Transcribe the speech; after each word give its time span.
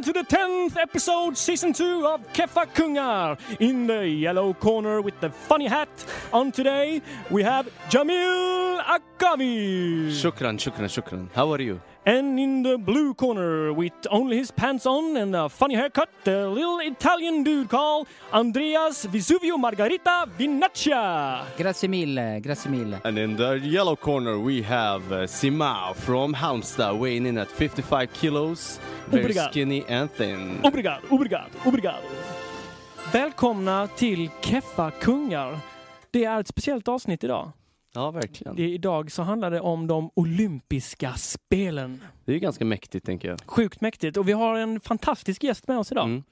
To 0.00 0.14
the 0.14 0.22
10th 0.22 0.78
episode, 0.78 1.36
season 1.36 1.74
2 1.74 2.06
of 2.06 2.32
Keffa 2.32 2.64
Kungar. 2.72 3.38
In 3.60 3.86
the 3.86 4.08
yellow 4.08 4.54
corner 4.54 5.02
with 5.02 5.20
the 5.20 5.28
funny 5.28 5.66
hat 5.66 5.90
on 6.32 6.52
today, 6.52 7.02
we 7.28 7.42
have 7.42 7.68
Jamil 7.90 8.59
Akami. 8.90 10.10
Shukran, 10.10 10.58
shukran, 10.58 10.88
shukran. 10.88 11.28
How 11.32 11.52
are 11.52 11.62
you? 11.62 11.80
And 12.04 12.40
in 12.40 12.62
the 12.62 12.76
blue 12.78 13.14
corner, 13.14 13.72
with 13.72 13.92
only 14.10 14.38
his 14.38 14.50
pants 14.50 14.84
on 14.86 15.16
and 15.16 15.36
a 15.36 15.48
funny 15.48 15.74
haircut, 15.76 16.08
the 16.24 16.48
little 16.48 16.80
Italian 16.80 17.44
dude 17.44 17.68
called 17.68 18.08
Andreas 18.32 19.06
Vesuvio 19.06 19.58
Margarita 19.58 20.26
Vinaccia. 20.38 21.44
Grazie 21.56 21.88
mille, 21.88 22.40
grazie 22.40 22.70
mille. 22.70 23.00
And 23.04 23.18
in 23.18 23.36
the 23.36 23.60
yellow 23.62 23.94
corner 23.96 24.38
we 24.38 24.62
have 24.62 25.12
uh, 25.12 25.26
Simao 25.26 25.92
from 25.94 26.34
Halmstad 26.34 26.98
weighing 26.98 27.26
in 27.26 27.38
at 27.38 27.48
55 27.48 28.12
kilos. 28.12 28.80
Very 29.08 29.24
Obrigado. 29.24 29.50
skinny 29.50 29.84
and 29.88 30.10
thin. 30.10 30.60
Obrigado, 30.64 31.02
obrigado, 31.10 31.50
obrigado. 31.64 32.02
Välkomna 33.12 33.88
till 33.96 34.30
Keffa 34.40 34.90
Kungar. 34.90 35.58
Det 36.10 36.24
är 36.24 36.40
ett 36.40 36.48
speciellt 36.48 36.88
avsnitt 36.88 37.24
idag. 37.24 37.52
Ja, 37.94 38.10
verkligen. 38.10 38.56
Det, 38.56 38.68
idag 38.70 39.10
så 39.12 39.22
handlar 39.22 39.50
det 39.50 39.60
om 39.60 39.86
de 39.86 40.10
olympiska 40.14 41.12
spelen. 41.14 42.00
Det 42.24 42.32
är 42.32 42.34
ju 42.34 42.40
ganska 42.40 42.64
mäktigt 42.64 43.06
tänker 43.06 43.28
jag. 43.28 43.40
Sjukt 43.46 43.80
mäktigt. 43.80 44.16
Och 44.16 44.28
vi 44.28 44.32
har 44.32 44.54
en 44.58 44.80
fantastisk 44.80 45.44
gäst 45.44 45.68
med 45.68 45.78
oss 45.78 45.92
idag. 45.92 46.04
Mm. 46.04 46.22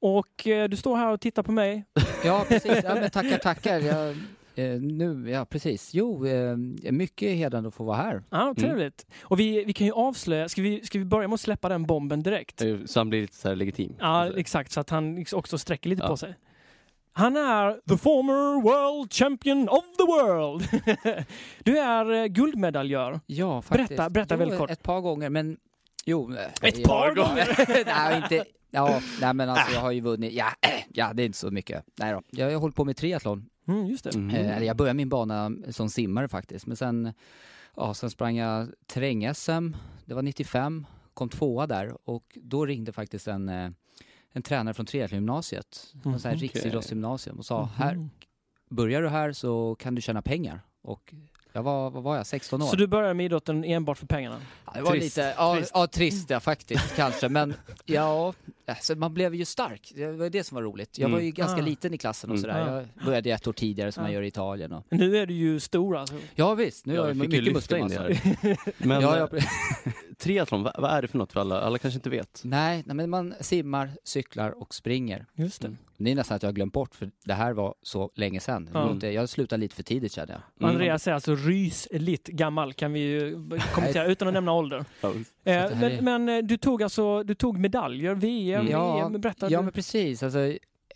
Och 0.00 0.46
eh, 0.46 0.68
du 0.68 0.76
står 0.76 0.96
här 0.96 1.12
och 1.12 1.20
tittar 1.20 1.42
på 1.42 1.52
mig. 1.52 1.84
Ja, 2.24 2.44
precis. 2.48 2.80
Ja, 2.84 2.94
men 2.94 3.10
tackar, 3.10 3.38
tackar. 3.38 3.78
Jag, 3.78 4.08
eh, 4.54 4.80
nu, 4.80 5.30
ja, 5.30 5.44
precis. 5.44 5.94
Jo, 5.94 6.26
eh, 6.26 6.56
mycket 6.92 7.36
hedrande 7.36 7.68
att 7.68 7.74
få 7.74 7.84
vara 7.84 7.96
här. 7.96 8.22
Ja, 8.30 8.54
trevligt. 8.58 9.06
Och 9.22 9.40
vi, 9.40 9.64
vi 9.64 9.72
kan 9.72 9.86
ju 9.86 9.92
avslöja, 9.92 10.48
ska 10.48 10.62
vi, 10.62 10.80
ska 10.86 10.98
vi 10.98 11.04
börja 11.04 11.28
med 11.28 11.34
att 11.34 11.40
släppa 11.40 11.68
den 11.68 11.86
bomben 11.86 12.22
direkt? 12.22 12.62
Eh, 12.62 12.76
Så 12.86 13.00
han 13.00 13.08
blir 13.10 13.20
lite 13.20 13.36
så 13.36 13.48
här 13.48 13.56
legitim. 13.56 13.94
Ja, 13.98 14.06
Alltså. 14.06 14.38
exakt. 14.38 14.72
Så 14.72 14.80
att 14.80 14.90
han 14.90 15.24
också 15.32 15.58
sträcker 15.58 15.90
lite 15.90 16.02
Ja. 16.02 16.08
på 16.08 16.16
sig. 16.16 16.34
Han 17.12 17.36
är 17.36 17.80
the 17.88 17.96
former 17.96 18.62
world 18.62 19.12
champion 19.12 19.68
of 19.68 19.84
the 19.96 20.04
world. 20.06 20.68
du 21.64 21.78
är 21.78 22.12
eh, 22.12 22.24
guldmedaljör. 22.26 23.20
Ja, 23.26 23.62
faktiskt. 23.62 23.88
Berätta, 23.88 24.10
berätta 24.10 24.34
jo, 24.34 24.38
väldigt 24.38 24.58
kort. 24.58 24.70
Ett 24.70 24.82
par 24.82 25.00
gånger, 25.00 25.30
men 25.30 25.56
jo. 26.04 26.34
eh, 26.34 26.44
Ett 26.62 26.78
jag- 26.78 26.88
par 26.88 27.14
gånger? 27.14 27.84
nej, 27.86 28.16
inte. 28.22 28.44
Ja, 28.72 29.00
nej, 29.20 29.34
men 29.34 29.48
alltså 29.48 29.72
jag 29.74 29.80
har 29.80 29.90
ju 29.90 30.00
vunnit. 30.00 30.32
Ja, 30.32 30.46
ja, 30.88 31.12
det 31.14 31.22
är 31.22 31.26
inte 31.26 31.38
så 31.38 31.50
mycket. 31.50 31.84
Nej 31.98 32.12
då. 32.12 32.22
Jag 32.30 32.50
har 32.52 32.58
hållit 32.60 32.76
på 32.76 32.84
med 32.84 32.96
triathlon. 32.96 33.46
Mm, 33.68 33.86
just 33.86 34.04
det. 34.04 34.10
Eller 34.36 34.66
jag 34.66 34.76
började 34.76 34.96
min 34.96 35.08
bana 35.08 35.52
som 35.70 35.90
simmare 35.90 36.28
faktiskt, 36.28 36.66
men 36.66 36.76
sen, 36.76 37.12
ja, 37.76 37.94
sen 37.94 38.10
sprang 38.10 38.36
jag 38.36 38.68
terräng-SM. 38.86 39.76
Det 40.04 40.14
var 40.14 40.22
95, 40.22 40.86
kom 41.14 41.28
tvåa 41.28 41.66
där 41.66 42.08
och 42.08 42.38
då 42.42 42.66
ringde 42.66 42.92
faktiskt 42.92 43.28
en, 43.28 43.48
en 44.32 44.42
tränare 44.42 44.74
från 44.74 44.86
triathlongymnasiet, 44.86 45.94
mm. 46.04 46.18
Här 46.24 46.36
riksidrottsgymnasium 46.36 47.38
och 47.38 47.46
sa 47.46 47.64
här, 47.64 47.94
Mhm. 47.94 48.10
börjar 48.68 49.02
du 49.02 49.08
här 49.08 49.32
så 49.32 49.74
kan 49.78 49.94
du 49.94 50.00
tjäna 50.02 50.22
pengar. 50.22 50.60
Och 50.82 51.14
jag 51.52 51.62
var, 51.62 51.90
vad 51.90 52.02
var 52.02 52.16
jag, 52.16 52.26
16 52.26 52.62
år? 52.62 52.66
Så 52.66 52.76
du 52.76 52.86
börjar 52.86 53.14
med 53.14 53.26
idrotten 53.26 53.64
enbart 53.64 53.98
för 53.98 54.06
pengarna? 54.06 54.40
Ja, 54.66 54.72
det 54.74 54.80
var 54.82 54.90
Trist. 54.90 55.16
lite, 55.16 55.34
ja, 55.36 55.54
Trist. 55.56 55.70
ja 55.74 55.86
trist 55.86 56.30
ja, 56.30 56.40
faktiskt 56.40 56.96
kanske, 56.96 57.28
men 57.28 57.54
ja, 57.86 58.34
alltså, 58.66 58.94
man 58.94 59.14
blev 59.14 59.34
ju 59.34 59.44
stark. 59.44 59.92
Det 59.94 60.06
var 60.12 60.30
det 60.30 60.44
som 60.44 60.54
var 60.54 60.62
roligt. 60.62 60.98
Jag 60.98 61.08
var 61.08 61.18
ju 61.18 61.24
Mm. 61.24 61.34
ganska 61.34 61.60
Ah. 61.60 61.64
liten 61.64 61.94
i 61.94 61.98
klassen 61.98 62.30
och 62.30 62.36
Mm. 62.36 62.42
sådär. 62.42 62.68
Ah. 62.76 62.76
Jag 62.96 63.04
började 63.04 63.30
ett 63.30 63.46
år 63.46 63.52
tidigare 63.52 63.92
som 63.92 64.00
Ah. 64.00 64.04
man 64.04 64.12
gör 64.12 64.22
i 64.22 64.26
Italien. 64.26 64.72
Och... 64.72 64.84
Nu 64.88 65.16
är 65.16 65.26
du 65.26 65.34
ju 65.34 65.60
stor 65.60 65.96
alltså. 65.96 66.14
Ja 66.34 66.54
visst, 66.54 66.86
nu 66.86 66.94
Ja, 66.94 67.00
har 67.00 67.08
vi 67.12 67.18
jag 67.20 67.28
mycket 67.30 67.54
muskelmassa. 67.54 68.00
här. 68.02 68.56
Men 68.86 69.00
Ja, 69.02 69.16
eh, 69.16 69.28
ja, 69.32 69.40
triathlon, 70.18 70.62
vad, 70.62 70.72
vad 70.78 70.90
är 70.90 71.02
det 71.02 71.08
för 71.08 71.18
något 71.18 71.32
för 71.32 71.40
alla? 71.40 71.60
Alla 71.60 71.78
kanske 71.78 71.98
inte 71.98 72.10
vet. 72.10 72.40
nej, 72.44 72.82
nej, 72.86 72.96
men 72.96 73.10
man 73.10 73.34
simmar, 73.40 73.90
cyklar 74.04 74.50
och 74.62 74.74
springer. 74.74 75.26
Just 75.34 75.60
det. 75.60 75.66
Mm. 75.68 75.78
Det 76.04 76.10
är 76.10 76.14
nästan 76.14 76.36
att 76.36 76.42
jag 76.42 76.48
har 76.48 76.54
glömt 76.54 76.72
bort, 76.72 76.94
för 76.94 77.10
det 77.24 77.34
här 77.34 77.52
var 77.52 77.74
så 77.82 78.10
länge 78.14 78.40
sedan. 78.40 78.70
Inte- 78.90 79.06
Jag 79.06 79.28
slutade 79.28 79.60
lite 79.60 79.76
för 79.76 79.82
tidigt 79.82 80.12
kände 80.12 80.32
jag. 80.32 80.42
Mm. 80.62 80.74
Andreas 80.76 81.06
är 81.08 81.12
alltså 81.12 81.34
rysligt 81.34 82.26
gammal 82.28 82.72
kan 82.72 82.92
vi 82.92 83.00
ju 83.00 83.32
kommentera 83.74 84.06
utan 84.06 84.28
att 84.28 84.34
nämna 84.34 84.52
ålder. 84.52 84.84
Eh, 85.44 85.70
men, 85.70 85.82
är- 85.82 86.00
men 86.02 86.28
eh, 86.28 86.38
du 86.38 86.56
tog 86.56 86.82
alltså 86.82 87.22
du 87.22 87.34
tog 87.34 87.58
medaljer, 87.58 88.14
VM, 88.14 88.60
Mm. 88.60 88.72
Ja, 88.72 89.06
EM, 89.06 89.20
berätta. 89.20 89.50
Ja 89.50 89.58
du- 89.58 89.64
men 89.64 89.72
precis, 89.72 90.22
alltså, 90.22 90.38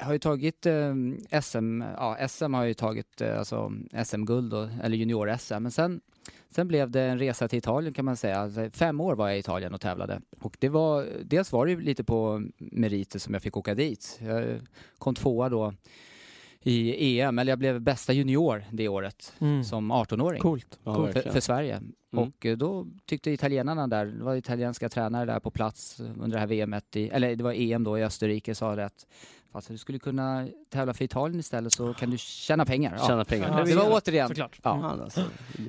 har 0.01 0.13
ju 0.13 0.19
tagit 0.19 0.67
eh, 0.67 0.95
SM, 1.43 1.83
ja 1.83 2.29
SM 2.29 2.55
har 2.55 2.61
jag 2.63 2.69
ju 2.69 2.75
tagit 2.75 3.21
eh, 3.21 3.39
alltså, 3.39 3.73
SM-guld 4.05 4.51
då, 4.51 4.69
eller 4.83 4.97
junior-SM, 4.97 5.61
men 5.61 5.73
sen, 5.73 6.01
sen 6.51 6.69
blev 6.69 6.91
det 6.91 7.03
en 7.03 7.19
resa 7.19 7.49
till 7.49 7.59
Italien 7.59 7.95
kan 7.95 8.05
man 8.05 8.17
säga. 8.17 8.39
Alltså, 8.39 8.71
fem 8.73 9.01
år 9.01 9.15
var 9.15 9.29
jag 9.29 9.37
i 9.37 9.41
Italien 9.41 9.75
och 9.75 9.81
tävlade. 9.81 10.21
Och 10.41 10.57
det 10.61 10.69
var, 10.69 11.07
dels 11.25 11.53
var 11.53 11.67
det 11.67 11.73
ju 11.73 11.81
lite 11.81 12.05
på 12.05 12.47
meriter 12.59 13.19
som 13.19 13.35
jag 13.35 13.43
fick 13.43 13.57
åka 13.57 13.75
dit. 13.75 14.19
Jag 14.23 14.61
kom 14.99 15.15
tvåa 15.15 15.49
då 15.49 15.75
i 16.67 17.21
EM, 17.21 17.39
eller 17.39 17.53
jag 17.53 17.59
blev 17.59 17.81
bästa 17.81 18.13
junior 18.13 18.65
det 18.73 18.89
året 18.89 19.33
Mm. 19.41 19.65
som 19.65 19.93
18-åring 19.93 20.41
Coolt. 20.41 20.79
Ja, 20.85 20.95
för, 20.95 21.03
verkligen. 21.03 21.33
för 21.33 21.41
Sverige. 21.41 21.83
Och 22.13 22.47
eh, 22.47 22.57
då 22.57 22.87
tyckte 23.07 23.31
italienarna 23.31 23.87
där, 23.89 24.07
det 24.07 24.25
var 24.25 24.35
italienska 24.37 24.89
tränare 24.89 25.25
där 25.25 25.41
på 25.41 25.51
plats 25.51 26.01
under 26.01 26.29
det 26.31 26.39
här 26.39 26.47
VMet, 26.67 26.97
i, 26.97 27.09
eller 27.09 27.37
det 27.37 27.45
var 27.45 27.53
EM 27.53 27.85
då 27.85 27.99
i 27.99 28.05
Österrike, 28.05 28.55
sa 28.55 28.77
det 28.77 28.85
att 28.85 29.07
fast 29.55 29.69
du 29.69 29.79
skulle 29.79 29.99
kunna 29.99 30.47
tävla 30.73 30.95
för 30.95 31.05
Italien 31.05 31.41
istället 31.41 31.73
så 31.73 31.95
kan 31.95 32.11
du 32.11 32.19
tjäna 32.19 32.65
pengar. 32.65 32.95
Ja. 32.99 33.07
Tjäna 33.07 33.25
pengar. 33.25 33.59
Ja, 33.59 33.65
Det 33.65 33.75
var 33.75 33.91
återigen, 33.91 34.29
Såklart. 34.29 34.59
ja. 34.63 34.75
Mm. 34.75 34.85
Alltså, 35.01 35.21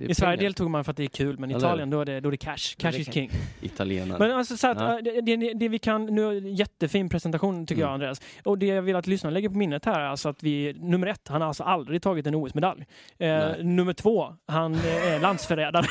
I 0.07 0.15
Sverige 0.15 0.37
deltog 0.37 0.69
man 0.69 0.83
för 0.83 0.91
att 0.91 0.97
det 0.97 1.03
är 1.03 1.07
kul, 1.07 1.39
men 1.39 1.51
i? 1.51 1.55
Italien 1.57 1.89
då 1.89 2.01
är 2.01 2.05
det, 2.05 2.19
då 2.19 2.29
är 2.29 2.31
det 2.31 2.37
cash. 2.37 2.75
Cash 2.77 2.91
det 2.91 2.97
is 2.99 3.13
king. 3.13 3.31
Italienare. 3.61 4.19
Men 4.19 4.31
alltså 4.31 4.57
så 4.57 4.67
att, 4.67 4.79
Ja. 4.79 4.97
eh, 4.97 5.03
det, 5.03 5.21
det, 5.35 5.53
det 5.53 5.69
vi 5.69 5.79
kan, 5.79 6.05
nu, 6.05 6.49
jättefin 6.49 7.09
presentation 7.09 7.65
tycker 7.65 7.81
Mm. 7.81 7.87
jag 7.87 7.93
Andreas. 7.93 8.21
Och 8.43 8.57
det 8.57 8.65
jag 8.65 8.81
vill 8.81 8.95
att 8.95 9.07
lyssnarna 9.07 9.33
lägger 9.33 9.49
på 9.49 9.57
minnet 9.57 9.85
här 9.85 9.99
är 9.99 10.05
alltså 10.05 10.29
att 10.29 10.43
vi, 10.43 10.73
nummer 10.79 11.07
ett, 11.07 11.27
han 11.27 11.41
har 11.41 11.47
alltså 11.47 11.63
aldrig 11.63 12.01
tagit 12.01 12.27
en 12.27 12.35
OS-medalj. 12.35 12.81
Eh, 12.81 12.87
Nej. 13.27 13.63
nummer 13.63 13.93
två, 13.93 14.33
han 14.47 14.73
eh, 14.75 15.13
är 15.13 15.19
landsförrädare. 15.19 15.85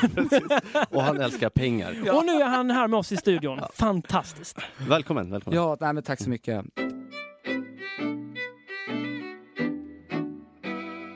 Och 0.91 1.03
han 1.03 1.21
älskar 1.21 1.49
pengar. 1.49 1.91
Och 2.15 2.25
nu 2.26 2.32
är 2.32 2.44
han 2.49 2.71
här 2.71 2.88
med 2.88 2.99
oss 2.99 3.12
i 3.12 3.16
studion. 3.16 3.61
Fantastiskt. 3.75 4.59
Välkommen, 4.88 5.31
välkommen. 5.31 5.56
Ja, 5.61 5.76
nej, 5.81 5.93
men 5.93 6.03
tack 6.03 6.21
så 6.21 6.31
mycket. 6.31 6.65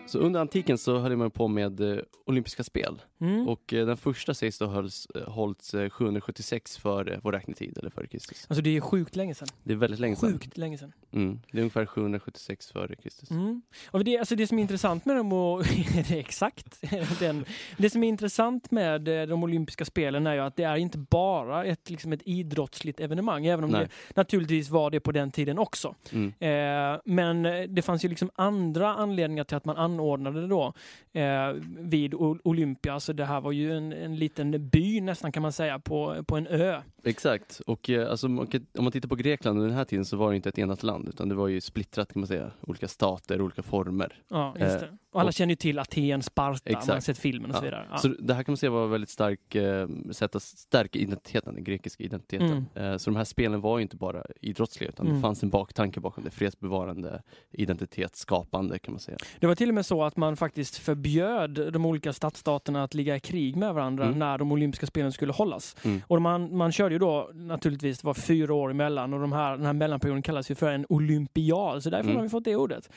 Så 0.09 0.19
under 0.19 0.41
antiken 0.41 0.79
så 0.79 0.99
höll 0.99 1.17
man 1.17 1.31
på 1.31 1.49
med 1.49 1.81
eh, 1.81 1.99
olympiska 2.27 2.65
spel. 2.65 3.03
Mm. 3.21 3.49
Och 3.49 3.73
eh, 3.73 3.87
den 3.87 3.97
första 3.97 4.35
sägs 4.35 4.59
då 4.59 4.67
hölls, 4.67 5.09
hållits 5.27 5.75
eh, 5.75 5.91
776 5.91 6.79
före 6.79 7.21
vår 7.23 7.33
räknetid, 7.33 7.79
eller 7.79 7.91
före 7.91 8.07
Kristus. 8.07 8.47
Alltså 8.49 8.63
det 8.63 8.77
är 8.77 8.81
sjukt 8.81 9.17
länge 9.17 9.35
sedan. 9.35 9.49
Det 9.63 9.73
är 9.73 9.77
väldigt 9.77 10.01
länge 10.01 10.17
sedan. 10.17 10.33
Sjukt 10.33 10.57
länge 10.57 10.79
sedan. 10.79 10.93
Mm. 11.13 11.41
Det 11.51 11.59
är 11.59 11.63
ungefär 11.63 11.87
776 11.87 12.73
före 12.73 12.97
Kristus. 12.97 13.31
Mm. 13.31 13.63
Och 13.91 14.05
det, 14.05 14.19
alltså 14.19 14.37
det 14.37 14.47
som 14.47 14.59
är 14.59 14.63
intressant 14.63 15.05
med 15.05 15.17
dem, 15.17 15.33
och, 15.33 15.65
det 16.09 16.11
är 16.11 16.19
exakt 16.19 16.85
den, 17.19 17.45
det 17.77 17.91
som 17.91 18.05
är 18.05 18.09
intressant 18.09 18.71
med 18.71 19.09
eh, 19.09 19.27
de 19.27 19.43
olympiska 19.43 19.85
spelen 19.85 20.27
är 20.27 20.35
ju 20.35 20.41
att 20.41 20.57
det 20.57 20.63
är 20.63 20.77
inte 20.77 20.99
bara 20.99 21.65
ett, 21.65 21.91
liksom 21.91 22.13
ett 22.13 22.23
idrottsligt 22.25 23.01
evenemang, 23.01 23.47
även 23.47 23.65
om 23.65 23.71
Nej. 23.71 23.81
det 23.81 24.17
naturligtvis 24.17 24.71
var 24.71 24.91
det 24.91 25.01
på 25.01 25.13
den 25.13 25.31
tiden 25.31 25.59
också. 25.59 25.95
Mm. 26.13 26.33
Eh, 26.39 27.01
men 27.05 27.47
eh, 27.47 27.63
det 27.63 27.83
fanns 27.83 28.05
ju 28.05 28.09
liksom 28.09 28.31
andra 28.35 28.95
anledningar 28.95 29.45
till 29.45 29.57
att 29.57 29.65
man 29.65 29.77
anordnade 29.77 30.41
det 30.41 30.47
då 30.47 30.73
eh, 31.13 31.53
vid 31.79 32.15
Olympia. 32.15 33.01
Alltså 33.09 33.17
det 33.17 33.25
här 33.25 33.41
var 33.41 33.53
ju 33.53 33.77
en, 33.77 33.93
en 33.93 34.17
liten 34.17 34.69
by 34.69 35.01
nästan 35.01 35.33
kan 35.33 35.43
man 35.43 35.53
säga 35.53 35.79
på, 35.79 36.25
på 36.27 36.37
en 36.37 36.47
ö. 36.47 36.81
Exakt. 37.05 37.61
Och 37.67 37.91
eh, 37.91 38.11
alltså, 38.11 38.27
om 38.27 38.35
man 38.79 38.93
tittar 38.93 39.09
på 39.09 39.15
Grekland 39.17 39.59
under 39.59 39.69
den 39.69 39.77
här 39.77 39.85
tiden 39.85 40.05
så 40.05 40.17
var 40.17 40.31
det 40.31 40.37
inte 40.37 40.49
ett 40.49 40.59
enat 40.59 40.83
land 40.83 41.09
utan 41.09 41.29
det 41.29 41.35
var 41.35 41.49
ju 41.49 41.61
splittrat 41.61 42.13
kan 42.13 42.21
man 42.21 42.27
säga. 42.27 42.51
Olika 42.61 42.89
stater, 42.89 43.41
olika 43.41 43.63
former. 43.63 44.23
Ja, 44.29 44.55
just 44.61 44.75
Eh, 44.75 44.81
det. 44.81 44.89
Och 45.13 45.21
alla 45.21 45.29
och- 45.29 45.35
känner 45.35 45.53
ju 45.53 45.57
till 45.57 45.79
Aten, 45.79 46.23
Sparta, 46.23 46.61
man 46.67 46.75
har 46.75 46.81
Exakt. 46.83 47.05
sett 47.05 47.19
filmen 47.19 47.51
och 47.51 47.57
så 47.57 47.61
Ja. 47.61 47.65
vidare. 47.65 47.87
Ja. 47.91 47.99
Så 47.99 48.09
det 48.09 48.35
här 48.35 48.43
kan 48.43 48.53
man 48.53 48.57
säga 48.57 48.71
var 48.71 48.87
väldigt 48.87 49.11
stark 49.11 49.55
eh, 49.55 49.89
sätt 50.13 50.35
att 50.37 50.43
stärka 50.43 50.99
identiteten, 50.99 51.55
den 51.55 51.65
grekiska 51.65 52.05
identiteten. 52.05 52.67
Eh, 52.75 52.97
så 52.97 53.11
de 53.11 53.17
här 53.17 53.25
spelen 53.25 53.61
var 53.61 53.79
ju 53.79 53.83
inte 53.83 53.97
bara 53.97 54.25
idrottsliga 54.41 54.89
utan 54.91 55.07
Mm. 55.07 55.17
det 55.17 55.23
fanns 55.23 55.43
en 55.43 55.49
baktanke 55.51 56.01
bakom 56.01 56.25
det. 56.25 56.31
Fredsbevarande, 56.31 57.23
identitetsskapande 57.53 58.79
kan 58.79 58.93
man 58.95 59.01
säga. 59.01 59.19
Det 59.41 59.47
var 59.47 59.55
till 59.55 59.69
och 59.69 59.75
med 59.75 59.87
så 59.87 60.03
att 60.05 60.17
man 60.17 60.37
faktiskt 60.37 60.77
förbjöd 60.77 61.73
de 61.73 61.87
olika 61.87 62.13
stadsstaterna 62.13 62.83
att 62.83 62.95
ligga 62.99 63.17
i 63.17 63.21
krig 63.21 63.57
med 63.57 63.75
varandra 63.75 64.05
Mm. 64.05 64.19
när 64.19 64.39
de 64.39 64.53
olympiska 64.53 64.87
spelen 64.87 65.13
skulle 65.13 65.33
hållas. 65.33 65.77
Mm. 65.85 66.03
Och 66.07 66.23
man, 66.23 66.57
man 66.57 66.73
körde 66.73 66.95
ju 66.95 66.99
då 66.99 67.31
naturligtvis, 67.35 67.99
det 68.01 68.07
var 68.07 68.15
fyra 68.15 68.55
år 68.55 68.71
emellan 68.71 69.15
och 69.15 69.21
de 69.21 69.33
här, 69.33 69.57
den 69.57 69.67
här 69.67 69.73
mellanperioden 69.73 70.23
kallas 70.23 70.51
ju 70.51 70.55
för 70.55 70.73
en 70.73 70.87
olympiad, 70.89 71.83
så 71.83 71.91
därför 71.91 72.05
Mm. 72.05 72.17
har 72.17 72.23
vi 72.23 72.29
fått 72.29 72.45
det 72.45 72.57
ordet. 72.57 72.91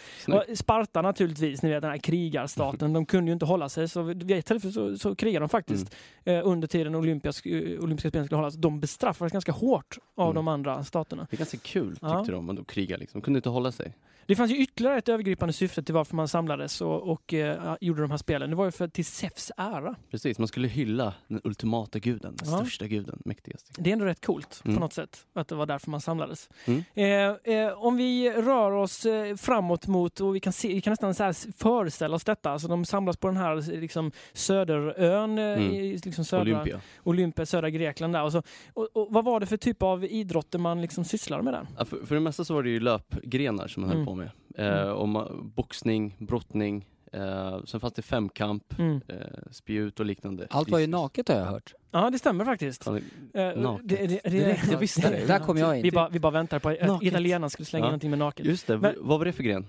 Sparta 0.56 1.02
naturligtvis, 1.02 1.62
ni 1.64 1.70
vet 1.70 1.82
den 1.82 1.92
här 1.92 1.98
krigarstaten, 1.98 2.94
de 2.94 3.06
kunde 3.06 3.30
ju 3.30 3.34
inte 3.34 3.46
hålla 3.46 3.70
sig 3.70 3.90
så 3.90 4.02
vid 4.02 4.32
ett 4.32 4.46
tillfälle 4.46 4.74
så, 4.74 4.98
så 4.98 5.16
krigade 5.16 5.44
de 5.44 5.50
faktiskt 5.50 5.96
Mm. 6.26 6.40
eh, 6.40 6.48
under 6.48 6.68
tiden 6.68 6.96
olympisk, 6.96 7.46
eh, 7.46 7.80
olympiska 7.84 8.10
spelen 8.10 8.26
skulle 8.26 8.38
hållas. 8.38 8.56
De 8.56 8.80
bestraffades 8.80 9.32
ganska 9.34 9.52
hårt 9.52 9.98
av 10.18 10.26
Mm. 10.26 10.36
de 10.36 10.48
andra 10.48 10.84
staterna. 10.84 11.28
Det 11.30 11.36
är 11.36 11.38
ganska 11.38 11.58
kul 11.58 11.90
tyckte 11.92 12.06
Ja. 12.08 12.24
de, 12.28 12.50
att 12.50 12.56
de 12.56 12.66
krigade 12.66 13.00
liksom. 13.00 13.20
De 13.22 13.26
kunde 13.26 13.38
inte 13.38 13.50
hålla 13.50 13.72
sig. 13.72 13.94
Det 14.26 14.36
fanns 14.36 14.52
ju 14.52 14.58
ytterligare 14.58 14.98
ett 14.98 15.10
övergripande 15.10 15.54
syfte 15.54 15.84
till 15.84 15.94
varför 15.94 16.16
man 16.16 16.28
samlades 16.28 16.82
och, 16.82 17.02
och 17.12 17.34
eh, 17.34 17.76
gjorde 17.82 18.02
de 18.02 18.12
här 18.12 18.18
spelen. 18.18 18.50
Det 18.50 18.56
var 18.56 18.66
ju 18.66 18.72
för 18.72 18.88
till 18.88 19.06
Zeus 19.06 19.52
ära. 19.58 19.91
Göra. 19.92 20.00
Precis, 20.12 20.40
man 20.40 20.48
skulle 20.48 20.68
hylla 20.68 21.14
den 21.28 21.42
ultimata 21.44 22.00
guden, 22.00 22.36
den 22.36 22.52
Ja. 22.52 22.58
största 22.58 22.88
guden, 22.88 23.22
mäktigaste. 23.26 23.72
Det 23.82 23.90
är 23.90 23.94
ändå 23.94 24.06
rätt 24.06 24.26
coolt 24.26 24.62
Mm. 24.66 24.76
på 24.78 24.82
något 24.82 24.94
sätt, 24.94 25.26
att 25.34 25.48
det 25.48 25.56
var 25.56 25.66
därför 25.66 25.92
man 25.92 26.02
samlades. 26.02 26.50
Mm. 26.66 26.84
Eh, 26.94 27.56
eh, 27.56 27.74
om 27.86 27.98
vi 27.98 28.32
rör 28.32 28.72
oss 28.72 29.06
eh, 29.06 29.36
framåt 29.36 29.88
mot, 29.88 30.20
och 30.20 30.36
vi 30.36 30.40
kan, 30.40 30.54
se, 30.54 30.68
vi 30.68 30.82
kan 30.82 30.92
nästan 31.02 31.34
så 31.34 31.52
föreställa 31.58 32.16
oss 32.16 32.24
detta, 32.24 32.52
alltså 32.52 32.68
de 32.68 32.86
samlas 32.86 33.18
på 33.18 33.28
den 33.28 33.38
här 33.38 33.58
eh, 33.74 33.80
liksom, 33.82 34.12
söderön, 34.34 35.38
eh, 35.38 35.44
Mm. 35.46 35.62
i 35.72 35.98
liksom 36.06 36.26
södra, 36.26 36.42
Olympia. 36.54 36.82
Olympia, 37.04 37.46
södra 37.46 37.70
Grekland 37.70 38.14
där. 38.14 38.24
Och, 38.24 38.32
så, 38.32 38.44
och, 38.74 38.88
och 38.94 39.08
vad 39.14 39.26
var 39.26 39.40
det 39.40 39.46
för 39.46 39.58
typ 39.58 39.84
av 39.84 40.06
idrotter 40.06 40.60
man 40.60 40.82
liksom 40.82 41.04
sysslade 41.06 41.44
med 41.44 41.54
där? 41.54 41.68
Ja, 41.78 41.86
för, 41.86 42.06
för 42.06 42.16
det 42.16 42.22
mesta 42.22 42.46
så 42.46 42.54
var 42.54 42.64
det 42.64 42.70
ju 42.70 42.80
löpgrenar 42.80 43.68
som 43.68 43.82
man 43.82 43.92
Mm. 43.92 43.98
höll 43.98 44.06
på 44.08 44.16
med. 44.16 44.30
Eh, 44.58 44.82
Mm. 44.82 44.94
och 44.96 45.08
ma- 45.08 45.44
boxning, 45.56 46.16
brottning, 46.20 46.86
eh, 47.12 47.64
sen 47.66 47.80
fanns 47.80 47.94
det 47.94 48.02
femkamp, 48.02 48.80
Mm. 48.80 49.02
eh, 49.08 49.16
spjut 49.52 50.00
och 50.00 50.06
liknande. 50.06 50.48
Allt 50.50 50.70
var 50.70 50.80
ju 50.80 50.88
naket 50.88 51.28
har 51.28 51.36
jag 51.36 51.46
hört. 51.46 51.74
Ja, 51.92 52.10
det 52.10 52.20
stämmer 52.20 52.46
faktiskt. 52.46 52.84
Fan, 52.84 53.02
Eh, 53.34 53.56
Naket. 53.58 53.88
Det, 53.90 53.96
det, 54.08 54.20
det, 54.24 54.30
Direkt, 54.30 54.72
jag 54.72 54.78
visste 54.80 55.12
det. 55.12 55.26
Där 55.28 55.40
kom 55.40 55.58
jag 55.58 55.78
in. 55.78 55.84
Vi 55.84 55.92
bara, 55.92 56.10
vi 56.10 56.20
bara 56.20 56.32
väntar 56.32 56.60
på 56.60 56.70
att 56.70 57.04
italienarna 57.04 57.50
skulle 57.50 57.66
slänga 57.66 57.86
Ja. 57.86 57.90
någonting 57.90 58.10
med 58.10 58.20
naket. 58.20 58.46
Just 58.46 58.68
det, 58.68 58.78
Men- 58.78 58.96
vad 59.00 59.20
var 59.20 59.26
det 59.26 59.34
för 59.34 59.44
gren? 59.44 59.66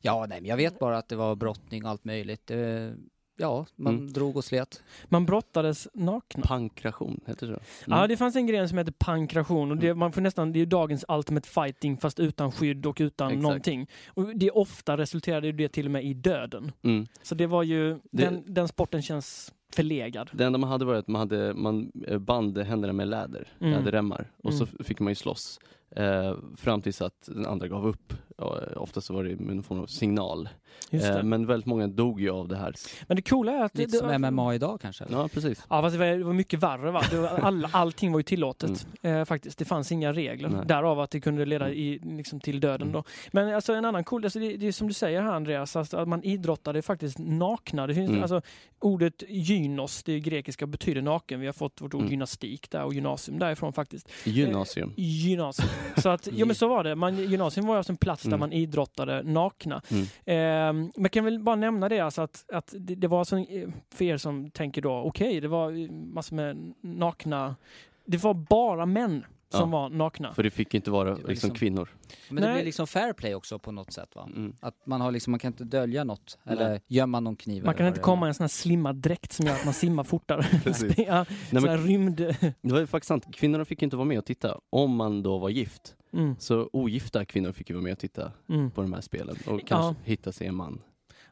Ja, 0.00 0.26
nej, 0.28 0.40
men 0.40 0.48
jag 0.50 0.56
vet 0.56 0.78
bara 0.78 0.98
att 0.98 1.08
det 1.08 1.16
var 1.16 1.34
brottning 1.36 1.84
och 1.84 1.90
allt 1.90 2.04
möjligt. 2.04 2.46
Det, 2.46 2.94
ja, 3.42 3.66
man 3.76 3.94
Mm. 3.94 4.12
drog 4.12 4.36
och 4.36 4.44
slet. 4.44 4.82
Man 5.08 5.26
brottades 5.26 5.88
nakna. 5.94 6.42
Pankration, 6.46 7.20
heter 7.26 7.46
det 7.46 7.54
så? 7.54 7.60
Ja, 7.86 7.96
Mm. 7.96 8.08
det 8.08 8.16
fanns 8.16 8.36
en 8.36 8.46
gren 8.46 8.68
som 8.68 8.78
heter 8.78 8.92
pankration 8.98 9.70
och 9.70 9.76
det, 9.76 9.94
man 9.94 10.12
får 10.12 10.20
nästan, 10.20 10.52
det 10.52 10.60
är 10.60 10.66
dagens 10.66 11.04
ultimate 11.08 11.48
fighting 11.48 11.96
fast 11.96 12.20
utan 12.20 12.52
skydd 12.52 12.86
och 12.86 12.96
utan 13.00 13.28
Exakt. 13.28 13.42
någonting. 13.42 13.86
Och 14.06 14.36
det 14.36 14.50
ofta 14.50 14.96
resulterade 14.96 15.46
ju 15.46 15.52
det 15.52 15.68
till 15.68 15.84
och 15.86 15.90
med 15.92 16.04
i 16.04 16.14
döden. 16.14 16.72
Mm. 16.82 17.06
Så 17.22 17.34
det 17.34 17.46
var 17.46 17.62
ju, 17.62 17.90
Det- 17.92 18.00
den, 18.24 18.42
den 18.46 18.68
sporten 18.68 19.02
känns 19.02 19.52
förlegad. 19.72 20.30
Det 20.32 20.44
enda 20.44 20.58
man 20.58 20.70
hade 20.70 20.84
var 20.84 20.94
att 20.94 21.08
man, 21.08 21.18
hade, 21.18 21.54
man 21.54 21.92
eh, 22.06 22.18
band 22.18 22.58
händerna 22.58 22.92
med 22.92 23.08
läder, 23.08 23.48
Mm. 23.60 23.72
läderremmar. 23.72 24.30
Och 24.42 24.54
så 24.54 24.64
Mm. 24.64 24.76
fick 24.84 25.00
man 25.00 25.10
ju 25.10 25.14
slåss. 25.14 25.60
Eh, 25.96 26.34
fram 26.56 26.82
tills 26.82 27.02
att 27.02 27.22
den 27.26 27.46
andra 27.46 27.68
gav 27.68 27.86
upp. 27.86 28.12
Ja, 28.38 28.60
ofta 28.76 29.00
så 29.00 29.14
var 29.14 29.24
det 29.24 29.36
med 29.40 29.54
någon 29.56 29.62
form 29.62 29.80
av 29.80 29.86
signal. 29.86 30.48
Just 30.90 31.06
Eh, 31.06 31.16
det. 31.16 31.22
men 31.22 31.46
väldigt 31.46 31.66
många 31.66 31.86
dog 31.86 32.20
ju 32.20 32.30
av 32.30 32.48
det 32.48 32.56
här. 32.56 32.74
Men 33.06 33.16
det 33.16 33.22
coola 33.22 33.52
är 33.52 33.62
att... 33.64 33.78
Lite 33.78 33.90
det, 33.90 33.98
som 33.98 34.22
det, 34.22 34.30
MMA 34.30 34.54
idag 34.54 34.80
kanske? 34.80 35.04
eller? 35.04 35.18
Ja, 35.18 35.28
precis. 35.28 35.64
Ja, 35.70 35.82
fast 35.82 35.94
det 35.94 35.98
var, 35.98 36.06
det 36.18 36.24
var 36.24 36.32
mycket 36.32 36.60
värre. 36.62 36.90
Va? 36.90 37.02
Det 37.10 37.16
var, 37.18 37.28
all, 37.28 37.68
allting 37.72 38.12
var 38.12 38.18
ju 38.18 38.22
tillåtet 38.22 38.86
eh, 39.02 39.24
faktiskt. 39.24 39.58
Det 39.58 39.64
fanns 39.64 39.92
inga 39.92 40.12
regler. 40.12 40.48
Nej. 40.48 40.66
Därav 40.66 41.00
att 41.00 41.10
det 41.10 41.20
kunde 41.20 41.44
leda 41.44 41.70
i, 41.70 41.98
liksom, 42.02 42.40
till 42.40 42.60
döden. 42.60 42.82
Mm. 42.88 42.92
Då. 42.92 43.04
Men 43.32 43.54
alltså, 43.54 43.72
en 43.74 43.84
annan 43.84 44.04
cool, 44.04 44.24
alltså, 44.24 44.38
det, 44.38 44.56
det 44.56 44.66
är 44.68 44.72
som 44.72 44.88
du 44.88 44.94
säger 44.94 45.22
här 45.22 45.32
Andreas, 45.32 45.76
alltså, 45.76 45.96
att 45.96 46.08
man 46.08 46.22
idrottade 46.24 46.82
faktiskt 46.82 47.18
nakna. 47.18 47.86
Det 47.86 47.94
finns, 47.94 48.10
Mm. 48.10 48.22
alltså, 48.22 48.42
ordet 48.80 49.22
gynos, 49.28 50.02
det 50.02 50.20
grekiska, 50.20 50.66
betyder 50.66 51.02
naken. 51.02 51.40
Vi 51.40 51.46
har 51.46 51.52
fått 51.52 51.80
vårt 51.80 51.94
ord 51.94 52.00
Mm. 52.00 52.10
gymnastik 52.10 52.70
där 52.70 52.84
och 52.84 52.94
gymnasium 52.94 53.38
därifrån 53.38 53.72
faktiskt. 53.72 54.08
Gymnasium. 54.24 54.92
Gymnasium. 54.96 55.68
Så 55.96 56.08
att, 56.08 56.28
ja 56.32 56.46
men 56.46 56.54
så 56.56 56.68
var 56.68 56.84
det. 56.84 56.94
Man, 56.94 57.16
gymnasium 57.16 57.66
var 57.66 57.76
alltså 57.76 57.92
en 57.92 57.96
plats 57.96 58.22
där 58.22 58.28
Mm. 58.30 58.40
man 58.40 58.52
idrottade 58.52 59.22
nakna. 59.22 59.82
Mm. 59.90 60.02
Eh, 60.24 60.61
men 60.72 60.92
jag 60.94 61.10
kan 61.10 61.24
väl 61.24 61.38
bara 61.40 61.56
nämna 61.56 61.88
det, 61.88 62.00
alltså 62.00 62.22
att, 62.22 62.44
att 62.52 62.74
det, 62.78 62.94
det 62.94 63.08
var 63.08 63.18
alltså, 63.18 63.38
eh, 63.38 63.68
för 63.94 64.04
er 64.04 64.16
som 64.16 64.50
tänker 64.50 64.82
då, 64.82 64.92
okej, 64.94 65.40
det 65.40 65.48
var 65.48 65.72
eh, 65.84 65.90
massor 65.90 66.36
med 66.36 66.74
nakna, 66.80 67.56
det 68.04 68.22
var 68.24 68.34
bara 68.34 68.86
män 68.86 69.24
som 69.48 69.60
Ja. 69.72 69.78
var 69.78 69.88
nakna. 69.90 70.32
För 70.34 70.42
det 70.42 70.50
fick 70.50 70.74
inte 70.74 70.90
vara 70.90 71.04
Det 71.04 71.10
var 71.10 71.16
liksom, 71.16 71.30
liksom- 71.30 71.50
kvinnor. 71.54 71.88
Men 72.28 72.36
det 72.42 72.48
Nej. 72.48 72.54
blir 72.56 72.64
liksom 72.64 72.86
fair 72.86 73.12
play 73.12 73.34
också 73.34 73.58
på 73.58 73.72
något 73.72 73.92
sätt 73.92 74.08
va? 74.16 74.28
Mm. 74.36 74.54
Att 74.60 74.74
man 74.86 75.00
har 75.00 75.10
liksom, 75.10 75.30
man 75.30 75.40
kan 75.40 75.52
inte 75.52 75.64
dölja 75.64 76.04
något. 76.04 76.38
Eller 76.44 76.68
Nej. 76.68 76.82
gömma 76.88 77.20
någon 77.20 77.36
kniv. 77.36 77.64
Man 77.64 77.74
kan 77.74 77.86
inte 77.86 77.98
det 77.98 78.04
komma 78.04 78.26
i 78.26 78.28
en 78.28 78.34
sån 78.34 78.44
här 78.44 78.48
slimmad 78.48 78.96
dräkt 78.96 79.32
som 79.32 79.46
gör 79.46 79.54
att 79.54 79.64
man 79.64 79.74
simmar 79.74 80.04
fortare. 80.04 80.42
Precis. 80.64 80.98
ja, 80.98 81.24
Nej, 81.50 81.60
sån 81.60 81.68
här 81.68 81.76
men, 81.76 81.86
rymd... 81.86 82.16
det 82.60 82.72
var 82.72 82.80
ju 82.80 82.86
faktiskt 82.86 83.08
sant, 83.08 83.26
kvinnorna 83.34 83.64
fick 83.64 83.82
inte 83.82 83.96
vara 83.96 84.06
med 84.06 84.18
och 84.18 84.24
titta 84.24 84.58
om 84.70 84.96
man 84.96 85.22
då 85.22 85.38
var 85.38 85.48
gift. 85.48 85.94
Mm, 86.12 86.36
Så 86.38 86.70
ogifta 86.72 87.24
kvinnor 87.24 87.52
fick 87.52 87.70
ju 87.70 87.74
vara 87.74 87.84
med 87.84 87.92
och 87.92 87.98
titta 87.98 88.32
mm. 88.48 88.70
på 88.70 88.82
de 88.82 88.92
här 88.92 89.00
spelen 89.00 89.36
och 89.46 89.60
Ja. 89.60 89.64
kanske 89.66 90.02
hitta 90.04 90.32
sig 90.32 90.46
en 90.46 90.54
man. 90.54 90.82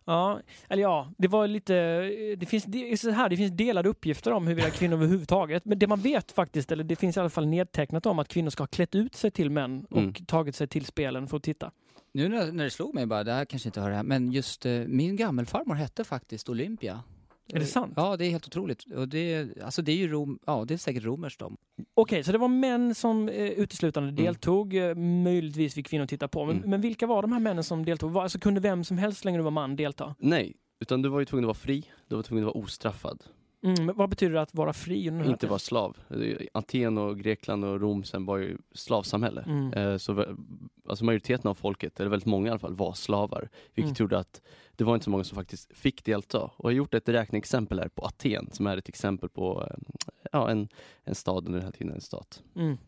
Ja, 0.05 0.41
eller 0.69 0.83
ja, 0.83 1.13
det 1.19 1.29
var 1.29 1.47
lite, 1.47 1.75
det 2.37 2.47
finns, 2.47 2.65
det 2.65 2.93
är 2.93 2.97
så 2.97 3.11
här, 3.11 3.29
det 3.29 3.37
finns 3.37 3.53
delade 3.53 3.89
uppgifter 3.89 4.33
om 4.33 4.47
huruvida 4.47 4.71
kvinnor 4.71 4.95
överhuvudtaget, 4.97 5.65
men 5.65 5.79
det 5.79 5.87
man 5.87 6.01
vet 6.01 6.33
faktiskt, 6.33 6.73
eller 6.73 6.85
det 6.85 6.97
finns 6.97 7.17
i 7.17 7.21
alla 7.21 7.31
fall 7.31 7.47
nedtecknat 7.47 8.07
om 8.07 8.19
att 8.19 8.29
kvinnor 8.29 8.51
ska 8.51 8.63
ha 8.63 8.67
klätt 8.69 8.95
ut 8.95 9.15
sig 9.15 9.31
till 9.31 9.51
män 9.51 9.87
och 9.91 9.99
Mm. 9.99 10.13
tagit 10.15 10.55
sig 10.57 10.67
till 10.69 10.85
spelen 10.85 11.27
för 11.29 11.37
att 11.37 11.43
titta. 11.43 11.71
Nu 12.13 12.29
när, 12.29 12.53
när 12.53 12.65
det 12.65 12.71
slog 12.71 12.95
mig 12.95 13.07
bara, 13.07 13.25
det 13.25 13.33
här 13.33 13.45
kanske 13.45 13.69
inte 13.69 13.81
hör 13.81 13.91
här, 13.91 14.03
men 14.03 14.33
just 14.33 14.67
eh, 14.67 14.73
min 14.73 15.17
gammelfarmor 15.17 15.75
hette 15.75 16.05
faktiskt 16.05 16.49
Olympia. 16.49 17.03
Är 17.55 17.61
det 17.61 17.67
sant? 17.67 17.93
Ja, 17.97 18.17
det 18.17 18.27
är 18.27 18.31
helt 18.31 18.47
otroligt. 18.47 18.85
Och 18.97 19.09
det, 19.09 19.49
alltså 19.65 19.83
det 19.83 19.93
är 19.93 19.97
ju 19.97 20.09
Rom, 20.09 20.39
ja 20.47 20.65
det 20.69 20.75
är 20.75 20.79
säkert 20.79 21.05
romerskt 21.05 21.41
de. 21.41 21.57
Okej, 21.95 22.25
så 22.25 22.33
det 22.33 22.39
var 22.39 22.49
män 22.49 22.95
som 22.95 23.29
eh, 23.29 23.35
uteslutande 23.51 24.09
Mm. 24.09 24.25
deltog, 24.25 24.75
eh, 24.77 24.95
möjligtvis 24.95 25.75
fick 25.75 25.87
kvinnor 25.87 26.07
titta 26.07 26.29
på. 26.29 26.45
Men, 26.47 26.57
Mm. 26.57 26.71
men 26.71 26.81
vilka 26.81 27.07
var 27.07 27.23
de 27.23 27.33
här 27.33 27.41
männen 27.41 27.65
som 27.65 27.85
deltog? 27.85 28.11
Var, 28.11 28.23
alltså, 28.23 28.39
kunde 28.39 28.61
vem 28.61 28.85
som 28.85 28.99
helst, 28.99 29.21
så 29.21 29.29
länge 29.29 29.39
du 29.39 29.43
var 29.45 29.51
man, 29.51 29.77
delta? 29.77 30.15
Nej, 30.19 30.57
utan 30.81 31.03
du 31.03 31.09
var 31.09 31.19
ju 31.21 31.25
tvungen 31.27 31.45
att 31.45 31.49
vara 31.49 31.55
fri, 31.55 31.85
du 32.09 32.17
var 32.17 32.23
tvungen 32.23 32.45
att 32.49 32.55
vara 32.55 32.65
ostraffad. 32.65 33.23
Mm, 33.63 33.87
men 33.87 33.97
vad 33.97 34.11
betyder 34.11 34.35
det 34.35 34.41
att 34.43 34.55
vara 34.55 34.73
fri? 34.73 35.07
Inte 35.07 35.47
vara 35.47 35.59
slav. 35.59 35.97
Aten 36.53 36.99
och 36.99 37.19
Grekland 37.19 37.65
och 37.65 37.81
Rom 37.81 38.05
sen 38.05 38.27
var 38.27 38.37
ju 38.39 38.59
slavsamhälle. 38.75 39.43
Mm. 39.43 39.73
Eh, 39.73 39.97
Så 39.97 40.37
alltså 40.89 41.05
majoriteten 41.05 41.51
av 41.51 41.55
folket, 41.55 42.01
eller 42.01 42.11
väldigt 42.11 42.27
många 42.27 42.47
i 42.47 42.51
alla 42.51 42.59
fall, 42.59 42.75
var 42.75 42.93
slavar. 42.93 43.49
Vilket 43.75 43.91
Mm. 44.01 44.05
gjorde 44.05 44.19
att 44.19 44.43
det 44.77 44.85
var 44.85 44.95
inte 44.95 45.05
så 45.05 45.11
många 45.11 45.25
som 45.25 45.37
faktiskt 45.37 45.73
fick 45.79 46.05
delta. 46.05 46.39
Och 46.41 46.53
jag 46.65 46.65
har 46.65 46.73
gjort 46.73 46.95
ett 46.95 47.09
räkneexempel 47.09 47.79
här 47.79 47.89
på 47.89 48.03
Aten 48.07 48.49
som 48.53 48.67
är 48.67 48.77
ett 48.77 48.89
exempel 48.89 49.29
på 49.29 49.67
eh, 49.71 49.77
ja, 50.33 50.51
en, 50.51 50.69
en 51.05 51.15
stad 51.15 51.47
under 51.47 51.59
den 51.59 51.65
här 51.67 51.73
tiden, 51.73 51.95
en 51.95 52.01
stat. 52.01 52.43
Mm. 52.57 52.79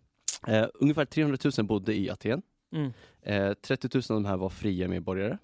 Eh, 0.46 0.66
ungefär 0.74 1.04
300 1.04 1.38
000 1.58 1.66
bodde 1.66 1.94
i 1.94 2.10
Aten. 2.10 2.42
Mm. 2.72 2.92
Eh, 3.22 3.52
30 3.54 3.88
000 3.94 4.02
av 4.08 4.22
de 4.22 4.24
här 4.28 4.36
var 4.36 4.48
fria 4.48 4.88
medborgare. 4.88 5.38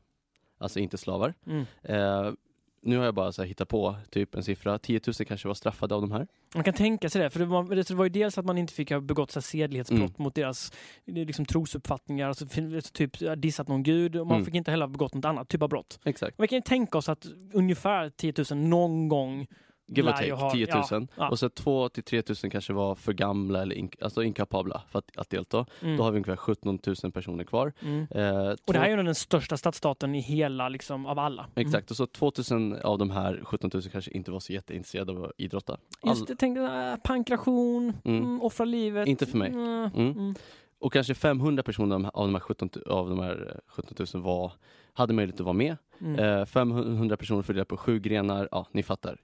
Alltså 0.58 0.80
inte 0.80 0.98
slavar. 0.98 1.34
Mm. 1.46 1.64
Eh, 1.82 2.32
nu 2.80 2.96
har 2.98 3.04
jag 3.04 3.14
bara 3.14 3.32
så 3.32 3.42
hittat 3.42 3.68
på 3.68 3.96
typ 4.10 4.34
en 4.34 4.42
siffra. 4.44 4.78
10 4.78 5.00
000 5.06 5.14
kanske 5.14 5.48
var 5.48 5.54
straffade 5.54 5.94
av 5.94 6.00
de 6.00 6.12
här. 6.12 6.26
Man 6.54 6.64
kan 6.64 6.74
tänka 6.74 7.08
sig 7.10 7.22
det, 7.22 7.30
för 7.30 7.38
det 7.38 7.44
var, 7.46 7.74
det 7.74 7.90
var 7.90 8.04
ju 8.04 8.08
dels 8.10 8.38
att 8.38 8.44
man 8.44 8.58
inte 8.58 8.72
fick 8.74 8.90
ha 8.90 9.00
begått 9.00 9.30
så 9.30 9.40
sedlighetsbrott 9.40 10.00
Mm. 10.00 10.12
mot 10.16 10.34
deras 10.34 10.72
eh, 11.06 11.14
liksom, 11.14 11.44
trosuppfattningar, 11.44 12.28
alltså, 12.28 12.46
fin- 12.46 12.80
typ 12.92 13.22
eh, 13.22 13.32
dissat 13.32 13.68
någon 13.68 13.82
gud, 13.82 14.16
och 14.16 14.26
man 14.26 14.34
Mm. 14.36 14.44
fick 14.44 14.54
inte 14.54 14.70
heller 14.70 14.86
ha 14.86 14.92
begått 14.92 15.14
något 15.14 15.24
annat 15.24 15.48
typ 15.48 15.62
av 15.62 15.68
brott. 15.68 16.00
Exakt. 16.04 16.34
Vi 16.40 16.48
kan 16.48 16.56
ju 16.58 16.62
tänka 16.62 16.98
oss 16.98 17.08
att 17.08 17.26
ungefär 17.52 18.10
10 18.10 18.32
000 18.50 18.58
någon 18.68 19.08
gång 19.08 19.46
Give 19.90 20.08
or 20.08 20.12
take, 20.12 20.32
ha- 20.32 20.50
10 20.50 20.66
000. 20.74 20.84
ja, 20.90 21.06
ja. 21.16 21.28
Och 21.28 21.38
så 21.38 21.48
2 21.48 21.88
till 21.88 22.02
3 22.02 22.22
000 22.42 22.50
kanske 22.50 22.72
var 22.72 22.94
för 22.94 23.12
gamla 23.12 23.62
eller 23.62 23.74
in, 23.74 23.90
alltså 24.00 24.22
inkapabla 24.22 24.82
för 24.90 24.98
att, 24.98 25.16
att 25.16 25.30
delta. 25.30 25.66
Mm. 25.82 25.96
Då 25.96 26.02
har 26.02 26.10
vi 26.10 26.16
ungefär 26.16 26.36
17 26.36 26.78
000 27.02 27.12
personer 27.12 27.44
kvar. 27.44 27.72
Mm. 27.82 28.06
Eh, 28.10 28.48
Och 28.66 28.72
det 28.72 28.78
här 28.78 28.86
är 28.90 28.96
ju 28.96 29.02
den 29.02 29.14
största 29.14 29.56
stadsstaten 29.56 30.14
i 30.14 30.20
hela, 30.20 30.68
liksom, 30.68 31.06
av 31.06 31.18
alla. 31.18 31.42
Mm. 31.54 31.66
Exakt, 31.66 31.90
och 31.90 31.96
så 31.96 32.06
2000 32.06 32.76
av 32.82 32.98
de 32.98 33.10
här 33.10 33.40
17 33.44 33.70
000 33.74 33.82
kanske 33.82 34.10
inte 34.10 34.30
var 34.30 34.40
så 34.40 34.52
jätteintresserade 34.52 35.12
av 35.12 35.24
att 35.24 35.32
idrotta. 35.36 35.72
All, 35.72 36.08
Just 36.10 36.26
det, 36.26 36.36
tänkte 36.36 36.62
äh, 36.62 36.96
pankration, 37.04 37.92
Mm. 38.04 38.22
mm. 38.24 38.42
offra 38.42 38.64
livet. 38.64 39.08
Inte 39.08 39.26
för 39.26 39.38
mig. 39.38 39.48
Mm. 39.50 39.90
Mm. 39.94 40.34
Och 40.80 40.92
kanske 40.92 41.14
500 41.14 41.62
personer 41.62 41.94
av 41.96 42.00
de 42.00 42.04
här- 42.04 42.12
av 42.16 42.26
de 42.26 42.34
här 42.34 42.40
17, 42.40 42.68
tu- 42.68 42.82
av 42.88 43.08
de 43.10 43.18
här 43.18 43.52
eh, 43.54 43.60
17 43.68 44.06
000 44.14 44.22
var, 44.22 44.52
hade 44.92 45.12
möjlighet 45.14 45.40
att 45.40 45.44
vara 45.44 45.52
med. 45.56 45.76
Mm. 46.00 46.18
Eh, 46.40 46.44
500 46.44 47.16
personer 47.16 47.42
fördelat 47.42 47.68
på 47.68 47.76
sju 47.76 47.98
grenar, 47.98 48.48
ja 48.50 48.66
ni 48.72 48.82
fattar. 48.82 49.18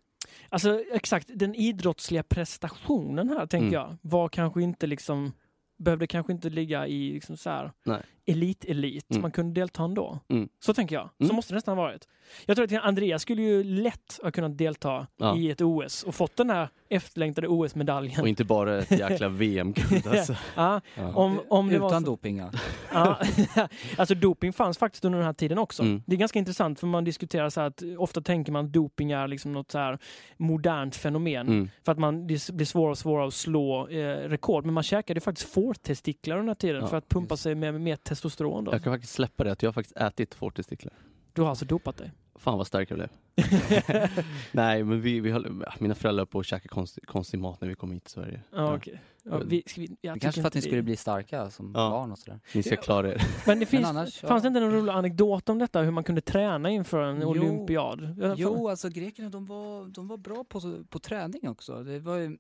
Alltså 0.55 0.81
exakt, 0.93 1.31
den 1.35 1.55
idrottsliga 1.55 2.23
prestationen 2.23 3.29
här 3.29 3.47
tänker 3.47 3.67
Mm. 3.67 3.73
jag 3.73 3.97
var 4.03 4.29
kanske 4.29 4.63
inte 4.63 4.87
liksom 4.87 5.33
behövde 5.79 6.07
kanske 6.07 6.33
inte 6.33 6.51
ligga 6.51 6.87
i 6.87 7.13
liksom 7.13 7.37
så 7.37 7.51
här 7.51 7.73
Nej. 7.85 8.01
elit-elit. 8.27 9.11
Mm. 9.11 9.23
Man 9.23 9.31
kunde 9.31 9.61
delta 9.61 9.83
ändå. 9.85 10.19
Mm. 10.29 10.49
Så 10.61 10.75
tänker 10.75 10.95
jag. 10.95 11.11
Så 11.19 11.25
Mm. 11.25 11.37
måste 11.37 11.53
det 11.53 11.57
nästan 11.57 11.79
ha 11.79 11.85
varit. 11.85 12.09
Jag 12.47 12.57
tror 12.57 12.77
att 12.77 12.85
Andreas 12.85 13.23
skulle 13.23 13.43
ju 13.43 13.65
lätt 13.65 14.19
ha 14.23 14.31
kunnat 14.31 14.59
delta 14.59 15.07
Ja. 15.17 15.37
i 15.39 15.51
ett 15.51 15.61
OS 15.61 16.03
och 16.03 16.15
fått 16.15 16.37
den 16.37 16.51
här 16.51 16.69
efterlängtade 16.89 17.49
OS-medaljen. 17.49 18.21
Och 18.21 18.29
inte 18.29 18.45
bara 18.45 18.79
ett 18.79 18.91
jäkla 18.91 19.29
VM-guld 19.29 20.07
alltså. 20.07 20.37
Ja, 20.57 20.81
om, 20.97 21.41
om 21.49 21.69
det 21.69 21.79
var 21.79 21.89
Utan 21.89 22.03
så. 22.03 22.07
doping 22.07 22.39
ja. 22.39 22.51
Ja, 22.93 23.19
alltså 23.97 24.15
doping 24.15 24.53
fanns 24.53 24.79
faktiskt 24.79 25.05
under 25.05 25.19
den 25.19 25.27
här 25.27 25.33
tiden 25.33 25.59
också. 25.59 25.83
Mm. 25.83 26.03
Det 26.07 26.15
är 26.15 26.19
ganska 26.19 26.39
intressant 26.39 26.81
för 26.81 26.87
man 26.87 27.05
diskuterar 27.05 27.51
så 27.51 27.61
här 27.61 27.67
att 27.69 27.83
ofta 27.99 28.21
tänker 28.21 28.53
man 28.53 28.65
att 28.65 28.73
doping 28.73 29.11
är 29.11 29.29
liksom 29.29 29.53
något 29.53 29.71
så 29.71 29.79
här 29.79 29.99
modernt 30.37 30.97
fenomen. 30.97 31.49
Mm. 31.49 31.71
För 31.85 31.93
att 31.93 31.99
man, 31.99 32.27
det 32.27 32.51
blir 32.53 32.65
svårare 32.67 32.91
och 32.91 32.99
svårare 32.99 33.27
att 33.27 33.35
slå 33.35 33.89
eh, 33.89 34.29
rekord. 34.29 34.65
Men 34.65 34.75
man 34.75 34.83
käkade 34.83 35.17
ju 35.17 35.21
faktiskt 35.21 35.53
fårtestiklar 35.53 36.37
under 36.37 36.43
den 36.43 36.49
här 36.49 36.55
tiden 36.55 36.81
Ja, 36.81 36.87
för 36.87 36.97
att 36.97 37.09
pumpa 37.09 37.33
just. 37.33 37.43
sig 37.43 37.55
med 37.55 37.81
mer 37.81 37.97
testosteron. 37.97 38.65
Då. 38.65 38.73
Jag 38.73 38.83
kan 38.83 38.93
faktiskt 38.93 39.13
släppa 39.13 39.45
det 39.45 39.53
att 39.53 39.63
jag 39.63 39.69
har 39.69 39.73
faktiskt 39.73 39.97
ätit 39.97 40.35
fårtestiklar. 40.35 40.95
Du 41.33 41.43
har 41.43 41.49
alltså 41.49 41.65
dopat 41.65 41.97
dig? 41.97 42.11
Fan 42.37 42.59
vad 42.59 42.67
stark 42.67 42.91
jag 42.91 42.99
blev. 42.99 43.09
Nej 44.53 44.85
men 44.85 45.01
vi, 45.01 45.21
vi 45.21 45.31
höll, 45.31 45.65
mina 45.79 45.95
föräldrar 45.95 46.21
höll 46.21 46.27
på 46.27 46.39
att 46.39 46.47
käka 46.47 46.69
konstig, 46.69 47.07
konstig 47.07 47.39
mat 47.39 47.61
när 47.61 47.69
vi 47.69 47.75
kom 47.75 47.91
hit 47.93 48.05
till 48.05 48.13
Sverige. 48.13 48.43
Ja, 48.53 48.75
okej. 48.77 49.01
Ja, 49.23 49.39
vi, 49.47 49.63
ska 49.67 49.81
vi, 49.81 49.97
jag 50.01 50.21
kanske 50.21 50.41
för 50.41 50.49
att 50.49 50.55
ni 50.55 50.63
skulle 50.63 50.83
bli 50.83 50.97
starka 50.97 51.51
som 51.51 51.67
Ja. 51.67 51.91
barn 51.91 52.13
och 52.13 52.19
sådär. 52.19 52.41
Ni 52.55 52.63
ska 52.63 52.77
klara 52.77 53.13
er. 53.13 53.23
Men 53.47 53.61
det 53.61 53.67
finns, 53.67 53.87
annars, 53.87 54.23
ja. 54.23 54.29
fanns 54.29 54.43
det 54.43 54.47
inte 54.49 54.61
någon 54.61 54.73
rolig 54.73 54.93
anekdot 54.93 55.49
om 55.49 55.59
detta, 55.59 55.81
hur 55.83 55.91
man 55.91 56.05
kunde 56.05 56.21
träna 56.21 56.71
inför 56.71 57.03
en 57.03 57.21
Jo. 57.21 57.29
olympiad? 57.29 58.17
Jo, 58.37 58.69
alltså 58.69 58.89
grekerna 58.89 59.29
de 59.31 59.47
var, 59.47 59.89
de 59.89 60.09
var 60.09 60.17
bra 60.17 60.45
på, 60.45 60.85
på 60.89 60.99
träning 60.99 61.49
också. 61.49 61.83
Det 61.85 61.99
var 61.99 62.17
ju 62.17 62.39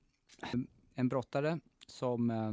en 0.95 1.09
brottare 1.09 1.59
som 1.87 2.31
eh, 2.31 2.53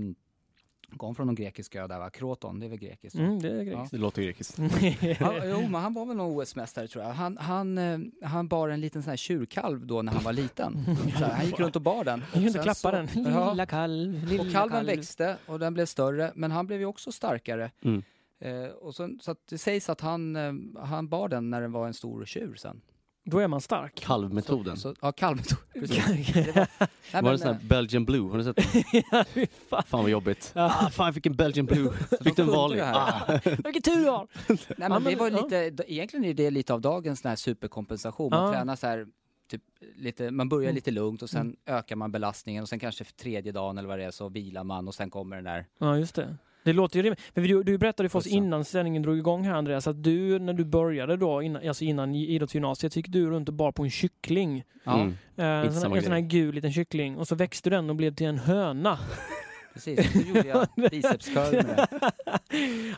kom 0.97 1.15
från 1.15 1.27
de 1.27 1.35
grekiska 1.35 1.81
öar, 1.81 1.99
va? 1.99 2.09
Kroton, 2.09 2.59
det 2.59 2.65
är 2.65 2.69
väl 2.69 2.79
grekiskt? 2.79 3.19
Mm, 3.19 3.39
det 3.41 3.49
är 3.49 3.63
grekiskt. 3.63 3.91
Det 3.91 3.97
låter 3.97 4.21
grekiskt. 4.21 4.57
Ja, 5.19 5.45
jo, 5.45 5.61
men 5.61 5.75
han 5.81 5.93
var 5.93 6.05
väl 6.05 6.17
någon 6.17 6.41
OS-mästare 6.41 6.87
tror 6.87 7.03
jag. 7.03 7.11
Han, 7.13 7.37
han, 7.37 7.77
eh, 7.77 7.99
han 8.23 8.47
bar 8.47 8.69
en 8.69 8.81
liten 8.81 9.03
sån 9.03 9.09
här 9.09 9.17
tjurkalv 9.17 9.85
då 9.87 10.01
när 10.01 10.11
han 10.13 10.23
var 10.23 10.33
liten. 10.33 10.77
Så 11.17 11.25
här, 11.25 11.33
han 11.35 11.45
gick 11.45 11.59
runt 11.59 11.75
och 11.75 11.81
bar 11.81 12.03
den. 12.03 12.23
Inte 12.35 12.51
Sen 12.51 12.63
klappa 12.63 12.73
så- 12.75 12.91
den. 12.91 13.07
Ja. 13.25 13.51
Lilla 13.51 13.65
kalv, 13.65 14.25
lilla 14.25 14.43
Och 14.43 14.51
kalven 14.51 14.77
kalv. 14.77 14.87
växte 14.87 15.37
och 15.45 15.59
den 15.59 15.73
blev 15.73 15.85
större, 15.85 16.31
men 16.35 16.51
han 16.51 16.67
blev 16.67 16.79
ju 16.79 16.85
också 16.85 17.11
starkare. 17.11 17.71
Mm. 17.83 18.03
Eh, 18.39 18.65
och 18.71 18.95
sen, 18.95 19.19
så 19.21 19.31
att 19.31 19.47
det 19.49 19.57
sägs 19.57 19.89
att 19.89 20.01
han, 20.01 20.35
eh, 20.35 20.53
han 20.83 21.07
bar 21.07 21.29
den 21.29 21.49
när 21.49 21.61
den 21.61 21.71
var 21.71 21.87
en 21.87 21.93
stor 21.93 22.25
tjur 22.25 22.55
sen. 22.55 22.81
Då 23.23 23.39
är 23.39 23.47
man 23.47 23.61
stark. 23.61 23.95
Kalvmetoden. 23.95 24.77
Så, 24.77 24.95
ja. 25.01 25.11
Precis. 25.73 25.97
ja, 25.97 26.03
Det 26.43 26.51
var, 26.55 26.67
nej, 26.75 26.87
var 27.13 27.21
men, 27.21 27.31
det 27.31 27.37
sån 27.37 27.47
eh, 27.47 27.53
här 27.53 27.63
Belgian 27.67 28.05
Blue? 28.05 28.29
Har 28.31 28.37
du 28.37 28.43
sett 28.43 28.65
fy 29.33 29.47
fan. 29.69 29.83
Fan 29.87 30.01
vad 30.01 30.09
jobbigt. 30.09 30.51
Ja. 30.55 30.65
Ah, 30.81 30.89
fan 30.89 31.05
jag 31.05 31.13
fick 31.15 31.25
en 31.25 31.35
Belgian 31.35 31.65
Blue. 31.65 31.93
Fick 32.23 32.35
du 32.35 32.41
en 32.41 32.47
vanlig? 32.47 32.79
Ah. 32.81 33.39
Vilken 33.43 33.81
tur 33.81 33.95
du 33.95 34.09
har! 34.09 34.27
Nej, 34.47 34.57
Ja, 34.77 34.89
men 34.89 35.03
det 35.03 35.09
men- 35.09 35.17
var 35.19 35.29
ja. 35.31 35.43
lite, 35.67 35.83
egentligen 35.93 36.25
är 36.25 36.33
det 36.33 36.49
lite 36.51 36.73
av 36.73 36.81
dagens 36.81 37.19
sån 37.19 37.29
här 37.29 37.35
superkompensation. 37.35 38.29
Man 38.29 38.45
Ja. 38.45 38.51
tränar 38.51 38.75
så 38.75 38.87
här, 38.87 39.07
typ, 39.49 39.61
lite, 39.95 40.31
man 40.31 40.49
börjar 40.49 40.63
Mm. 40.69 40.75
lite 40.75 40.91
lugnt 40.91 41.21
och 41.21 41.29
sen 41.29 41.55
ökar 41.65 41.95
man 41.95 42.11
belastningen 42.11 42.61
och 42.61 42.69
sen 42.69 42.79
kanske 42.79 43.03
för 43.03 43.13
tredje 43.13 43.51
dagen 43.51 43.77
eller 43.77 43.87
vad 43.89 43.99
det 43.99 44.05
är 44.05 44.11
så 44.11 44.29
vilar 44.29 44.63
man 44.63 44.87
och 44.87 44.95
sen 44.95 45.09
kommer 45.09 45.35
den 45.35 45.45
där. 45.45 45.65
Ja, 45.79 45.97
just 45.97 46.15
det. 46.15 46.35
Det 46.63 46.73
låter 46.73 46.97
ju 46.97 47.03
rimligt. 47.03 47.19
Men 47.33 47.43
du, 47.43 47.63
du 47.63 47.77
berättade 47.77 48.09
för 48.09 48.19
oss 48.19 48.27
innan 48.27 48.65
sändningen 48.65 49.01
drog 49.01 49.17
igång 49.17 49.43
här 49.45 49.53
Andreas, 49.53 49.87
att 49.87 50.03
du 50.03 50.39
när 50.39 50.53
du 50.53 50.65
började 50.65 51.17
då, 51.17 51.41
innan, 51.41 51.67
alltså 51.67 51.83
innan 51.83 52.15
i- 52.15 52.25
idrottsgymnasiet, 52.27 52.95
gick 52.95 53.07
du 53.07 53.29
runt 53.29 53.47
och 53.49 53.53
bar 53.55 53.71
på 53.71 53.83
en 53.83 53.91
kyckling. 53.91 54.63
Ja, 54.83 54.99
Mm. 55.01 55.13
Eh, 55.37 55.45
en 55.45 55.73
sån, 55.73 55.93
en 55.97 56.03
sån 56.03 56.11
här 56.11 56.19
gul 56.19 56.55
liten 56.55 56.73
kyckling. 56.73 57.17
Och 57.17 57.27
så 57.27 57.35
växte 57.35 57.69
den 57.69 57.89
och 57.89 57.95
blev 57.95 58.13
till 58.15 58.27
en 58.27 58.37
höna. 58.37 58.99
precis. 59.73 60.11
Så 60.11 60.19
gjorde 60.27 60.47
jag 60.47 60.67
bicepscurl 60.91 61.53
med 61.53 61.65
det. 61.65 62.11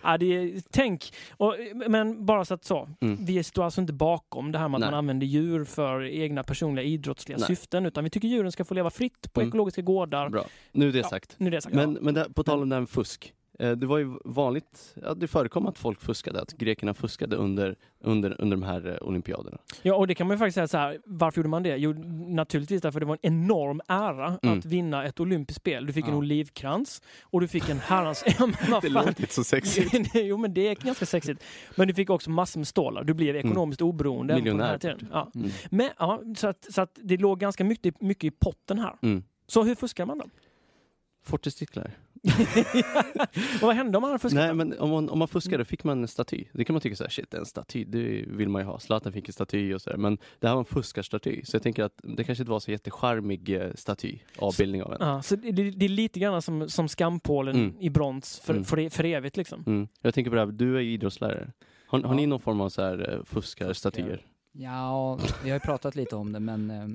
ja, 0.04 0.18
det 0.18 0.26
är, 0.26 0.62
tänk, 0.72 1.14
och, 1.32 1.56
men 1.88 2.26
bara 2.26 2.46
så 2.46 2.54
att 2.54 2.66
så. 2.66 2.90
Mm. 3.02 3.26
Vi 3.26 3.44
står 3.44 3.64
alltså 3.64 3.82
inte 3.82 3.94
bakom 3.94 4.52
det 4.52 4.60
här 4.60 4.68
med 4.68 4.76
att 4.78 4.82
Nej. 4.82 4.92
man 4.92 4.98
använder 4.98 5.28
djur 5.28 5.64
för 5.66 6.04
egna 6.04 6.44
personliga 6.44 6.86
idrottsliga 6.86 7.38
Nej. 7.38 7.48
syften, 7.48 7.86
utan 7.86 8.04
vi 8.04 8.10
tycker 8.10 8.28
djuren 8.28 8.52
ska 8.52 8.66
få 8.66 8.74
leva 8.74 8.90
fritt 8.90 9.34
på 9.34 9.42
Mm. 9.42 9.50
ekologiska 9.50 9.82
gårdar. 9.82 10.30
Bra. 10.30 10.46
Nu 10.72 10.88
är 10.88 10.92
det 10.92 11.00
Ja. 11.00 11.10
sagt. 11.10 11.36
Nu 11.38 11.48
är 11.48 11.52
det 11.52 11.62
sagt. 11.62 11.76
Men, 11.76 11.94
men 11.94 12.14
det, 12.14 12.28
på 12.34 12.44
tal 12.44 12.62
om 12.62 12.70
det 12.70 12.76
här 12.76 12.82
med 12.82 12.90
fusk. 12.90 13.34
Eh, 13.60 13.72
Det 13.72 13.86
var 13.86 13.98
ju 13.98 14.18
vanligt, 14.26 14.96
ja, 15.02 15.14
det 15.14 15.28
förekom 15.28 15.68
att 15.68 15.78
folk 15.78 16.02
fuskade, 16.02 16.42
att 16.42 16.52
grekerna 16.54 16.94
fuskade 16.94 17.36
under, 17.36 17.76
under, 18.00 18.42
under 18.42 18.58
de 18.58 18.64
här 18.64 18.88
eh, 19.02 19.08
olympiaderna. 19.08 19.58
Ja, 19.82 19.96
och 19.96 20.08
det 20.08 20.16
kan 20.16 20.28
man 20.28 20.36
ju 20.36 20.40
faktiskt 20.40 20.56
säga 20.56 20.68
så 20.68 20.78
här. 20.78 21.00
Varför 21.06 21.40
gjorde 21.40 21.50
man 21.50 21.64
det? 21.64 21.78
Jo, 21.78 21.94
naturligtvis 22.28 22.82
därför 22.82 23.00
det 23.00 23.06
var 23.06 23.18
en 23.22 23.34
enorm 23.34 23.82
ära 23.88 24.38
Mm. 24.44 24.60
att 24.60 24.66
vinna 24.66 25.06
ett 25.06 25.20
olympiskt 25.20 25.62
spel. 25.62 25.86
Du 25.86 25.94
fick 25.94 26.06
en 26.06 26.12
Ja. 26.12 26.18
olivkrans 26.18 27.02
och 27.22 27.42
du 27.42 27.48
fick 27.48 27.70
en 27.70 27.80
herrans... 27.80 28.24
Ja, 28.40 28.46
men 28.46 28.72
vad 28.72 28.82
Det 28.84 28.90
låter 28.90 29.10
inte 29.22 29.34
så 29.34 29.44
sexigt. 29.44 30.10
jo, 30.14 30.38
men 30.38 30.54
det 30.54 30.68
är 30.68 30.76
ganska 30.76 31.06
sexigt. 31.06 31.44
Men 31.78 31.88
du 31.88 31.94
fick 31.94 32.10
också 32.10 32.30
massor 32.30 32.60
med 32.60 32.68
stålar. 32.68 33.04
Du 33.04 33.14
blev 33.14 33.36
ekonomiskt 33.36 33.82
oberoende. 33.82 34.34
på 34.34 34.38
den 34.38 34.44
Miljonär, 34.44 34.78
tiden. 34.78 35.08
Ja. 35.12 35.32
Mm. 35.36 35.50
Men, 35.72 35.90
ja, 36.00 36.22
så, 36.38 36.48
att, 36.48 36.66
så 36.74 36.82
att 36.82 37.00
det 37.04 37.18
låg 37.18 37.40
ganska 37.40 37.64
mycket, 37.64 38.02
mycket 38.02 38.24
i 38.24 38.32
potten 38.32 38.80
här. 38.80 38.96
Mm. 39.02 39.24
Så 39.48 39.64
hur 39.64 39.76
fuskar 39.76 40.06
man 40.06 40.18
då? 40.18 40.26
Fortestiklar. 41.26 41.92
och 43.62 43.62
vad 43.68 43.76
hände 43.76 43.98
om 43.98 44.02
man 44.02 44.20
fuskat? 44.20 44.38
Nej 44.46 44.54
men 44.54 44.80
om 44.80 44.90
man, 44.90 45.10
om 45.10 45.20
man 45.20 45.28
fuskade 45.28 45.66
fick 45.66 45.84
man 45.84 46.02
en 46.02 46.08
staty. 46.08 46.46
Det 46.54 46.66
kan 46.66 46.74
man 46.74 46.82
tycka 46.82 46.96
så 46.96 47.04
här, 47.04 47.10
shit 47.10 47.34
en 47.34 47.46
staty, 47.46 47.84
det 47.86 48.26
vill 48.28 48.50
man 48.50 48.62
ju 48.62 48.66
ha. 48.66 48.80
Zlatan 48.80 49.14
fick 49.14 49.28
en 49.28 49.34
staty 49.34 49.74
och 49.74 49.82
sådär. 49.82 49.98
Men 49.98 50.18
det 50.40 50.48
här 50.48 50.54
var 50.56 50.60
en 50.62 50.66
fuskarstaty. 50.66 51.42
Så 51.46 51.56
jag 51.56 51.64
tänker 51.64 51.84
att 51.84 52.00
det 52.04 52.24
kanske 52.24 52.42
inte 52.42 52.52
var 52.52 52.60
så 52.60 52.72
jättecharmig 52.72 53.50
eh, 53.50 53.72
staty, 53.76 54.20
avbildning 54.38 54.84
av 54.84 54.92
en. 54.94 54.98
Ja, 55.08 55.22
så 55.22 55.36
det, 55.36 55.52
det 55.52 55.86
är 55.86 55.90
lite 55.90 56.20
grann 56.20 56.42
som, 56.42 56.70
som 56.70 56.88
skampålen 56.88 57.56
Mm. 57.56 57.76
i 57.82 57.90
brons 57.90 58.40
för, 58.40 58.54
Mm. 58.54 58.66
för, 58.66 58.80
e- 58.80 58.90
för 58.90 59.04
evigt 59.04 59.38
liksom. 59.38 59.64
Mm. 59.68 59.88
Jag 60.02 60.14
tänker 60.14 60.32
på 60.32 60.36
det 60.36 60.42
här, 60.46 60.52
du 60.52 60.78
är 60.78 60.82
ju 60.82 60.92
idrottslärare. 60.92 61.52
Har, 61.88 62.00
har 62.02 62.10
Ja. 62.10 62.14
ni 62.16 62.26
någon 62.28 62.40
form 62.40 62.62
av 62.62 62.70
så 62.70 62.82
här 62.82 63.14
eh, 63.14 63.24
fuskarstatyer? 63.26 64.26
Ja, 64.52 65.20
vi 65.44 65.50
har 65.50 65.56
ju 65.56 65.60
pratat 65.60 65.96
lite 65.96 66.16
om 66.16 66.34
det 66.34 66.40
men 66.40 66.72
eh, 66.72 66.88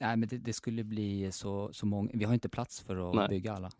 Nej 0.00 0.16
men 0.16 0.28
det, 0.28 0.38
det 0.38 0.52
skulle 0.52 0.84
bli 0.84 1.32
så, 1.32 1.70
så 1.72 1.86
många, 1.86 2.10
vi 2.14 2.24
har 2.24 2.34
inte 2.34 2.48
plats 2.48 2.80
för 2.80 3.10
att 3.10 3.14
Nej. 3.16 3.28
bygga 3.28 3.52
alla. 3.52 3.70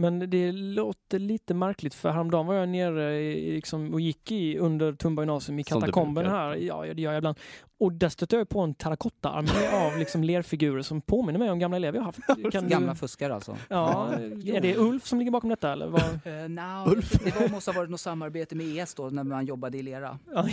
Men 0.00 0.30
det 0.30 0.52
låter 0.52 1.18
lite 1.18 1.54
märkligt 1.54 1.94
för 1.94 2.10
häromdagen 2.10 2.46
var 2.46 2.54
jag 2.54 2.68
nere 2.68 3.20
i, 3.20 3.52
liksom, 3.54 3.94
och 3.94 4.00
gick 4.00 4.32
i 4.32 4.58
under 4.58 4.92
Tumba 4.92 5.22
gymnasium 5.22 5.58
i 5.58 5.64
katakomben 5.64 6.26
här. 6.26 6.54
Ja, 6.54 6.84
det 6.94 7.02
gör 7.02 7.12
jag 7.12 7.18
ibland. 7.18 7.38
Och 7.78 7.92
där 7.92 8.08
stötte 8.08 8.36
jag 8.36 8.48
på 8.48 8.60
en 8.60 8.74
terrakottaarmé 8.74 9.68
av 9.86 9.98
liksom 9.98 10.24
lerfigurer 10.24 10.82
som 10.82 11.00
påminner 11.00 11.38
mig 11.38 11.50
om 11.50 11.58
gamla 11.58 11.76
elever 11.76 11.98
jag 11.98 12.04
haft. 12.04 12.18
Kan 12.52 12.68
Gamla 12.68 12.92
du, 12.92 12.98
fuskare 12.98 13.34
alltså. 13.34 13.56
ja, 13.68 14.12
är 14.46 14.60
det 14.60 14.76
Ulf 14.76 15.06
som 15.06 15.18
ligger 15.18 15.30
bakom 15.30 15.50
detta 15.50 15.72
eller? 15.72 15.86
Vad? 15.86 16.02
Uh, 16.26 16.48
no, 16.48 16.90
Ulf. 16.90 17.12
det 17.24 17.40
var, 17.40 17.48
måste 17.48 17.70
ha 17.70 17.78
varit 17.80 17.90
något 17.90 18.00
samarbete 18.00 18.54
med 18.56 18.76
ES 18.78 18.94
då 18.94 19.10
när 19.10 19.24
man 19.24 19.46
jobbade 19.46 19.78
i 19.78 19.82
lera. 19.82 20.18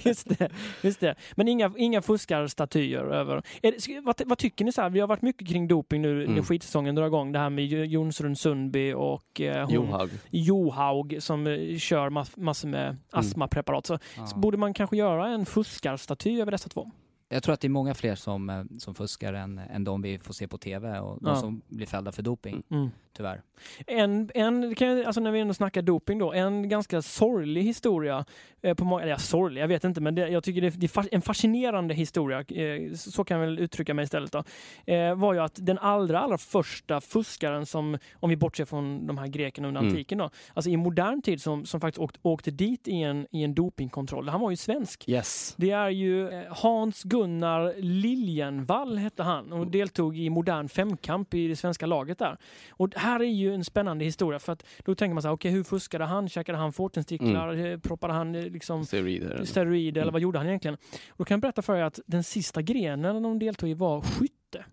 Just, 0.00 0.38
det, 0.38 0.50
just 0.82 1.00
det. 1.00 1.14
Men 1.34 1.48
inga, 1.48 1.72
inga 1.76 2.02
fuskarstatyer 2.02 3.00
över. 3.04 3.42
Är 3.62 3.72
det, 3.72 4.00
vad, 4.00 4.22
vad 4.26 4.38
tycker 4.38 4.64
ni 4.64 4.72
så 4.72 4.82
här? 4.82 4.90
Vi 4.90 5.00
har 5.00 5.06
varit 5.08 5.22
mycket 5.22 5.48
kring 5.48 5.68
doping 5.68 6.02
nu 6.02 6.14
när 6.14 6.24
Mm. 6.24 6.44
skidsäsongen 6.44 6.94
drar 6.94 7.06
igång. 7.06 7.32
Det 7.32 7.38
här 7.38 7.50
med 7.50 7.66
Jo- 7.66 7.84
Jonsrud 8.28 8.38
Sundby 8.52 8.92
och 8.92 9.40
eh, 9.40 9.66
Johaug. 9.70 10.10
Johaug 10.30 11.16
som 11.20 11.46
eh, 11.46 11.78
kör 11.78 12.10
mass, 12.10 12.36
massor 12.36 12.68
med 12.68 12.96
astmapreparat. 13.10 13.86
Så, 13.86 13.98
Ja. 14.16 14.26
så 14.26 14.36
borde 14.38 14.56
man 14.56 14.74
kanske 14.74 14.96
göra 14.96 15.28
en 15.28 15.46
fuskarstaty 15.46 16.40
över 16.40 16.52
dessa 16.52 16.68
två. 16.68 16.90
Jag 17.28 17.42
tror 17.42 17.52
att 17.54 17.60
det 17.60 17.66
är 17.66 17.70
många 17.70 17.94
fler 17.94 18.14
som, 18.14 18.50
eh, 18.50 18.62
som 18.78 18.94
fuskar 18.94 19.32
än, 19.32 19.58
än 19.58 19.84
de 19.84 20.02
vi 20.02 20.18
får 20.18 20.34
se 20.34 20.48
på 20.48 20.58
TV 20.58 20.98
och 20.98 21.18
de 21.22 21.28
Ja. 21.28 21.36
som 21.36 21.62
blir 21.68 21.86
fällda 21.86 22.12
för 22.12 22.22
doping, 22.22 22.62
Mm. 22.70 22.90
tyvärr. 23.16 23.42
En, 23.86 24.30
en, 24.34 24.74
kan 24.74 24.88
jag, 24.88 25.04
alltså 25.06 25.20
när 25.20 25.30
vi 25.30 25.40
ändå 25.40 25.54
snackar 25.54 25.82
doping 25.82 26.18
då, 26.18 26.32
en 26.32 26.68
ganska 26.68 27.02
sorglig 27.02 27.62
historia. 27.62 28.24
Eh, 28.62 28.74
på 28.74 28.84
många, 28.84 29.02
eller 29.02 29.12
ja, 29.12 29.18
sorglig, 29.18 29.62
jag 29.62 29.68
vet 29.68 29.84
inte, 29.84 30.00
men 30.00 30.14
det, 30.14 30.28
jag 30.28 30.44
tycker 30.44 30.60
det, 30.60 30.70
det 30.70 30.96
är 30.96 31.14
en 31.14 31.22
fascinerande 31.22 31.94
historia, 31.94 32.38
eh, 32.40 32.92
så 32.94 33.24
kan 33.24 33.40
jag 33.40 33.46
väl 33.46 33.58
uttrycka 33.58 33.94
mig 33.94 34.02
istället 34.04 34.32
då. 34.32 34.44
Eh, 34.92 35.14
var 35.14 35.34
ju 35.34 35.40
att 35.40 35.66
den 35.66 35.78
allra, 35.78 36.20
allra 36.20 36.38
första 36.38 37.00
fuskaren 37.00 37.66
som, 37.66 37.98
om 38.14 38.30
vi 38.30 38.36
bortser 38.36 38.64
från 38.64 39.06
de 39.06 39.18
här 39.18 39.26
grekerna 39.26 39.68
under 39.68 39.80
Mm. 39.80 39.92
antiken 39.92 40.18
då, 40.18 40.30
alltså 40.54 40.70
i 40.70 40.76
modern 40.76 41.22
tid 41.22 41.42
som, 41.42 41.66
som 41.66 41.80
faktiskt 41.80 41.98
åkt, 42.00 42.16
åkte 42.22 42.50
dit 42.50 42.88
i 42.88 43.02
en, 43.02 43.26
i 43.30 43.42
en 43.44 43.54
dopingkontroll, 43.54 44.28
han 44.28 44.40
var 44.40 44.50
ju 44.50 44.56
svensk. 44.56 45.08
Yes. 45.08 45.54
Det 45.58 45.70
är 45.70 45.88
ju 45.90 46.28
eh, 46.28 46.42
Hans 46.50 47.02
Gunnar 47.16 47.74
Liljenvall 47.78 48.98
hette 48.98 49.22
han 49.22 49.52
och 49.52 49.66
deltog 49.66 50.18
i 50.18 50.30
modern 50.30 50.68
femkamp 50.68 51.34
i 51.34 51.48
det 51.48 51.56
svenska 51.56 51.86
laget 51.86 52.18
där. 52.18 52.36
Och 52.70 52.88
här 52.96 53.20
är 53.20 53.24
ju 53.24 53.54
en 53.54 53.64
spännande 53.64 54.04
historia 54.04 54.38
för 54.38 54.52
att 54.52 54.64
då 54.84 54.94
tänker 54.94 55.14
man 55.14 55.22
så 55.22 55.28
här, 55.28 55.34
okej 55.34 55.50
hur 55.50 55.64
fuskade 55.64 56.04
han? 56.04 56.28
Käkade 56.28 56.58
han 56.58 56.72
fortenstiklar? 56.72 57.52
Mm. 57.52 57.80
Proppade 57.80 58.12
han 58.12 58.34
eh, 58.34 58.42
liksom 58.44 58.84
Steroider. 58.86 59.44
steroider 59.44 60.00
eller 60.00 60.02
Mm. 60.02 60.12
vad 60.12 60.22
gjorde 60.22 60.38
han 60.38 60.46
egentligen? 60.46 60.74
Och 61.10 61.16
då 61.18 61.24
kan 61.24 61.34
jag 61.34 61.40
berätta 61.40 61.62
för 61.62 61.76
er 61.76 61.82
att 61.82 62.00
den 62.06 62.22
sista 62.24 62.62
grenen 62.62 63.22
de 63.22 63.38
deltog 63.38 63.68
i 63.70 63.74
var 63.74 64.00
skytte. 64.00 64.64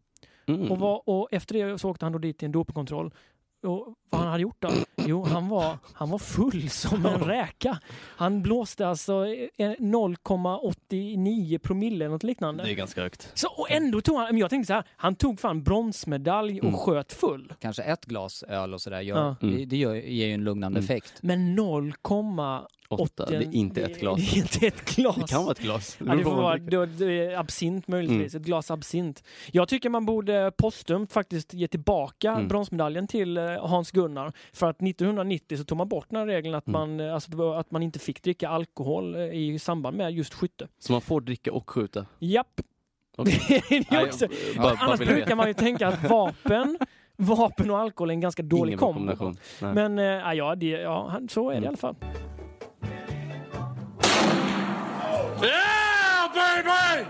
Mm. 0.48 0.72
Och, 0.72 0.80
var, 0.80 1.10
och 1.10 1.28
efter 1.32 1.54
det 1.72 1.78
så 1.80 1.90
åkte 1.90 2.06
han 2.06 2.14
då 2.14 2.20
dit 2.20 2.38
till 2.38 2.46
en 2.46 2.52
dopingkontroll. 2.52 3.14
Och 3.64 3.94
vad 4.10 4.22
han 4.22 4.30
hade 4.32 4.42
gjort 4.44 4.62
då? 4.62 4.70
Jo, 4.98 5.24
han 5.24 5.50
var, 5.50 5.78
han 5.94 6.10
var 6.10 6.18
full 6.20 6.70
som 6.70 7.06
en 7.06 7.20
räka. 7.20 7.80
Han 7.96 8.42
blåste 8.42 8.88
alltså 8.88 9.26
eh, 9.58 9.70
0,89 9.70 11.58
promille 11.58 12.06
eller 12.06 12.14
något 12.14 12.24
liknande. 12.24 12.64
Det 12.64 12.72
är 12.72 12.76
ganska 12.76 13.02
högt. 13.02 13.32
Så, 13.34 13.48
och 13.48 13.72
ändå 13.72 14.02
tog 14.02 14.18
han, 14.18 14.26
men 14.26 14.38
jag 14.38 14.50
tänkte 14.50 14.68
så 14.68 14.74
här, 14.74 14.84
han 14.96 15.16
tog 15.16 15.40
fan 15.40 15.64
bronsmedalj 15.64 16.60
och 16.62 16.68
Mm. 16.68 16.78
sköt 16.80 17.14
full. 17.14 17.54
Kanske 17.60 17.84
ett 17.84 18.06
glas 18.06 18.44
öl 18.44 18.74
och 18.74 18.82
sådär 18.82 19.02
gör, 19.02 19.18
Ja. 19.18 19.36
Mm. 19.42 19.58
det, 19.58 19.66
det 19.66 19.78
gör, 19.78 19.94
ger 19.96 20.28
ju 20.28 20.34
en 20.34 20.44
lugnande 20.44 20.80
Mm. 20.80 20.84
effekt. 20.84 21.14
Men 21.22 21.60
0,8 21.60 22.66
Åtta, 22.90 23.26
det 23.26 23.36
är 23.36 23.56
inte 23.56 23.82
ett 23.82 24.00
glas. 24.00 24.20
Det 24.32 24.38
är 24.38 24.42
inte 24.42 24.68
ett 24.68 24.96
glas. 24.96 25.16
Det 25.16 25.28
kan 25.28 25.42
vara 25.44 25.52
ett 25.52 25.60
glas. 25.60 25.98
Ja, 26.08 26.16
det 26.16 26.24
får 26.24 26.36
vara 26.36 26.58
det 26.58 27.06
är 27.06 27.38
absint 27.38 27.88
möjligtvis, 27.88 28.34
Mm. 28.34 28.42
ett 28.42 28.48
glas 28.48 28.72
absint. 28.72 29.24
Jag 29.52 29.68
tycker 29.68 29.90
man 29.90 30.06
borde 30.06 30.52
postumt 30.58 31.08
faktiskt 31.12 31.54
ge 31.54 31.68
tillbaka 31.68 32.32
Mm. 32.32 32.48
bronsmedaljen 32.48 33.08
till 33.08 33.38
eh, 33.38 33.44
Hans 33.68 33.92
Gunnar. 33.92 34.34
För 34.54 34.70
att 34.70 34.82
1990 34.82 35.58
så 35.58 35.64
tog 35.64 35.78
man 35.78 35.90
bort 35.90 36.06
den 36.10 36.20
här 36.20 36.28
regeln 36.28 36.56
att, 36.56 36.68
Mm. 36.68 36.80
man, 36.98 37.00
eh, 37.08 37.14
alltså, 37.14 37.32
det 37.32 37.60
att 37.60 37.72
man 37.72 37.84
inte 37.84 38.00
fick 38.00 38.24
dricka 38.24 38.50
alkohol 38.50 39.16
eh, 39.16 39.22
i 39.22 39.60
samband 39.60 39.98
med 39.98 40.12
just 40.14 40.34
skytte. 40.34 40.68
Så 40.80 40.92
man 40.92 41.02
får 41.02 41.22
dricka 41.22 41.54
och 41.54 41.70
skjuta? 41.70 42.06
Japp, 42.20 42.62
det 43.18 43.32
är 43.32 43.92
Nej, 43.94 44.04
också. 44.06 44.28
bara- 44.58 44.64
bara 44.64 44.78
Annars 44.78 45.00
jag 45.00 45.08
brukar 45.10 45.36
man 45.36 45.48
ju 45.48 45.54
tänka 45.54 45.88
att 45.88 46.10
vapen, 46.10 46.78
vapen 47.18 47.72
och 47.72 47.80
alkohol 47.80 48.10
är 48.10 48.14
en 48.14 48.22
ganska 48.22 48.44
dålig 48.44 48.72
Ingen 48.72 48.80
kombo. 48.80 49.34
Men 49.60 50.00
eh, 50.00 50.34
ja, 50.34 50.56
det, 50.56 50.68
ja, 50.68 51.20
så 51.30 51.50
är 51.50 51.54
det 51.54 51.56
i 51.56 51.58
Mm. 51.58 51.68
alla 51.68 51.78
fall. 51.78 51.96
Yeah, 55.44 56.34
baby! 56.34 57.08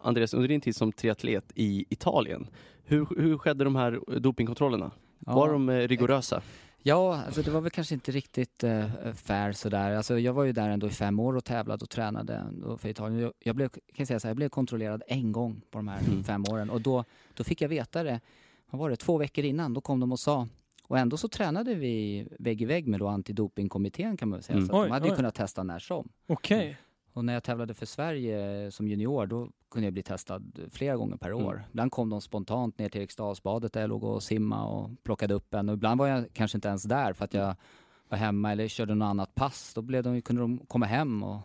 Andreas, 0.00 0.34
under 0.34 0.48
din 0.48 0.60
tid 0.60 0.76
som 0.76 0.92
triatlet 0.92 1.52
i 1.54 1.84
Italien, 1.88 2.46
hur, 2.84 3.06
hur 3.16 3.38
skedde 3.38 3.64
de 3.64 3.76
här 3.76 4.18
dopingkontrollerna? 4.20 4.90
Var 5.18 5.52
de 5.52 5.68
eh, 5.68 5.88
rigorösa? 5.88 6.42
Ja, 6.82 7.22
alltså 7.26 7.42
det 7.42 7.50
var 7.50 7.60
väl 7.60 7.70
kanske 7.70 7.94
inte 7.94 8.12
riktigt 8.12 8.64
eh, 8.64 8.86
fair 9.14 9.52
sådär. 9.52 9.96
Alltså 9.96 10.18
jag 10.18 10.32
var 10.32 10.44
ju 10.44 10.52
där 10.52 10.68
ändå 10.68 10.86
i 10.86 10.90
fem 10.90 11.20
år 11.20 11.36
och 11.36 11.44
tävlade 11.44 11.82
och 11.84 11.90
tränade 11.90 12.42
för 12.78 12.88
Italien. 12.88 13.20
Jag, 13.20 13.32
jag 13.38 13.56
blev, 13.56 13.68
kan 13.68 13.80
jag 13.96 14.06
säga 14.08 14.20
så 14.20 14.26
här, 14.26 14.30
jag 14.30 14.36
blev 14.36 14.48
kontrollerad 14.48 15.02
en 15.08 15.32
gång 15.32 15.60
på 15.70 15.78
de 15.78 15.88
här 15.88 16.00
Mm. 16.06 16.24
fem 16.24 16.44
åren 16.50 16.70
och 16.70 16.80
då, 16.80 17.04
då 17.34 17.44
fick 17.44 17.60
jag 17.60 17.68
veta 17.68 18.02
det, 18.02 18.20
vad 18.70 18.80
var 18.80 18.90
det, 18.90 18.96
två 18.96 19.18
veckor 19.18 19.44
innan, 19.44 19.74
då 19.74 19.80
kom 19.80 20.00
de 20.00 20.12
och 20.12 20.20
sa 20.20 20.48
och 20.88 20.98
ändå 20.98 21.16
så 21.16 21.28
tränade 21.28 21.74
vi 21.74 22.26
vägg 22.38 22.62
i 22.62 22.64
vägg 22.64 22.88
med 22.88 23.00
då 23.00 23.08
antidopingkommittén 23.08 24.16
kan 24.16 24.28
man 24.28 24.42
säga. 24.42 24.56
Mm. 24.56 24.68
Så 24.68 24.80
Oj, 24.80 24.86
de 24.86 24.92
hade 24.92 25.06
ju 25.06 25.12
oj. 25.12 25.16
kunnat 25.16 25.34
testa 25.34 25.62
när 25.62 25.78
som. 25.78 26.08
Okej. 26.26 26.76
Och 27.12 27.24
när 27.24 27.32
jag 27.32 27.42
tävlade 27.42 27.74
för 27.74 27.86
Sverige 27.86 28.70
som 28.70 28.88
junior 28.88 29.26
då 29.26 29.48
kunde 29.70 29.86
jag 29.86 29.92
bli 29.92 30.02
testad 30.02 30.60
flera 30.70 30.96
gånger 30.96 31.16
per 31.16 31.32
år. 31.32 31.52
Mm. 31.52 31.64
Ibland 31.70 31.92
kom 31.92 32.10
de 32.10 32.20
spontant 32.20 32.78
ner 32.78 32.88
till 32.88 33.00
Eriksdalsbadet 33.00 33.72
där 33.72 33.80
jag 33.80 33.88
låg 33.88 34.04
och 34.04 34.22
simma 34.22 34.66
och 34.66 34.90
plockade 35.02 35.34
upp 35.34 35.54
en 35.54 35.68
och 35.68 35.74
ibland 35.74 35.98
var 35.98 36.06
jag 36.06 36.24
kanske 36.32 36.58
inte 36.58 36.68
ens 36.68 36.82
där 36.82 37.12
för 37.12 37.24
att 37.24 37.34
jag 37.34 37.56
var 38.08 38.18
hemma 38.18 38.52
eller 38.52 38.68
körde 38.68 38.94
något 38.94 39.06
annat 39.06 39.34
pass. 39.34 39.74
Då 39.74 39.82
blev 39.82 40.02
de, 40.02 40.22
kunde 40.22 40.42
de 40.42 40.58
komma 40.58 40.86
hem 40.86 41.22
och 41.22 41.40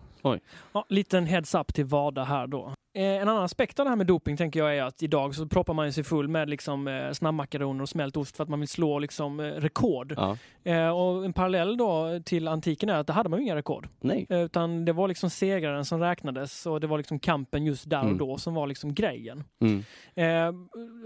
Ja, 0.74 0.86
liten 0.90 1.26
heads 1.26 1.56
up 1.56 1.74
till 1.74 1.86
Vada 1.86 2.24
här 2.24 2.48
då. 2.48 2.74
Eh, 2.94 3.04
en 3.04 3.30
annan 3.30 3.44
aspekt 3.44 3.80
av 3.80 3.86
det 3.86 3.90
här 3.90 3.96
med 3.96 4.08
doping 4.08 4.38
tänker 4.38 4.60
jag 4.60 4.78
är 4.78 4.84
att 4.84 5.04
idag 5.04 5.36
så 5.36 5.46
proppar 5.48 5.74
man 5.74 5.94
sig 5.94 6.04
full 6.04 6.28
med 6.28 6.50
liksom, 6.50 6.88
eh, 6.88 7.12
snabbmakaroner 7.12 7.82
och 7.82 7.90
smält 7.90 8.18
ost 8.18 8.38
för 8.38 8.44
att 8.44 8.50
man 8.50 8.60
vill 8.60 8.70
slå 8.70 9.00
liksom, 9.00 9.40
eh, 9.40 9.44
rekord. 9.44 10.14
Ja. 10.18 10.38
Eh, 10.64 10.90
och 10.90 11.26
en 11.26 11.34
parallell 11.34 11.78
då 11.78 12.20
till 12.26 12.48
antiken 12.48 12.90
är 12.90 12.94
att 12.94 13.08
det 13.08 13.14
hade 13.14 13.30
man 13.30 13.40
ju 13.40 13.46
inga 13.46 13.56
rekord. 13.56 13.88
Nej. 14.00 14.26
Eh, 14.30 14.40
Utan 14.42 14.86
det 14.86 14.94
var 14.94 15.08
liksom 15.08 15.30
segraren 15.30 15.86
som 15.86 16.00
räknades 16.00 16.66
och 16.66 16.80
det 16.80 16.88
var 16.88 16.98
liksom 16.98 17.20
kampen 17.20 17.66
just 17.66 17.90
där 17.90 18.00
och 18.00 18.06
Mm. 18.06 18.18
då 18.18 18.38
som 18.38 18.54
var 18.54 18.68
liksom 18.68 18.94
grejen. 18.94 19.44
Mm. 19.62 19.84
Eh, 20.16 20.54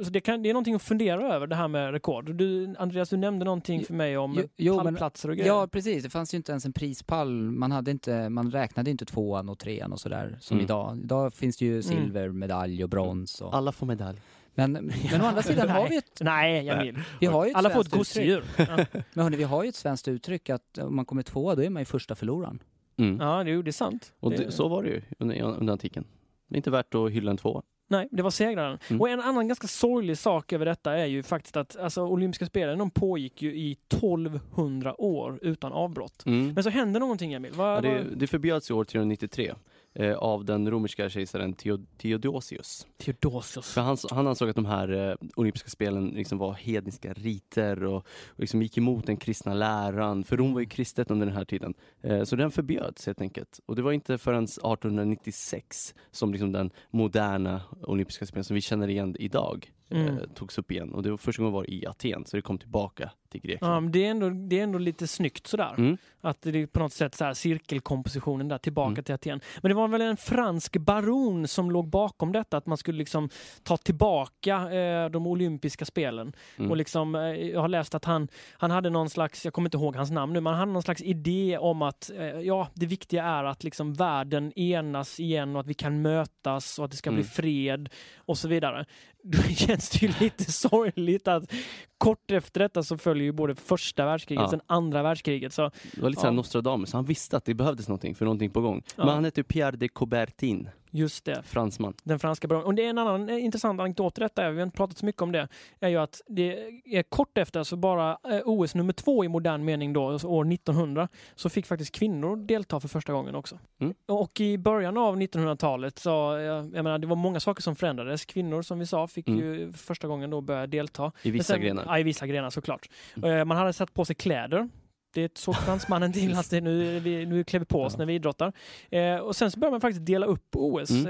så 0.04 0.10
det, 0.10 0.20
kan, 0.22 0.44
det 0.44 0.50
är 0.50 0.54
någonting 0.54 0.76
att 0.76 0.82
fundera 0.84 1.34
över 1.34 1.48
det 1.48 1.56
här 1.56 1.68
med 1.68 1.92
rekord. 1.92 2.36
Du, 2.36 2.76
Andreas, 2.80 3.10
du 3.10 3.18
nämnde 3.18 3.46
någonting 3.46 3.84
för 3.86 3.94
mig 3.94 4.18
om 4.18 4.36
Jo- 4.42 4.48
jo, 4.58 4.80
pallplatser 4.84 5.30
och 5.30 5.36
grejer. 5.36 5.48
Ja 5.52 5.68
precis, 5.68 6.04
det 6.04 6.10
fanns 6.10 6.34
ju 6.34 6.38
inte 6.38 6.52
ens 6.52 6.66
en 6.66 6.74
prispall. 6.74 7.32
Man, 7.52 7.72
hade 7.72 7.92
inte, 7.92 8.30
man 8.30 8.52
räknade 8.52 8.92
inte 8.92 9.06
tvåan 9.06 9.50
och 9.50 9.60
trean 9.60 9.94
och 9.94 10.00
sådär 10.00 10.38
som 10.40 10.56
Mm. 10.58 10.64
idag. 10.66 10.98
Idag 11.04 11.34
finns 11.34 11.58
det 11.58 11.66
ju 11.66 11.75
silver, 11.82 12.30
medalj 12.30 12.84
och 12.84 12.90
brons. 12.90 13.42
Och, 13.42 13.56
Alla 13.56 13.72
får 13.72 13.86
medalj. 13.86 14.18
men, 14.56 14.72
men 15.12 15.22
å 15.22 15.26
andra 15.26 15.42
sidan 15.42 15.70
har 15.70 15.90
vi 15.90 15.98
ett, 15.98 16.20
Nej, 16.22 16.66
Jamil. 16.66 17.00
vi 17.20 17.26
har 17.26 17.46
ju 17.46 17.52
ett 17.52 17.58
Alla 17.58 17.70
får 17.70 17.82
ett 17.82 17.90
gosedjur. 17.92 18.44
Ja. 18.58 18.66
Men 19.14 19.24
hörni, 19.24 19.38
vi 19.38 19.44
har 19.44 19.64
ju 19.64 19.70
ett 19.70 19.76
svenskt 19.76 20.08
uttryck 20.08 20.50
att 20.50 20.78
om 20.78 20.96
man 20.96 21.06
kommer 21.06 21.24
tvåa 21.24 21.56
då 21.56 21.64
är 21.64 21.70
man 21.70 21.82
ju 21.82 21.86
första 21.86 22.16
förloraren. 22.16 22.60
Mm. 22.98 23.18
ja, 23.20 23.44
det, 23.44 23.62
det 23.62 23.70
är 23.70 23.72
sant. 23.72 24.14
Och 24.20 24.32
Det- 24.32 24.52
så 24.52 24.68
var 24.68 24.84
det 24.84 24.90
ju 24.90 25.02
under, 25.20 25.42
under 25.42 25.74
antiken. 25.74 26.06
Det 26.48 26.56
är 26.56 26.58
inte 26.58 26.72
värt 26.72 26.96
att 26.96 27.12
hylla 27.12 27.32
en 27.32 27.38
tvåa. 27.38 27.62
Nej, 27.88 28.08
det 28.12 28.22
var 28.24 28.30
segraren. 28.32 28.78
Mm. 28.90 29.02
Och 29.02 29.10
en 29.10 29.20
annan 29.22 29.48
ganska 29.48 29.68
sorglig 29.68 30.18
sak 30.18 30.54
över 30.54 30.66
detta 30.66 30.98
är 30.98 31.06
ju 31.06 31.24
faktiskt 31.24 31.58
att 31.58 31.76
alltså, 31.78 32.02
olympiska 32.02 32.46
spelen 32.46 32.80
de 32.80 32.90
pågick 32.90 33.42
ju 33.42 33.56
i 33.56 33.72
1200 33.72 35.02
år 35.02 35.40
utan 35.42 35.72
avbrott. 35.72 36.24
Mm. 36.26 36.54
Men 36.54 36.64
så 36.64 36.70
hände 36.70 37.00
någonting 37.00 37.34
Emil. 37.34 37.52
Vad, 37.56 37.78
Ja, 37.78 37.82
det, 37.82 38.04
det 38.16 38.28
förbjöds 38.28 38.70
i 38.70 38.74
år 38.74 38.84
393 38.84 39.54
eh, 39.96 40.16
av 40.18 40.46
den 40.46 40.72
romerska 40.72 41.10
kejsaren 41.10 41.54
Theo, 41.54 41.78
Theodosius. 41.98 42.88
Theodosius. 42.98 43.74
För 43.74 43.82
han, 43.82 43.98
han 44.12 44.28
ansåg 44.28 44.50
att 44.50 44.56
de 44.56 44.66
här 44.66 45.10
eh, 45.10 45.16
olympiska 45.36 45.70
spelen 45.70 46.08
liksom 46.08 46.38
var 46.38 46.54
hedniska 46.54 47.14
riter 47.14 47.84
och, 47.84 47.98
och 48.28 48.40
liksom 48.40 48.62
gick 48.62 48.78
emot 48.78 49.06
den 49.06 49.18
kristna 49.18 49.54
läran. 49.54 50.24
För 50.24 50.38
Rom 50.38 50.54
var 50.54 50.60
ju 50.60 50.66
kristet 50.66 51.12
under 51.12 51.26
den 51.26 51.36
här 51.36 51.46
tiden. 51.46 51.74
Eh, 52.02 52.24
så 52.24 52.36
den 52.36 52.52
förbjöds 52.52 53.06
helt 53.06 53.22
enkelt. 53.22 53.60
Och 53.66 53.76
det 53.76 53.82
var 53.82 53.92
inte 53.92 54.18
förrän 54.18 54.44
1896 54.44 55.96
som 56.12 56.32
liksom 56.32 56.52
den 56.52 56.72
moderna 56.92 57.62
olympiska 57.82 58.26
spelen 58.26 58.44
som 58.44 58.54
vi 58.54 58.62
känner 58.62 58.88
igen 58.88 59.16
idag 59.20 59.72
eh, 59.90 60.02
Mm. 60.08 60.30
togs 60.36 60.58
upp 60.58 60.72
igen. 60.72 60.94
Och 60.94 61.04
det 61.04 61.10
var 61.10 61.18
första 61.18 61.42
gången 61.42 61.54
var 61.54 61.70
i 61.70 61.86
Aten, 61.88 62.26
så 62.26 62.36
det 62.38 62.42
kom 62.42 62.58
tillbaka 62.58 63.12
till 63.30 63.42
Ja, 63.44 63.48
Grekland. 63.50 63.84
men 63.84 63.92
det, 63.92 64.06
är 64.06 64.12
ändå, 64.12 64.30
det 64.30 64.60
är 64.60 64.64
ändå 64.64 64.78
lite 64.80 65.08
snyggt 65.08 65.48
sådär. 65.48 65.74
Mm. 65.78 65.98
Att 66.22 66.42
det 66.42 66.62
är 66.62 66.68
på 66.68 66.80
något 66.80 66.94
sätt 66.94 67.16
så 67.16 67.26
här 67.26 67.34
cirkelkompositionen 67.34 68.48
där 68.48 68.58
tillbaka 68.58 68.92
Mm. 68.92 69.04
till 69.04 69.14
Aten. 69.16 69.40
Men 69.62 69.70
det 69.70 69.76
var 69.76 69.88
väl 69.88 70.02
en 70.02 70.18
fransk 70.18 70.78
baron 70.78 71.48
som 71.48 71.72
låg 71.72 71.88
bakom 71.90 72.32
detta, 72.32 72.58
att 72.58 72.66
man 72.66 72.78
skulle 72.78 72.98
liksom 72.98 73.30
ta 73.64 73.78
tillbaka 73.78 74.74
eh, 74.74 75.10
de 75.10 75.28
olympiska 75.28 75.86
spelen. 75.86 76.34
Mm. 76.58 76.72
Och 76.72 76.78
liksom, 76.78 77.16
eh, 77.16 77.22
jag 77.22 77.62
har 77.62 77.68
läst 77.68 77.96
att 77.96 78.06
han, 78.06 78.28
han 78.58 78.72
hade 78.72 78.90
någon 78.90 79.10
slags, 79.10 79.46
jag 79.46 79.54
kommer 79.54 79.68
inte 79.68 79.78
ihåg 79.78 79.96
hans 79.96 80.12
namn 80.12 80.34
nu, 80.34 80.42
men 80.42 80.54
han 80.54 80.60
hade 80.60 80.72
någon 80.72 80.84
slags 80.84 81.02
idé 81.02 81.58
om 81.58 81.82
att 81.82 82.12
eh, 82.18 82.26
ja, 82.26 82.68
det 82.74 82.86
viktiga 82.86 83.24
är 83.24 83.44
att 83.44 83.64
liksom 83.64 83.94
världen 83.94 84.60
enas 84.60 85.20
igen 85.20 85.56
och 85.56 85.60
att 85.60 85.68
vi 85.68 85.74
kan 85.74 86.02
mötas 86.02 86.80
och 86.80 86.86
att 86.86 86.92
det 86.92 86.98
ska 86.98 87.10
bli 87.12 87.16
Mm. 87.22 87.30
fred 87.30 87.90
och 88.18 88.38
så 88.38 88.48
vidare. 88.48 88.86
Då 89.28 89.38
känns 89.56 89.90
det 89.90 90.02
ju 90.02 90.14
lite 90.20 90.52
sorgligt 90.52 91.28
att 91.28 91.52
kort 91.98 92.32
efter 92.32 92.60
detta 92.60 92.84
så 92.84 92.98
följer 92.98 93.24
ju 93.24 93.32
både 93.32 93.56
första 93.56 94.06
världskriget 94.06 94.40
Ja. 94.40 94.44
och 94.46 94.50
sen 94.50 94.62
andra 94.68 95.04
världskriget. 95.04 95.54
Så 95.54 95.72
Det 95.94 96.02
var 96.02 96.10
lite 96.10 96.22
såhär 96.22 96.34
Ja. 96.34 96.36
Nostradamus, 96.36 96.94
han 96.94 97.06
visste 97.06 97.38
att 97.38 97.46
det 97.46 97.54
behövdes 97.54 97.88
någonting 97.88 98.16
för 98.16 98.26
någonting 98.26 98.50
på 98.52 98.62
gång. 98.62 98.82
Ja. 98.96 99.06
Men 99.06 99.14
han 99.16 99.26
hette 99.26 99.44
Pierre 99.44 99.78
de 99.78 99.88
Coubertin, 99.88 100.70
just 100.98 101.26
det, 101.26 101.44
fransman. 101.44 101.94
den 102.04 102.20
franska 102.20 102.48
baronen. 102.48 102.66
Och 102.68 102.76
det 102.76 102.86
är 102.86 102.90
en 102.90 102.98
annan 102.98 103.30
eh, 103.30 103.44
intressant 103.46 103.82
anekdot 103.82 104.16
detta, 104.16 104.50
vi 104.52 104.58
har 104.60 104.64
inte 104.66 104.78
pratat 104.78 104.98
så 104.98 105.06
mycket 105.06 105.22
om 105.22 105.32
det, 105.32 105.48
är 105.80 105.90
ju 105.90 105.98
att 105.98 106.22
det 106.28 106.70
är 106.86 107.04
kort 107.04 107.38
efter, 107.38 107.64
så 107.64 107.76
bara 107.78 108.12
eh, 108.12 108.42
OS 108.46 108.76
nummer 108.76 108.94
två 108.94 109.26
i 109.26 109.28
modern 109.28 109.66
mening 109.66 109.94
då, 109.94 110.10
alltså 110.10 110.28
år 110.28 110.54
1900, 110.54 111.08
så 111.36 111.50
fick 111.50 111.66
faktiskt 111.66 111.96
kvinnor 111.96 112.36
delta 112.38 112.80
för 112.80 112.88
första 112.88 113.14
gången 113.14 113.36
också. 113.36 113.60
Mm. 113.82 113.94
Och 114.08 114.40
i 114.42 114.58
början 114.58 114.98
av 114.98 115.18
1900-talet 115.18 116.00
så, 116.00 116.38
eh, 116.38 116.44
jag 116.44 116.74
menar, 116.74 117.00
det 117.00 117.08
var 117.08 117.16
många 117.16 117.40
saker 117.40 117.62
som 117.62 117.76
förändrades. 117.76 118.26
Kvinnor 118.26 118.62
som 118.62 118.80
vi 118.80 118.86
sa 118.86 119.08
fick 119.08 119.28
Mm. 119.28 119.40
ju 119.40 119.72
för 119.72 119.80
första 119.80 120.08
gången 120.08 120.30
då 120.30 120.42
börja 120.42 120.68
delta. 120.68 121.12
I 121.22 121.32
vissa 121.32 121.54
sen- 121.54 121.62
grenar. 121.62 121.84
Ja, 121.88 122.00
i 122.00 122.04
vissa 122.04 122.28
grenar 122.28 122.50
såklart. 122.50 122.90
Mm. 123.18 123.38
Eh, 123.40 123.46
Man 123.46 123.58
hade 123.58 123.74
satt 123.74 123.94
på 123.94 124.06
sig 124.06 124.16
kläder. 124.16 124.70
Det 125.16 125.38
såg 125.38 125.56
fransmannen 125.56 126.14
till 126.14 126.36
att 126.36 126.50
det, 126.50 126.62
nu, 126.62 127.00
vi, 127.00 127.26
nu 127.26 127.44
klär 127.44 127.60
vi 127.60 127.66
på 127.66 127.82
oss 127.82 127.94
Ja. 127.94 127.98
när 128.00 128.06
vi 128.06 128.14
idrottar. 128.14 128.54
Eh, 128.90 129.16
och 129.18 129.36
sen 129.36 129.52
så 129.52 129.60
började 129.60 129.72
man 129.74 129.82
faktiskt 129.82 130.06
dela 130.06 130.26
upp 130.26 130.56
OS. 130.56 130.90
Mm. 130.90 131.06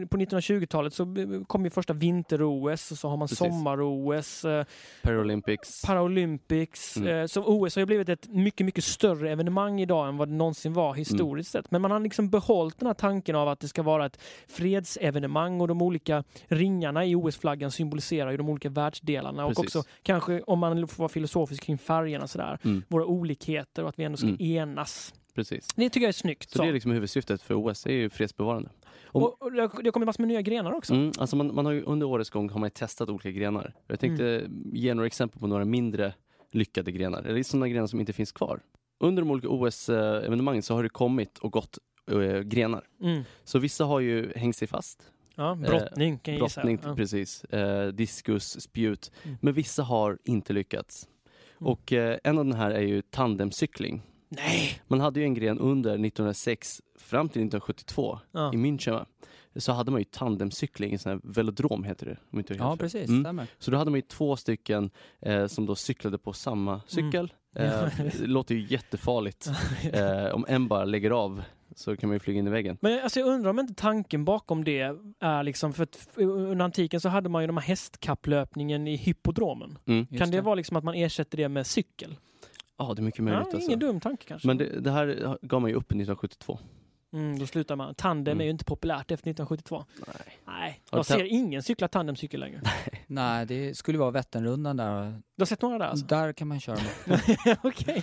Eh, 0.00 0.06
på 0.08 0.16
1920-talet 0.16 0.94
så 0.94 1.06
kom 1.46 1.64
ju 1.64 1.70
första 1.70 1.92
vinter-OS 1.92 2.90
och 2.92 2.98
så 2.98 3.08
har 3.08 3.16
man 3.16 3.28
sommar-OS, 3.28 4.44
eh, 4.44 4.64
Paralympics. 5.02 5.82
Paralympics. 5.86 6.96
Mm. 6.96 7.16
Eh, 7.20 7.26
så 7.26 7.44
OS 7.44 7.74
har 7.76 7.80
ju 7.80 7.86
blivit 7.86 8.08
ett 8.08 8.28
mycket, 8.28 8.64
mycket 8.66 8.84
större 8.84 9.30
evenemang 9.32 9.80
idag 9.80 10.08
än 10.08 10.16
vad 10.16 10.28
det 10.28 10.34
någonsin 10.34 10.72
var 10.72 10.94
historiskt 10.94 11.54
Mm. 11.54 11.62
sett. 11.62 11.70
Men 11.70 11.82
man 11.82 11.90
har 11.90 12.00
liksom 12.00 12.30
behållit 12.30 12.78
den 12.78 12.86
här 12.86 12.94
tanken 12.94 13.36
av 13.36 13.48
att 13.48 13.60
det 13.60 13.68
ska 13.68 13.82
vara 13.82 14.06
ett 14.06 14.18
fredsevenemang 14.48 15.60
och 15.60 15.68
de 15.68 15.82
olika 15.82 16.24
ringarna 16.48 17.04
i 17.04 17.14
OS-flaggan 17.14 17.70
symboliserar 17.70 18.30
ju 18.30 18.36
de 18.36 18.48
olika 18.48 18.68
världsdelarna 18.68 19.44
och 19.46 19.54
Precis. 19.56 19.76
också 19.76 19.90
kanske 20.02 20.42
om 20.42 20.58
man 20.58 20.88
får 20.88 20.98
vara 20.98 21.08
filosofisk 21.08 21.62
kring 21.62 21.78
färgerna 21.78 22.26
sådär, 22.26 22.58
Mm. 22.64 22.82
våra 22.88 23.04
olikheter 23.06 23.45
och 23.82 23.88
att 23.88 23.98
vi 23.98 24.04
ändå 24.04 24.16
ska 24.16 24.26
Mm. 24.28 24.40
enas. 24.40 25.14
Precis. 25.34 25.66
Det 25.76 25.90
tycker 25.90 26.04
jag 26.04 26.08
är 26.08 26.12
snyggt. 26.12 26.50
Så 26.50 26.62
det 26.62 26.68
är 26.68 26.72
liksom 26.72 26.90
huvudsyftet 26.90 27.42
för 27.42 27.54
OS, 27.54 27.82
det 27.82 27.92
är 27.92 27.96
ju 27.96 28.10
fredsbevarande. 28.10 28.70
om- 29.06 29.22
och, 29.22 29.42
och 29.42 29.52
det 29.82 29.90
kommit 29.90 30.06
massor 30.06 30.22
med 30.22 30.28
nya 30.28 30.42
grenar 30.42 30.72
också. 30.72 30.94
Mm, 30.94 31.12
alltså 31.18 31.36
man, 31.36 31.54
man 31.54 31.66
har 31.66 31.72
ju 31.72 31.82
under 31.82 32.06
årets 32.06 32.30
gång 32.30 32.50
har 32.50 32.60
man 32.60 32.70
testat 32.70 33.08
olika 33.08 33.30
grenar. 33.30 33.74
Jag 33.86 34.00
tänkte 34.00 34.24
Mm. 34.40 34.70
ge 34.74 34.94
några 34.94 35.06
exempel 35.06 35.40
på 35.40 35.46
några 35.46 35.64
mindre 35.64 36.14
lyckade 36.52 36.92
grenar, 36.92 37.22
eller 37.22 37.42
sådana 37.42 37.68
grenar 37.68 37.86
som 37.86 38.00
inte 38.00 38.12
finns 38.12 38.32
kvar. 38.32 38.60
Under 39.00 39.22
de 39.22 39.30
olika 39.30 39.48
OS-evenemangen 39.48 40.62
så 40.62 40.74
har 40.74 40.82
det 40.82 40.88
kommit 40.88 41.38
och 41.38 41.52
gått 41.52 41.78
eh, 42.10 42.40
grenar. 42.40 42.84
Mm. 43.02 43.22
Så 43.44 43.58
vissa 43.58 43.84
har 43.84 44.00
ju 44.00 44.32
hängt 44.36 44.56
sig 44.56 44.68
fast. 44.68 45.02
Ja, 45.34 45.54
brottning 45.54 46.18
kan 46.18 46.34
jag 46.34 46.42
gissa. 46.42 46.60
Brottning, 46.60 46.78
Ja. 46.84 46.94
precis. 46.96 47.44
Eh, 47.44 47.88
diskus, 47.88 48.60
spjut. 48.60 49.10
Mm. 49.24 49.36
Men 49.42 49.54
vissa 49.54 49.82
har 49.82 50.18
inte 50.24 50.52
lyckats. 50.52 51.08
Mm. 51.60 51.72
Och 51.72 51.92
eh, 51.92 52.18
en 52.24 52.38
av 52.38 52.44
den 52.44 52.54
här 52.54 52.70
är 52.70 52.80
ju 52.82 53.02
tandemcykling. 53.02 54.02
Nej! 54.28 54.80
Man 54.86 55.00
hade 55.00 55.20
ju 55.20 55.24
en 55.26 55.34
gren 55.34 55.58
under 55.58 55.90
1906 55.90 56.82
fram 56.98 57.28
till 57.28 57.42
1972 57.42 58.18
Ja. 58.32 58.52
i 58.54 58.56
München. 58.56 58.90
va? 58.92 59.06
Så 59.56 59.72
hade 59.72 59.90
man 59.90 60.00
ju 60.00 60.04
tandemcykling, 60.04 60.92
en 60.92 60.98
sån 60.98 61.12
här 61.12 61.20
velodrom 61.24 61.84
heter 61.84 62.06
det. 62.06 62.16
Om 62.32 62.38
inte 62.38 62.54
jag 62.54 62.60
Ja, 62.60 62.68
helt 62.68 62.80
fel. 62.80 62.84
precis. 62.84 63.08
Mm. 63.08 63.24
Stämmer. 63.24 63.46
Så 63.58 63.70
då 63.70 63.76
hade 63.76 63.90
man 63.90 63.98
ju 63.98 64.02
två 64.02 64.36
stycken 64.36 64.90
eh, 65.20 65.46
som 65.46 65.66
då 65.66 65.74
cyklade 65.74 66.18
på 66.18 66.32
samma 66.32 66.80
cykel. 66.86 67.32
Mm. 67.56 67.70
Eh, 67.84 67.88
det 68.20 68.26
låter 68.26 68.54
ju 68.54 68.66
jättefarligt. 68.70 69.50
Eh, 69.92 70.26
om 70.34 70.44
en 70.48 70.68
bara 70.68 70.84
lägger 70.84 71.10
av 71.10 71.42
så 71.78 71.96
kan 71.96 72.08
man 72.08 72.14
ju 72.14 72.20
flyga 72.20 72.38
in 72.38 72.46
i 72.46 72.50
väggen. 72.50 72.78
Men 72.80 73.02
alltså, 73.02 73.20
jag 73.20 73.28
undrar 73.28 73.50
om 73.50 73.58
inte 73.58 73.74
tanken 73.74 74.24
bakom 74.24 74.64
det 74.64 74.80
är 75.20 75.42
liksom, 75.42 75.72
för 75.72 75.82
att 75.82 76.08
under 76.16 76.64
antiken 76.64 77.00
så 77.00 77.08
hade 77.08 77.28
man 77.28 77.42
ju 77.42 77.46
de 77.46 77.56
här 77.56 77.64
hästkapplöpningen 77.64 78.86
i 78.86 78.96
hippodromen. 78.96 79.78
Mm. 79.86 80.06
Kan 80.06 80.30
det, 80.30 80.36
det. 80.36 80.40
vara 80.40 80.54
liksom 80.54 80.76
att 80.76 80.84
man 80.84 80.94
ersätter 80.94 81.36
det 81.36 81.48
med 81.48 81.66
cykel? 81.66 82.16
Ja, 82.78 82.92
det 82.96 83.00
är 83.00 83.04
mycket 83.04 83.24
möjligt 83.24 83.46
ja, 83.50 83.54
alltså. 83.54 83.68
Ingen 83.68 83.78
dum 83.78 84.00
tanke 84.00 84.24
kanske. 84.26 84.48
Men 84.48 84.58
det, 84.58 84.80
det 84.80 84.90
här 84.90 85.38
gav 85.42 85.60
man 85.60 85.70
ju 85.70 85.76
upp 85.76 85.90
1972. 85.90 86.58
Mm, 87.16 87.38
då 87.38 87.46
slutar 87.46 87.76
man. 87.76 87.94
Tandem 87.94 88.32
Mm. 88.32 88.40
är 88.40 88.44
ju 88.44 88.50
inte 88.50 88.64
populärt 88.64 89.10
efter 89.10 89.30
1972. 89.30 89.84
Nej. 90.06 90.38
Nej, 90.46 90.80
du 90.90 90.96
jag 90.98 91.06
ser 91.06 91.24
ingen 91.24 91.62
cykla 91.62 91.88
tandemcykel 91.88 92.40
längre. 92.40 92.60
Nej, 93.06 93.46
det 93.46 93.76
skulle 93.76 93.98
vara 93.98 94.10
Vätternrundan 94.10 94.76
där. 94.76 95.04
Du 95.36 95.40
har 95.40 95.46
sett 95.46 95.62
några 95.62 95.78
där 95.78 95.86
alltså? 95.86 96.06
Där 96.06 96.32
kan 96.32 96.48
man 96.48 96.60
köra 96.60 96.78
med. 97.06 97.56
Okej. 97.62 98.02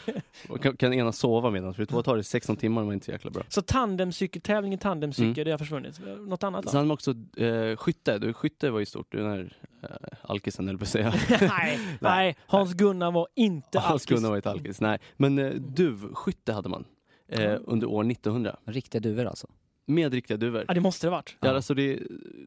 Och 0.49 0.61
Kan, 0.63 0.77
kan 0.77 0.93
ena 0.93 1.11
sova 1.11 1.51
medan, 1.51 1.73
för 1.73 1.85
det 1.85 2.03
tar 2.03 2.17
det 2.17 2.23
16 2.23 2.55
timmar 2.55 2.81
och 2.81 2.85
man 2.85 2.91
är 2.91 2.93
inte 2.93 3.05
så 3.05 3.11
jäkla 3.11 3.31
bra. 3.31 3.43
Så 3.49 3.61
tandemcykel, 3.61 4.41
tävling 4.41 4.73
i 4.73 4.77
tandemcykel, 4.77 5.27
Mm. 5.33 5.45
det 5.45 5.51
har 5.51 5.57
försvunnit. 5.57 5.99
Något 6.19 6.43
annat 6.43 6.69
Sen 6.69 6.73
då? 6.81 6.85
man 6.85 6.91
också 6.91 7.11
eh, 7.37 7.75
skytte, 7.77 8.17
Du, 8.17 8.33
skytte 8.33 8.69
var 8.69 8.79
ju 8.79 8.85
stort, 8.85 9.11
den 9.11 9.25
här 9.31 9.57
eh, 9.83 9.89
alkisen 10.21 10.67
eller 10.67 10.77
på 10.77 10.83
att 10.83 10.89
säga. 10.89 11.13
nej, 11.41 11.79
nej, 11.99 12.35
Hans-Gunnar 12.47 13.11
var 13.11 13.27
inte 13.35 13.79
Hans 13.79 13.91
alkis. 13.91 14.05
Gunnar 14.05 14.29
var 14.29 14.35
inte 14.35 14.51
alkis, 14.51 14.81
nej. 14.81 14.99
Men 15.17 15.39
eh, 15.39 15.49
duvskytte 15.53 16.53
hade 16.53 16.69
man 16.69 16.85
eh, 17.27 17.55
under 17.65 17.87
år 17.87 18.11
1900. 18.11 18.55
Riktiga 18.65 19.01
duvor 19.01 19.25
alltså. 19.25 19.47
Med 19.85 20.13
riktiga 20.13 20.37
duvor. 20.37 20.65
Ja, 20.67 20.73
det 20.73 20.79
måste 20.81 21.07
det 21.07 21.11
varit. 21.11 21.37
Ja. 21.41 21.47
Ja. 21.47 21.55
alltså 21.55 21.73
det, 21.73 21.83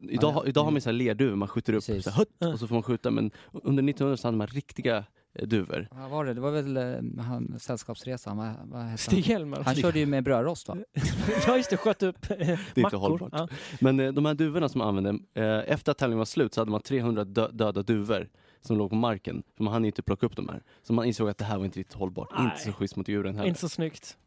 idag, 0.01 0.33
Ja, 0.35 0.41
det- 0.43 0.49
idag 0.49 0.63
har 0.63 0.71
man 0.71 0.81
så 0.81 0.89
här 0.89 0.93
lerduvor, 0.93 1.35
man 1.35 1.47
skjuter 1.47 1.73
upp 1.73 1.85
Precis. 1.85 2.03
så 2.03 2.09
här, 2.09 2.17
hutt, 2.17 2.29
Ja. 2.39 2.47
och 2.53 2.59
så 2.59 2.67
får 2.67 2.75
man 2.75 2.83
skjuta. 2.83 3.11
Men 3.11 3.31
under 3.63 3.83
1900 3.83 4.17
så 4.17 4.27
hade 4.27 4.37
man 4.37 4.47
riktiga 4.47 5.03
eh, 5.33 5.47
duvor. 5.47 5.87
Vad 5.91 6.09
var 6.09 6.25
det? 6.25 6.33
Det 6.33 6.41
var 6.41 6.51
väl 6.51 6.77
eh, 6.77 7.23
han, 7.23 7.59
Sällskapsresan, 7.59 8.37
vad, 8.37 8.53
vad 8.63 8.81
hette 8.81 9.03
Stig 9.03 9.23
han? 9.25 9.33
Helmer. 9.33 9.63
Han 9.65 9.75
körde 9.75 9.99
ju 9.99 10.05
med 10.05 10.23
brödrost 10.23 10.67
va? 10.67 10.77
Ja, 11.47 11.57
just 11.57 11.69
det. 11.69 11.77
Sköt 11.77 12.03
upp 12.03 12.31
eh, 12.31 12.49
inte 12.49 12.81
mackor. 12.81 12.97
hållbart. 12.97 13.29
Ja. 13.33 13.47
Men 13.81 13.99
eh, 13.99 14.11
de 14.13 14.25
här 14.25 14.33
duvorna 14.33 14.69
som 14.69 14.79
man 14.79 14.87
använde, 14.87 15.09
eh, 15.33 15.71
efter 15.73 15.91
att 15.91 15.97
tävlingen 15.97 16.17
var 16.17 16.25
slut 16.25 16.53
så 16.53 16.61
hade 16.61 16.71
man 16.71 16.81
300 16.81 17.23
dö 17.23 17.47
döda 17.51 17.83
duvor 17.83 18.29
som 18.61 18.77
låg 18.77 18.89
på 18.89 18.95
marken. 18.95 19.43
För 19.57 19.63
man 19.63 19.73
hann 19.73 19.83
ju 19.83 19.87
inte 19.87 20.01
plocka 20.01 20.25
upp 20.25 20.35
de 20.35 20.49
här. 20.49 20.63
Så 20.83 20.93
man 20.93 21.05
insåg 21.05 21.29
att 21.29 21.37
det 21.37 21.45
här 21.45 21.57
var 21.57 21.65
inte 21.65 21.79
riktigt 21.79 21.95
hållbart. 21.97 22.29
Nej. 22.37 22.43
Inte 22.45 22.57
så 22.57 22.71
schysst 22.71 22.95
mot 22.95 23.07
djuren 23.07 23.35
heller. 23.35 23.47
Inte 23.47 23.59
så 23.59 23.69
snyggt. 23.69 24.17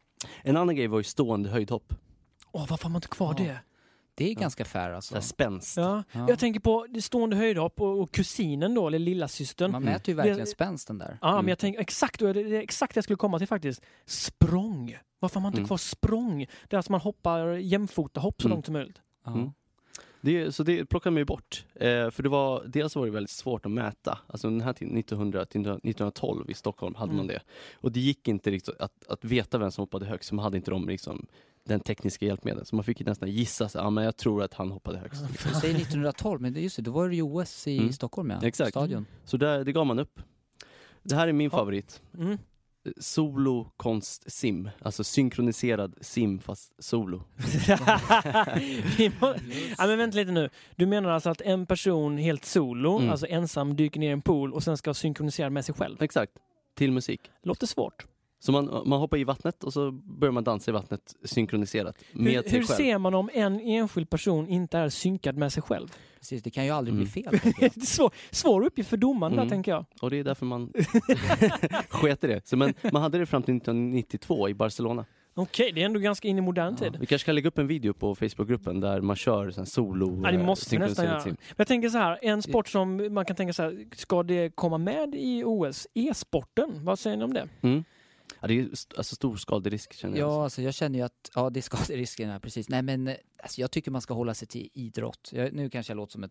En 0.43 0.57
annan 0.57 0.75
grej 0.75 0.87
var 0.87 0.97
ju 0.97 1.03
stående 1.03 1.49
höjdhopp. 1.49 1.93
Åh, 2.51 2.65
varför 2.69 2.83
har 2.83 2.89
man 2.89 2.97
inte 2.97 3.07
kvar 3.07 3.35
Ja. 3.37 3.43
det? 3.43 3.57
Det 4.15 4.29
är 4.31 4.35
ganska 4.35 4.65
fair 4.65 4.89
alltså. 4.91 5.15
Så 5.15 5.21
spänst. 5.21 5.77
Ja. 5.77 6.03
Ja. 6.11 6.25
Jag 6.29 6.39
tänker 6.39 6.59
på 6.59 6.87
det 6.89 7.01
stående 7.01 7.35
höjdhopp 7.35 7.81
och, 7.81 7.99
och 8.01 8.11
kusinen 8.11 8.73
då, 8.75 8.87
eller 8.87 8.99
lillasystern. 8.99 9.71
Man 9.71 9.81
Mm. 9.83 9.93
mäter 9.93 10.09
ju 10.09 10.15
verkligen 10.15 10.39
Det- 10.39 10.45
spänsten 10.45 10.97
där. 10.97 11.17
Ja, 11.21 11.31
Mm. 11.31 11.45
men 11.45 11.49
jag 11.49 11.59
tänker 11.59 11.79
exakt, 11.81 12.19
det 12.19 12.33
det 12.33 12.39
är 12.41 12.53
exakt 12.61 12.93
det 12.93 12.97
jag 12.97 13.03
skulle 13.03 13.17
komma 13.17 13.37
till 13.39 13.47
faktiskt. 13.47 13.81
Språng. 14.05 14.97
Varför 15.19 15.35
har 15.35 15.41
man 15.41 15.49
inte 15.49 15.57
Mm. 15.59 15.67
kvar 15.67 15.77
språng? 15.77 16.39
Det 16.67 16.75
är 16.75 16.77
alltså 16.77 16.91
man 16.91 17.01
hoppar 17.01 17.47
jämfota 17.53 18.19
hopp 18.19 18.41
så 18.41 18.47
Mm. 18.47 18.55
långt 18.55 18.65
som 18.65 18.73
möjligt. 18.73 19.01
Ja. 19.25 19.31
Mm. 19.33 19.51
Det, 20.21 20.51
så 20.51 20.63
det 20.63 20.85
plockade 20.85 21.11
man 21.13 21.21
ju 21.21 21.25
bort. 21.25 21.65
Eh, 21.75 22.09
för 22.09 22.23
det 22.23 22.29
var, 22.29 22.63
dels 22.67 22.95
var 22.95 23.05
det 23.05 23.11
väldigt 23.11 23.29
svårt 23.31 23.65
att 23.65 23.71
mäta. 23.71 24.19
Alltså 24.27 24.49
den 24.49 24.61
här 24.61 24.73
tiden, 24.73 24.97
1900 24.97 25.45
till 25.45 25.61
1912 25.61 26.49
i 26.51 26.53
Stockholm 26.53 26.95
hade 26.95 27.11
man 27.13 27.19
Mm. 27.25 27.27
det. 27.27 27.39
Och 27.73 27.91
det 27.91 27.99
gick 27.99 28.27
inte 28.27 28.51
riktigt 28.51 28.75
att, 28.79 29.07
att 29.07 29.25
veta 29.25 29.57
vem 29.57 29.71
som 29.71 29.81
hoppade 29.81 30.05
högst. 30.05 30.29
så 30.29 30.35
Man 30.35 30.43
hade 30.43 30.57
inte 30.57 30.71
de 30.71 30.87
liksom, 30.87 31.25
den 31.63 31.79
tekniska 31.79 32.25
hjälpmedlen. 32.25 32.65
Så 32.65 32.75
man 32.75 32.85
fick 32.85 32.99
nästan 33.05 33.31
gissa, 33.31 33.69
så, 33.69 33.77
ja 33.77 33.89
men 33.89 34.03
jag 34.03 34.17
tror 34.17 34.43
att 34.43 34.53
han 34.53 34.71
hoppade 34.71 34.97
högst. 34.97 35.21
Du 35.27 35.53
säger 35.59 35.75
1912, 35.75 36.41
men 36.41 36.53
just 36.63 36.75
det, 36.75 36.81
då 36.81 36.91
var 36.91 37.09
det 37.09 37.15
ju 37.15 37.21
OS 37.21 37.67
i 37.67 37.77
Mm. 37.77 37.93
Stockholm 37.93 38.29
ja. 38.29 38.47
Exakt. 38.47 38.69
Stadion. 38.71 39.05
Så 39.25 39.37
där, 39.37 39.63
det 39.63 39.71
gav 39.71 39.85
man 39.85 39.99
upp. 39.99 40.19
Det 41.03 41.15
här 41.15 41.27
är 41.27 41.33
min 41.33 41.45
Ja. 41.51 41.57
favorit. 41.57 42.01
Mm. 42.17 42.37
Solo 42.99 43.71
konst 43.77 44.31
sim. 44.31 44.69
Alltså 44.81 45.03
synkroniserad 45.03 45.95
sim 46.01 46.39
fast 46.39 46.73
solo. 46.83 47.23
Ja, 49.77 49.87
men 49.87 49.97
vänta 49.97 50.17
lite 50.17 50.31
nu. 50.31 50.49
Du 50.75 50.85
menar 50.85 51.09
alltså 51.09 51.29
att 51.29 51.41
en 51.41 51.65
person 51.65 52.17
helt 52.17 52.45
solo, 52.45 52.97
Mm. 52.97 53.09
alltså 53.09 53.27
ensam, 53.27 53.75
dyker 53.75 53.99
ner 53.99 54.09
i 54.09 54.11
en 54.11 54.21
pool 54.21 54.53
och 54.53 54.63
sen 54.63 54.77
ska 54.77 54.93
synkronisera 54.93 55.49
med 55.49 55.65
sig 55.65 55.75
själv? 55.75 56.03
Exakt. 56.03 56.31
Till 56.75 56.91
musik. 56.91 57.21
Låter 57.43 57.67
svårt. 57.67 58.05
Så 58.43 58.51
man, 58.51 58.83
man 58.85 58.99
hoppar 58.99 59.17
i 59.17 59.23
vattnet 59.23 59.63
och 59.63 59.73
så 59.73 59.91
börjar 59.91 60.31
man 60.31 60.43
dansa 60.43 60.71
i 60.71 60.73
vattnet 60.73 61.15
synkroniserat 61.23 61.95
med 62.11 62.33
Hur, 62.33 62.41
sig 62.41 62.51
hur 62.51 62.65
själv. 62.65 62.77
ser 62.77 62.97
man 62.97 63.13
om 63.13 63.29
en 63.33 63.59
enskild 63.59 64.09
person 64.09 64.47
inte 64.47 64.77
är 64.77 64.89
synkad 64.89 65.37
med 65.37 65.53
sig 65.53 65.63
själv? 65.63 65.87
Precis, 66.19 66.43
det 66.43 66.49
kan 66.49 66.65
ju 66.65 66.71
aldrig 66.71 66.93
Mm. 66.95 67.07
bli 67.13 67.23
fel. 67.23 67.39
svår, 67.85 68.11
svår 68.31 68.65
uppgift 68.65 68.89
för 68.89 68.97
domaren 68.97 69.31
där, 69.33 69.39
Mm. 69.41 69.49
tänker 69.49 69.71
jag. 69.71 69.85
Och 70.01 70.09
det 70.09 70.17
är 70.19 70.23
därför 70.23 70.45
man 70.45 70.73
sket 71.89 72.23
i 72.23 72.27
det. 72.27 72.47
Så, 72.47 72.57
men 72.57 72.73
man 72.91 73.01
hade 73.01 73.17
det 73.17 73.25
fram 73.25 73.43
till 73.43 73.55
1992 73.57 74.49
i 74.49 74.53
Barcelona. 74.53 75.05
Okej, 75.33 75.71
det 75.71 75.81
är 75.81 75.85
ändå 75.85 75.99
ganska 75.99 76.27
in 76.27 76.37
i 76.37 76.41
modern 76.41 76.73
Ja. 76.73 76.77
tid. 76.77 76.97
Vi 76.99 77.05
kanske 77.05 77.25
kan 77.25 77.35
lägga 77.35 77.47
upp 77.47 77.57
en 77.57 77.67
video 77.67 77.93
på 77.93 78.15
Facebookgruppen 78.15 78.79
där 78.79 79.01
man 79.01 79.15
kör 79.15 79.51
sån 79.51 79.61
här 79.61 79.65
solo 79.65 80.21
Ja, 80.23 80.31
det 80.31 80.37
eh, 80.37 80.45
måste 80.45 80.79
nästan 80.79 81.05
göra. 81.05 81.21
Men 81.25 81.37
jag 81.57 81.67
tänker 81.67 81.89
så 81.89 81.97
här, 81.97 82.19
en 82.21 82.41
sport 82.41 82.67
som 82.67 83.13
man 83.13 83.25
kan 83.25 83.35
tänka 83.35 83.53
så 83.53 83.63
här, 83.63 83.85
ska 83.95 84.23
det 84.23 84.55
komma 84.55 84.77
med 84.77 85.15
i 85.15 85.43
OS? 85.45 85.87
E-sporten, 85.93 86.69
vad 86.85 86.99
säger 86.99 87.17
ni 87.17 87.23
om 87.23 87.33
det? 87.33 87.47
Mm. 87.61 87.83
Ja, 88.41 88.47
det 88.47 88.53
är 88.53 88.55
ju 88.55 88.71
st- 88.71 88.95
alltså 88.97 89.15
stor 89.15 89.35
skaderisk 89.37 89.93
känner 89.93 90.17
jag. 90.17 90.29
Ja, 90.29 90.43
alltså 90.43 90.61
jag 90.61 90.73
känner 90.73 90.99
ju 90.99 91.05
att, 91.05 91.29
ja 91.35 91.49
det 91.49 91.59
är 91.59 91.61
skaderisken 91.61 92.29
här, 92.29 92.39
precis. 92.39 92.69
Nej 92.69 92.81
men, 92.81 93.15
alltså, 93.43 93.61
jag 93.61 93.71
tycker 93.71 93.91
man 93.91 94.01
ska 94.01 94.13
hålla 94.13 94.33
sig 94.33 94.47
till 94.47 94.69
idrott. 94.73 95.29
Jag, 95.33 95.53
nu 95.53 95.69
kanske 95.69 95.91
jag 95.91 95.97
låter 95.97 96.11
som 96.11 96.23
en 96.23 96.29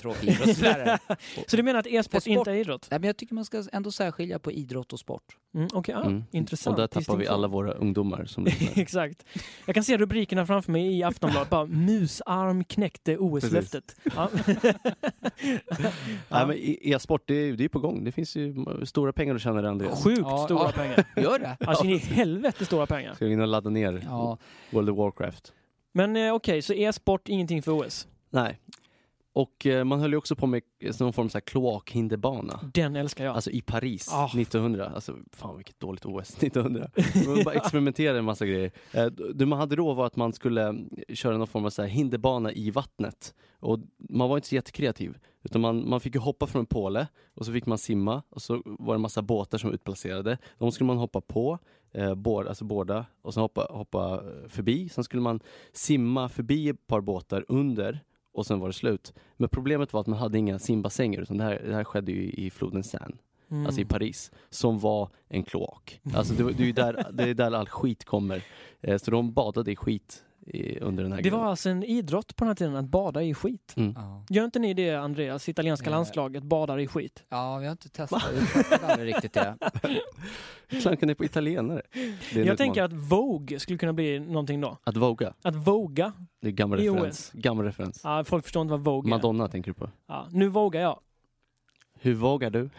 tråkig 0.00 0.28
idrottslärare. 0.28 0.98
Så 1.46 1.56
du 1.56 1.62
menar 1.62 1.80
att 1.80 1.86
e-sport 1.86 2.26
inte 2.26 2.50
är 2.50 2.54
idrott? 2.54 2.86
Nej 2.90 3.00
men 3.00 3.06
jag 3.06 3.16
tycker 3.16 3.34
man 3.34 3.44
ska 3.44 3.64
ändå 3.72 3.90
särskilja 3.92 4.38
på 4.38 4.52
idrott 4.52 4.92
och 4.92 5.00
sport. 5.00 5.36
Mm, 5.54 5.68
Okej, 5.72 5.94
ah, 5.94 6.02
Mm. 6.04 6.24
intressant. 6.30 6.74
Och 6.74 6.80
där 6.80 6.86
tappar 6.86 7.16
vi 7.16 7.26
alla 7.28 7.48
våra 7.48 7.72
ungdomar 7.72 8.24
som. 8.24 8.46
Exakt. 8.74 9.24
Jag 9.66 9.74
kan 9.74 9.84
se 9.84 9.96
rubrikerna 9.98 10.46
framför 10.46 10.72
mig 10.72 10.98
i 10.98 11.02
Aftonbladet. 11.02 11.50
Bara, 11.50 11.66
musarm 11.66 12.64
knäckte 12.64 13.16
OS-löftet. 13.18 13.96
Ja. 14.16 14.28
Nej, 16.28 16.46
men 16.46 16.52
e- 16.56 16.78
e-sport, 16.82 17.22
det 17.26 17.34
är 17.34 17.44
ju 17.44 17.56
det 17.56 17.64
är 17.64 17.68
på 17.68 17.78
gång. 17.78 18.04
Det 18.04 18.12
finns 18.12 18.36
ju 18.36 18.54
stora 18.84 19.12
pengar 19.12 19.34
att 19.34 19.42
tjäna 19.42 19.62
där 19.62 19.68
Andreas. 19.68 20.04
Sjukt 20.04 20.20
Ja, 20.20 20.44
stora 20.44 20.60
ja. 20.64 20.72
pengar. 20.72 21.04
Gör 21.16 21.38
det? 21.38 21.51
Alltså 21.60 21.84
in 21.84 21.90
i 21.90 21.98
helvete 21.98 22.64
stora 22.64 22.86
pengar. 22.86 23.14
Ska 23.14 23.24
vi 23.26 23.32
in 23.32 23.40
och 23.40 23.48
ladda 23.48 23.70
ner 23.70 24.02
Ja, 24.04 24.38
World 24.70 24.90
of 24.90 24.98
Warcraft? 24.98 25.52
Men 25.92 26.16
eh, 26.16 26.34
okej, 26.34 26.62
så 26.62 26.72
e-sport 26.72 27.28
ingenting 27.28 27.62
för 27.62 27.72
OS? 27.72 28.08
Nej. 28.30 28.58
Och 29.34 29.66
eh, 29.66 29.84
man 29.84 30.00
höll 30.00 30.10
ju 30.10 30.16
också 30.16 30.36
på 30.36 30.46
med 30.46 30.62
någon 31.00 31.12
form 31.12 31.28
av 31.34 31.40
kloakhinderbana. 31.40 32.60
Den 32.74 32.96
älskar 32.96 33.24
jag. 33.24 33.34
Alltså 33.34 33.50
i 33.50 33.60
Paris 33.60 34.08
Ah. 34.12 34.26
1900. 34.26 34.92
Alltså 34.94 35.16
fan 35.32 35.56
vilket 35.56 35.80
dåligt 35.80 36.04
OS 36.04 36.30
1900. 36.42 36.90
Man 37.26 37.44
bara 37.44 37.54
experimenterade 37.54 38.18
en 38.18 38.24
massa 38.24 38.46
grejer. 38.46 38.70
Eh, 38.92 39.06
Det 39.06 39.46
man 39.46 39.58
hade 39.58 39.76
då 39.76 39.94
var 39.94 40.06
att 40.06 40.16
man 40.16 40.32
skulle 40.32 40.62
mm, 40.62 40.88
köra 41.14 41.36
någon 41.38 41.46
form 41.46 41.64
av 41.64 41.70
så 41.70 41.82
här 41.82 41.88
hinderbana 41.88 42.52
i 42.52 42.70
vattnet. 42.70 43.34
Och 43.60 43.78
man 43.98 44.28
var 44.28 44.36
inte 44.36 44.48
så 44.48 44.54
jättekreativ. 44.54 45.18
Utan 45.42 45.60
man, 45.60 45.88
man 45.88 46.00
fick 46.00 46.14
ju 46.14 46.20
hoppa 46.20 46.46
från 46.46 46.60
en 46.60 46.66
påle 46.66 47.06
och 47.34 47.46
så 47.46 47.52
fick 47.52 47.66
man 47.66 47.78
simma 47.78 48.22
och 48.28 48.42
så 48.42 48.62
var 48.64 48.94
det 48.94 48.96
en 48.96 49.00
massa 49.00 49.22
båtar 49.22 49.58
som 49.58 49.70
var 49.70 49.74
utplacerade. 49.74 50.38
De 50.58 50.72
skulle 50.72 50.86
man 50.86 50.96
hoppa 50.96 51.20
på, 51.20 51.58
eh, 51.92 52.14
båda, 52.14 52.48
alltså 52.48 52.64
båda, 52.64 53.06
och 53.22 53.34
sen 53.34 53.40
hoppa, 53.40 53.66
hoppa 53.70 54.14
eh, 54.14 54.48
förbi. 54.48 54.88
Sen 54.88 55.04
skulle 55.04 55.22
man 55.22 55.40
simma 55.72 56.28
förbi 56.28 56.68
ett 56.68 56.86
par 56.86 57.00
båtar 57.00 57.44
under 57.48 58.00
och 58.32 58.46
sen 58.46 58.60
var 58.60 58.66
det 58.68 58.72
slut. 58.74 59.12
Men 59.36 59.48
problemet 59.48 59.92
var 59.92 60.00
att 60.00 60.06
man 60.06 60.18
hade 60.18 60.38
inga 60.38 60.58
simbassänger 60.58 61.20
utan 61.20 61.36
det 61.36 61.44
här, 61.44 61.62
det 61.66 61.74
här 61.74 61.84
skedde 61.84 62.12
ju 62.12 62.30
i 62.30 62.50
floden 62.50 62.82
Seine, 62.82 63.16
Mm. 63.50 63.66
alltså 63.66 63.80
i 63.80 63.84
Paris, 63.84 64.30
som 64.50 64.78
var 64.78 65.08
en 65.28 65.42
kloak. 65.42 66.00
Alltså 66.14 66.34
det, 66.34 66.52
det 66.52 66.68
är 66.68 66.72
där, 66.72 67.06
det 67.12 67.22
är 67.22 67.34
där 67.34 67.52
all 67.52 67.68
skit 67.68 68.04
kommer. 68.04 68.42
Eh, 68.80 68.96
så 68.98 69.10
de 69.10 69.32
badade 69.32 69.72
i 69.72 69.76
skit 69.76 70.24
i, 70.46 70.80
under 70.80 71.02
den 71.02 71.12
här 71.12 71.18
Det 71.18 71.22
grejen. 71.22 71.40
var 71.40 71.46
alltså 71.50 71.68
en 71.70 71.82
idrott 71.84 72.36
på 72.36 72.44
den 72.44 72.48
här 72.48 72.54
tiden 72.54 72.76
att 72.76 72.84
bada 72.84 73.22
i 73.22 73.34
skit. 73.34 73.74
Mm. 73.76 73.92
ja. 73.96 74.24
Gör 74.28 74.44
inte 74.44 74.58
ni 74.58 74.74
det 74.74 74.94
Andreas? 74.94 75.48
Italienska 75.48 75.90
Nej. 75.90 75.96
landslaget 75.96 76.42
badar 76.42 76.78
i 76.78 76.86
skit. 76.86 77.24
ja 77.28 77.58
vi 77.58 77.64
har 77.66 77.72
inte 77.72 77.88
testat, 77.88 78.22
aldrig 78.82 79.08
riktigt 79.14 79.32
det. 79.32 79.56
Klankar 80.82 81.06
ner 81.06 81.14
på 81.14 81.24
italienare. 81.24 81.82
Det 82.34 82.44
Jag 82.44 82.58
tänker 82.58 82.82
att 82.82 82.92
Vogue 82.92 83.60
skulle 83.60 83.78
kunna 83.78 83.92
bli 83.92 84.20
någonting 84.20 84.60
då. 84.60 84.78
Att 84.84 84.96
voga, 84.96 85.34
Att 85.42 85.54
voga. 85.56 86.12
det 86.40 86.48
är 86.48 86.52
gammal 86.52 86.78
referens. 86.78 87.30
Gammal 87.34 87.64
referens. 87.64 88.00
Ja, 88.04 88.24
folk 88.24 88.44
förstår 88.44 88.62
inte 88.62 88.70
vad 88.72 88.80
Vogue 88.84 89.08
är. 89.08 89.10
Madonna 89.10 89.48
tänker 89.48 89.70
du 89.70 89.74
på. 89.74 89.90
Ja, 90.08 90.26
nu 90.30 90.48
vågar 90.48 90.80
jag. 90.80 91.00
Hur 92.00 92.14
vågar 92.14 92.50
du? 92.50 92.60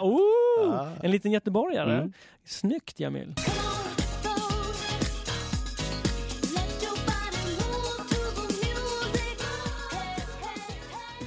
oh, 0.00 0.88
en 1.04 1.10
liten 1.10 1.32
göteborgare. 1.32 1.96
Mm. 1.96 2.12
Snyggt 2.44 3.00
Jamil. 3.00 3.34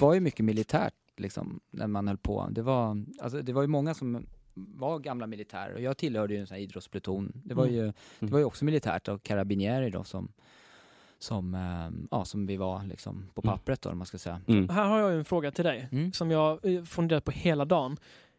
Var 0.02 0.14
ju 0.14 0.20
mycket 0.20 0.46
militärt 0.46 0.94
liksom, 1.18 1.60
när 1.72 1.88
man 1.88 2.08
höll 2.08 2.18
på. 2.18 2.48
Det 2.52 2.62
var, 2.62 3.04
alltså, 3.22 3.42
det 3.42 3.54
var 3.54 3.62
ju 3.62 3.68
många 3.68 3.94
som 3.94 4.26
var 4.54 5.00
gamla 5.00 5.28
militärer 5.28 5.74
och 5.74 5.82
jag 5.82 5.98
tillhörde 5.98 6.34
ju 6.34 6.40
en 6.40 6.48
sån 6.48 6.56
här 6.56 6.62
idrottspluton. 6.62 7.32
Det 7.46 7.54
var 7.54 7.64
Mm. 7.66 7.76
ju, 7.76 7.94
det 8.20 8.32
var 8.32 8.40
ju 8.40 8.46
också 8.46 8.66
militärt 8.66 9.08
och 9.08 9.24
karabinieri 9.24 9.90
då 9.90 10.04
som, 10.04 10.32
som, 11.20 11.54
eh, 11.54 12.08
ja, 12.12 12.26
som 12.26 12.46
vi 12.46 12.58
var 12.58 12.84
liksom 12.84 13.28
på 13.34 13.42
Mm. 13.42 13.54
pappret 13.58 13.82
då, 13.82 13.90
om 13.90 13.98
man 13.98 14.08
ska 14.08 14.18
säga. 14.18 14.42
Mm. 14.48 14.70
Här 14.70 14.86
har 14.86 15.00
jag 15.00 15.12
ju 15.12 15.18
en 15.18 15.26
fråga 15.26 15.52
till 15.52 15.64
dig 15.66 15.88
Mm. 15.92 16.14
som 16.14 16.32
jag 16.32 16.66
eh, 16.66 16.84
funderat 16.84 17.24
på 17.24 17.32
hela 17.32 17.66
dagen. 17.66 17.98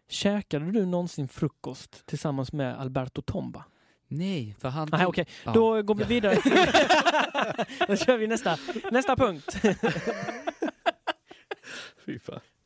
Käkade 0.09 0.71
du 0.73 0.87
någonsin 0.87 1.29
frukost 1.29 2.07
tillsammans 2.07 2.53
med 2.53 2.81
Alberto 2.81 3.23
Tomba? 3.23 3.65
Nej, 4.09 4.57
för 4.59 4.69
han... 4.69 4.89
Nej, 4.93 5.07
okej. 5.07 5.27
Ja. 5.45 5.53
Då 5.53 5.83
går 5.83 5.95
vi 5.95 6.05
vidare. 6.05 6.35
Då 7.89 7.97
kör 7.97 8.19
vi 8.19 8.27
nästa, 8.27 8.57
nästa 8.93 9.17
punkt. 9.17 9.57
Fy 12.09 12.17
fan. 12.17 12.58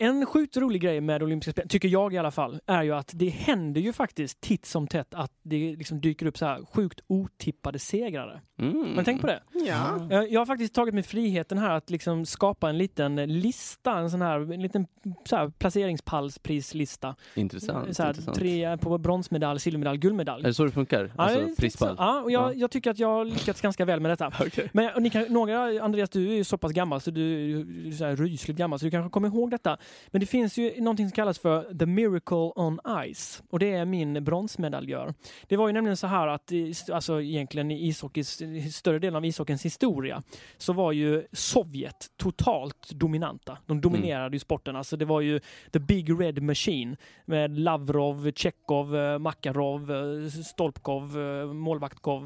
En 0.00 0.26
sjukt 0.26 0.56
rolig 0.56 0.82
grej 0.82 1.00
med 1.00 1.22
olympiska 1.22 1.52
spel, 1.52 1.68
tycker 1.68 1.88
jag 1.88 2.14
i 2.14 2.18
alla 2.18 2.30
fall, 2.30 2.60
är 2.66 2.82
ju 2.82 2.92
att 2.94 3.10
det 3.14 3.28
händer 3.28 3.80
ju 3.80 3.92
faktiskt 3.92 4.40
titt 4.40 4.66
som 4.66 4.86
tätt 4.86 5.14
att 5.14 5.32
det 5.42 5.76
liksom 5.76 6.00
dyker 6.00 6.26
upp 6.26 6.38
så 6.38 6.46
här 6.46 6.64
sjukt 6.72 7.00
otippade 7.06 7.78
segrare. 7.78 8.40
Mm. 8.58 8.92
Men 8.96 9.04
tänk 9.04 9.20
på 9.20 9.26
det. 9.26 9.42
Ja. 9.52 10.08
Eh, 10.10 10.22
Jag 10.22 10.40
har 10.40 10.46
faktiskt 10.46 10.74
tagit 10.74 10.94
mig 10.94 11.02
friheten 11.02 11.58
här 11.58 11.70
att 11.70 11.90
liksom 11.90 12.26
skapa 12.26 12.68
en 12.68 12.78
liten 12.78 13.16
lista, 13.40 13.98
en 13.98 14.10
sån 14.10 14.22
här, 14.22 14.52
en 14.52 14.62
liten 14.62 14.86
så 15.24 15.36
här 15.36 15.48
placeringspallsprislista. 15.58 17.14
Intressant. 17.34 17.96
Så 17.96 18.02
här, 18.02 18.10
intressant. 18.10 18.38
tre 18.38 18.76
på 18.78 18.98
bronsmedalj, 18.98 19.60
silvermedalj, 19.60 19.98
guldmedalj. 19.98 20.42
Är 20.44 20.48
det 20.48 20.54
så 20.54 20.64
det 20.64 20.70
funkar? 20.70 21.12
Ja, 21.16 21.22
Alltså 21.24 21.46
prispall? 21.58 21.94
Ja, 21.98 22.22
och 22.22 22.30
jag, 22.30 22.42
Ja. 22.48 22.52
jag 22.54 22.70
tycker 22.70 22.90
att 22.90 22.98
jag 22.98 23.08
har 23.08 23.24
lyckats 23.24 23.60
ganska 23.60 23.84
väl 23.84 24.00
med 24.00 24.10
detta. 24.10 24.32
Okej. 24.40 24.70
Men 24.72 25.10
kan, 25.10 25.24
några, 25.28 25.82
Andreas, 25.84 26.10
du 26.10 26.30
är 26.32 26.34
ju 26.36 26.44
så 26.44 26.58
pass 26.58 26.72
gammal 26.72 27.00
så 27.00 27.10
du 27.10 27.58
är 27.88 27.92
så 27.92 28.04
här 28.04 28.16
rysligt 28.16 28.58
gammal 28.58 28.78
så 28.78 28.84
du 28.84 28.90
kanske 28.90 29.10
kommer 29.10 29.28
ihåg 29.28 29.50
detta. 29.50 29.78
Men 30.08 30.20
det 30.20 30.26
finns 30.26 30.58
ju 30.58 30.80
någonting 30.80 31.08
som 31.08 31.12
kallas 31.16 31.38
för 31.38 31.78
The 31.78 31.86
Miracle 31.86 32.52
on 32.56 32.80
Ice 33.14 33.42
och 33.50 33.58
det 33.58 33.72
är 33.72 33.84
min 33.84 34.24
bronsmedaljör. 34.24 35.14
Det 35.46 35.56
var 35.56 35.66
ju 35.66 35.72
nämligen 35.72 35.96
så 35.96 36.06
här 36.06 36.26
att 36.26 36.52
alltså 36.92 37.22
egentligen 37.22 37.70
i 37.70 37.88
ishockeys, 37.88 38.42
större 38.74 38.98
delen 38.98 39.16
av 39.16 39.24
ishockeyns 39.24 39.64
historia 39.64 40.22
så 40.56 40.72
var 40.72 40.92
ju 40.92 41.26
Sovjet 41.32 42.06
totalt 42.16 42.90
dominanta. 42.90 43.58
De 43.66 43.80
dominerade 43.80 44.36
ju 44.36 44.40
sporten. 44.40 44.76
Alltså 44.76 44.96
det 44.96 45.04
var 45.04 45.20
ju 45.20 45.40
the 45.72 45.78
big 45.78 46.20
red 46.20 46.42
machine 46.42 46.96
med 47.24 47.58
Lavrov, 47.58 48.32
Tjechov, 48.34 48.96
eh, 48.96 49.18
Makarov, 49.18 49.90
eh, 49.92 50.30
Stolpkov, 50.30 51.20
eh, 51.20 51.52
Målvaktkov, 51.52 52.22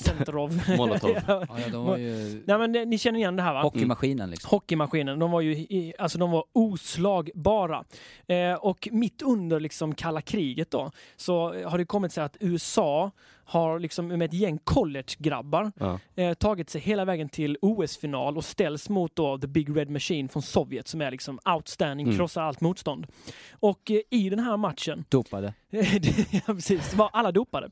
Centerov. 0.00 0.62
Molotov. 0.76 1.10
Ja. 1.26 1.46
De 1.72 1.84
var 1.84 1.96
ju 1.96 2.42
Nej 2.46 2.58
men 2.58 2.72
ni 2.72 2.98
känner 2.98 3.18
igen 3.18 3.36
det 3.36 3.42
här 3.42 3.54
va? 3.54 3.62
hockeymaskinen 3.62 4.30
liksom. 4.30 4.50
Hockeymaskinen, 4.50 5.18
de 5.18 5.30
var 5.30 5.40
ju 5.40 5.92
alltså 5.98 6.18
de 6.18 6.30
var 6.30 6.44
oslagbara. 7.06 7.84
Eh, 8.26 8.54
och 8.54 8.88
mitt 8.92 9.22
under 9.22 9.60
liksom 9.60 9.94
kalla 9.94 10.20
kriget 10.20 10.70
då 10.70 10.90
så 11.16 11.64
har 11.64 11.78
det 11.78 11.84
kommit 11.84 12.12
sig 12.12 12.24
att 12.24 12.36
USA 12.40 13.10
har 13.44 13.78
liksom 13.78 14.08
med 14.08 14.22
ett 14.22 14.32
gäng 14.32 14.58
college-grabbar 14.64 15.72
Ja. 15.80 15.98
eh, 16.16 16.34
tagit 16.34 16.70
sig 16.70 16.80
hela 16.80 17.04
vägen 17.04 17.28
till 17.28 17.58
OS-final 17.62 18.36
och 18.36 18.44
ställs 18.44 18.88
mot 18.88 19.16
då 19.16 19.38
the 19.38 19.46
Big 19.46 19.76
Red 19.76 19.90
Machine 19.90 20.28
från 20.28 20.42
Sovjet 20.42 20.88
som 20.88 21.00
är 21.00 21.10
liksom 21.10 21.38
outstanding, 21.54 22.06
Mm. 22.06 22.18
krossar 22.18 22.42
allt 22.42 22.60
motstånd. 22.60 23.06
Och 23.52 23.90
eh, 23.90 24.00
i 24.10 24.30
den 24.30 24.38
här 24.38 24.56
matchen 24.56 25.04
Dopade. 25.08 25.54
ja, 26.30 26.40
precis. 26.54 26.94
Var 26.94 27.10
alla 27.12 27.32
dopade. 27.32 27.70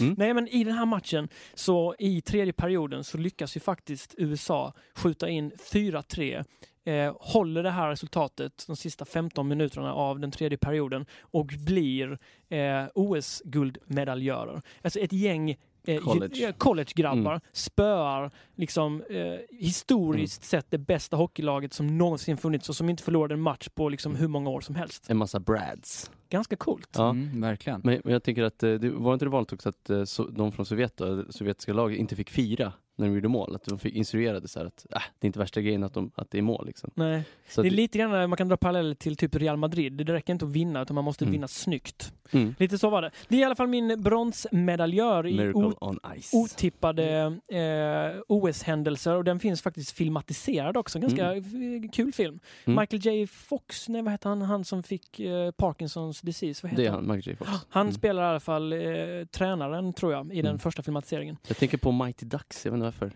Mm. 0.00 0.14
Nej, 0.18 0.34
men 0.34 0.48
i 0.48 0.64
den 0.64 0.74
här 0.74 0.86
matchen 0.86 1.28
så 1.54 1.94
i 1.98 2.20
tredje 2.20 2.52
perioden 2.52 3.04
så 3.04 3.18
lyckas 3.18 3.56
ju 3.56 3.60
faktiskt 3.60 4.14
USA 4.18 4.72
skjuta 4.94 5.28
in 5.28 5.52
4-3 5.72 6.44
Eh, 6.86 7.14
håller 7.20 7.62
det 7.62 7.70
här 7.70 7.90
resultatet 7.90 8.64
de 8.66 8.76
sista 8.76 9.04
15 9.04 9.48
minuterna 9.48 9.94
av 9.94 10.20
den 10.20 10.30
tredje 10.30 10.58
perioden 10.58 11.06
och 11.20 11.46
blir 11.66 12.18
eh, 12.48 12.84
OS-guldmedaljörer. 12.94 14.62
Alltså 14.82 14.98
ett 14.98 15.12
gäng 15.12 15.50
eh, 15.86 16.00
College. 16.00 16.46
eh, 16.48 16.52
collegegrabbar 16.52 17.30
Mm. 17.32 17.40
spöar 17.52 18.30
liksom 18.54 19.02
eh, 19.10 19.58
historiskt 19.58 20.44
sett 20.44 20.70
det 20.70 20.78
bästa 20.78 21.16
hockeylaget 21.16 21.72
som 21.72 21.98
någonsin 21.98 22.36
funnits 22.36 22.68
och 22.68 22.76
som 22.76 22.88
inte 22.88 23.02
förlorade 23.02 23.34
en 23.34 23.40
match 23.40 23.68
på 23.74 23.88
liksom 23.88 24.14
hur 24.16 24.28
många 24.28 24.50
år 24.50 24.60
som 24.60 24.74
helst. 24.74 25.10
En 25.10 25.16
massa 25.16 25.40
brads. 25.40 26.10
Ganska 26.28 26.56
coolt. 26.56 26.88
Ja. 26.96 27.10
Mm, 27.10 27.40
verkligen. 27.40 27.80
Men, 27.84 28.00
men 28.04 28.12
jag 28.12 28.22
tänker 28.22 28.42
att 28.42 28.62
eh, 28.62 28.72
det 28.72 28.90
var 28.90 29.12
inte 29.12 29.24
det 29.24 29.30
vanligt 29.30 29.52
också 29.52 29.68
att 29.68 29.90
eh, 29.90 30.04
så, 30.04 30.24
de 30.24 30.52
från 30.52 30.66
Sovjet, 30.66 30.96
då, 30.96 31.14
det 31.16 31.32
sovjetiska 31.32 31.72
laget, 31.72 31.98
inte 31.98 32.16
fick 32.16 32.30
fira 32.30 32.72
när 32.96 33.06
de 33.06 33.14
gjorde 33.14 33.28
mål? 33.28 33.54
Att 33.56 33.64
de 33.64 33.78
fick 33.78 33.94
instruerade 33.94 34.48
så 34.48 34.60
att 34.60 34.86
äh, 34.90 35.02
det 35.18 35.24
är 35.24 35.26
inte 35.26 35.38
värsta 35.38 35.60
grejen 35.60 35.82
att, 35.84 35.94
de, 35.94 36.10
att 36.14 36.30
det 36.30 36.38
är 36.38 36.42
mål. 36.42 36.66
Liksom. 36.66 36.90
Nej. 36.94 37.22
Så 37.48 37.62
Det 37.62 37.68
är 37.68 37.70
lite 37.70 37.98
grann, 37.98 38.10
man 38.30 38.36
kan 38.36 38.48
dra 38.48 38.56
paralleller 38.56 38.94
till 38.94 39.16
typ 39.16 39.34
Real 39.36 39.56
Madrid. 39.56 39.92
Det 39.92 40.12
räcker 40.12 40.32
inte 40.32 40.44
att 40.44 40.50
vinna 40.52 40.82
utan 40.82 40.94
man 40.94 41.04
måste 41.04 41.24
Mm. 41.24 41.32
vinna 41.32 41.48
snyggt. 41.48 42.12
mm, 42.30 42.54
Lite 42.58 42.78
så 42.78 42.90
var 42.90 43.02
det. 43.02 43.10
Det 43.28 43.36
är 43.36 43.40
i 43.40 43.44
alla 43.44 43.54
fall 43.56 43.66
min 43.68 44.02
bronsmedaljör 44.02 45.26
i 45.26 45.52
otippade 46.32 47.26
eh, 47.48 48.20
OS-händelser 48.28 49.14
och 49.16 49.24
den 49.24 49.40
finns 49.40 49.62
faktiskt 49.62 49.90
filmatiserad 49.92 50.76
också. 50.76 50.98
Ganska 50.98 51.34
f- 51.36 51.44
kul 51.92 52.12
film. 52.12 52.40
Mm. 52.64 52.80
Michael 52.80 53.06
J 53.06 53.26
Fox, 53.26 53.88
nej 53.88 54.02
vad 54.02 54.12
heter 54.12 54.28
han, 54.28 54.42
han 54.42 54.64
som 54.64 54.82
fick 54.82 55.20
eh, 55.20 55.50
Parkinsons 55.50 56.20
disease, 56.20 56.60
vad 56.62 56.70
heter 56.70 56.82
det 56.82 56.88
är 56.88 56.92
han? 56.92 57.02
Michael 57.02 57.22
J. 57.26 57.36
Fox. 57.36 57.50
Han 57.68 57.82
Mm. 57.86 57.94
spelar 57.94 58.22
i 58.22 58.26
alla 58.26 58.40
fall 58.40 58.72
eh, 58.72 58.78
tränaren 59.32 59.92
tror 59.92 60.12
jag 60.12 60.32
i 60.32 60.36
den 60.36 60.46
Mm. 60.46 60.58
första 60.58 60.82
filmatiseringen. 60.82 61.36
Jag 61.48 61.56
tänker 61.56 61.78
på 61.78 61.92
Mighty 61.92 62.26
Ducks, 62.26 62.64
jag 62.64 62.72
vet 62.72 62.76
inte 62.76 62.83
varför. 62.84 63.12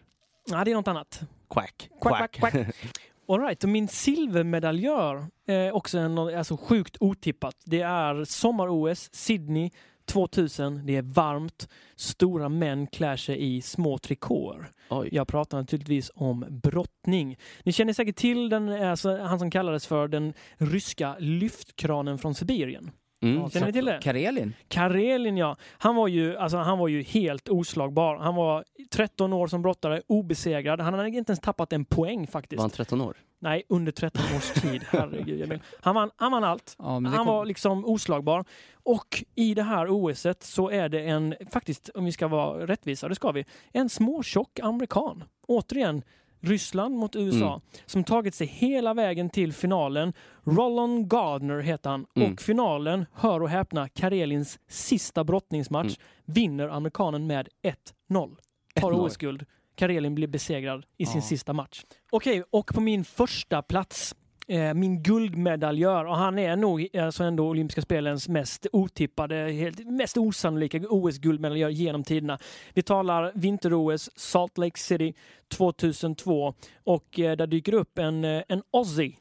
Nej, 0.49 0.65
det 0.65 0.71
är 0.71 0.75
något 0.75 0.89
annat. 0.89 1.21
Quack. 1.51 1.91
Quack, 2.01 2.19
quack, 2.19 2.33
quack. 2.33 2.55
All 3.29 3.41
right, 3.41 3.65
och 3.65 3.71
min 3.71 3.89
silvermedaljör 3.89 5.27
är 5.47 5.73
också 5.73 5.99
en, 5.99 6.19
alltså 6.19 6.57
sjukt 6.57 6.97
otippat. 7.01 7.57
Det 7.65 7.81
är 7.81 8.25
sommar-OS, 8.25 9.09
Sydney 9.13 9.71
2000. 10.09 10.87
Det 10.87 10.97
är 10.97 11.03
varmt. 11.03 11.69
Stora 11.97 12.49
män 12.49 12.87
klär 12.87 13.17
sig 13.17 13.57
i 13.57 13.63
små 13.63 13.99
trikåer. 13.99 14.71
Oj. 14.91 15.09
Jag 15.13 15.29
pratar 15.29 15.59
naturligtvis 15.59 16.11
om 16.15 16.47
brottning. 16.49 17.39
Ni 17.63 17.73
känner 17.73 17.93
säkert 17.93 18.17
till 18.17 18.49
den, 18.49 18.69
alltså, 18.69 19.19
han 19.19 19.39
som 19.39 19.51
kallades 19.51 19.87
för 19.87 20.09
den 20.09 20.35
ryska 20.57 21.17
lyftkranen 21.19 22.19
från 22.19 22.35
Sibirien. 22.35 22.91
Mm. 23.21 23.51
Känner 23.51 23.67
ni 23.67 23.73
till 23.73 23.85
det? 23.85 23.99
Karelin? 24.03 24.55
Karelin 24.69 25.37
ja. 25.37 25.57
Han 25.79 25.95
var 25.95 26.09
ju, 26.09 26.37
alltså, 26.37 26.57
han 26.57 26.79
var 26.79 26.89
ju 26.89 27.03
helt 27.03 27.49
oslagbar. 27.49 28.17
Han 28.17 28.35
var 28.35 28.65
13 28.91 29.33
år 29.33 29.47
som 29.47 29.63
brottare, 29.63 30.03
obesegrad. 30.07 30.81
Han 30.81 30.95
hade 30.95 31.09
inte 31.09 31.31
ens 31.31 31.41
tappat 31.41 31.73
en 31.73 31.85
poäng 31.85 32.27
faktiskt. 32.27 32.59
Var 32.59 32.65
han 32.65 32.71
13 32.71 33.01
år? 33.01 33.17
Nej, 33.41 33.63
under 33.69 33.93
13 33.93 34.23
års 34.37 34.53
tid. 34.53 34.85
Herregud, 34.89 35.43
Emil. 35.43 35.63
Han 35.81 35.95
vann, 35.95 36.11
han 36.17 36.33
vann 36.33 36.45
allt. 36.45 36.75
Ja, 36.79 36.85
Han 36.85 37.13
kom... 37.13 37.27
var 37.27 37.45
liksom 37.45 37.85
oslagbar. 37.85 38.45
Och 38.73 39.25
i 39.35 39.55
det 39.55 39.63
här 39.63 39.91
OSet 39.91 40.43
så 40.43 40.71
är 40.71 40.89
det 40.89 41.01
en, 41.01 41.35
faktiskt 41.53 41.89
om 41.89 42.05
vi 42.05 42.13
ska 42.13 42.29
vara 42.29 42.67
rättvisa, 42.67 43.09
det 43.09 43.15
ska 43.15 43.33
vi, 43.33 43.45
en 43.73 43.89
småtjock 43.89 44.61
amerikan. 44.63 45.25
Återigen, 45.47 46.03
Ryssland 46.40 46.96
mot 46.96 47.16
USA, 47.16 47.46
Mm. 47.48 47.61
som 47.87 48.05
tagit 48.05 48.35
sig 48.35 48.46
hela 48.46 48.94
vägen 48.94 49.31
till 49.31 49.53
finalen. 49.53 50.12
Roland 50.44 51.09
Gardner 51.11 51.61
heter 51.61 51.90
han. 51.90 52.07
Mm. 52.16 52.33
Och 52.33 52.40
finalen, 52.40 53.07
hör 53.12 53.42
och 53.42 53.48
häpna, 53.48 53.88
Karelins 53.88 54.59
sista 54.68 55.24
brottningsmatch, 55.24 55.87
Mm. 55.98 55.98
vinner 56.24 56.68
amerikanen 56.68 57.27
med 57.27 57.48
1-0. 57.62 58.37
Tar 58.74 58.90
1-0. 58.92 59.01
OS-guld. 59.07 59.44
Karelin 59.74 60.14
blir 60.14 60.29
besegrad 60.29 60.85
i 60.96 61.07
sin 61.07 61.20
Ja. 61.20 61.22
sista 61.27 61.53
match. 61.53 61.83
Okej, 62.11 62.42
och 62.51 62.66
på 62.74 62.81
min 62.81 63.05
första 63.05 63.62
plats 63.62 64.14
eh, 64.49 64.75
min 64.75 65.03
guldmedaljör 65.03 66.05
och 66.05 66.17
han 66.17 66.39
är 66.39 66.57
nog 66.57 66.97
alltså 66.97 67.25
ändå 67.25 67.49
olympiska 67.49 67.83
spelens 67.83 68.29
mest 68.29 68.67
otippade, 68.73 69.35
helt, 69.35 69.87
mest 69.87 70.17
osannolika 70.17 70.81
OS-guldmedaljör 70.89 71.69
genom 71.69 72.05
tiderna. 72.05 72.39
Vi 72.75 72.83
talar 72.83 73.33
vinter-OS, 73.35 74.11
Salt 74.17 74.59
Lake 74.59 74.79
City 74.81 75.15
2002 75.49 76.55
och 76.85 77.19
eh, 77.21 77.37
där 77.37 77.47
dyker 77.47 77.75
upp 77.75 77.99
en, 77.99 78.25
eh, 78.25 78.43
en 78.49 78.63
Aussie 78.73 79.17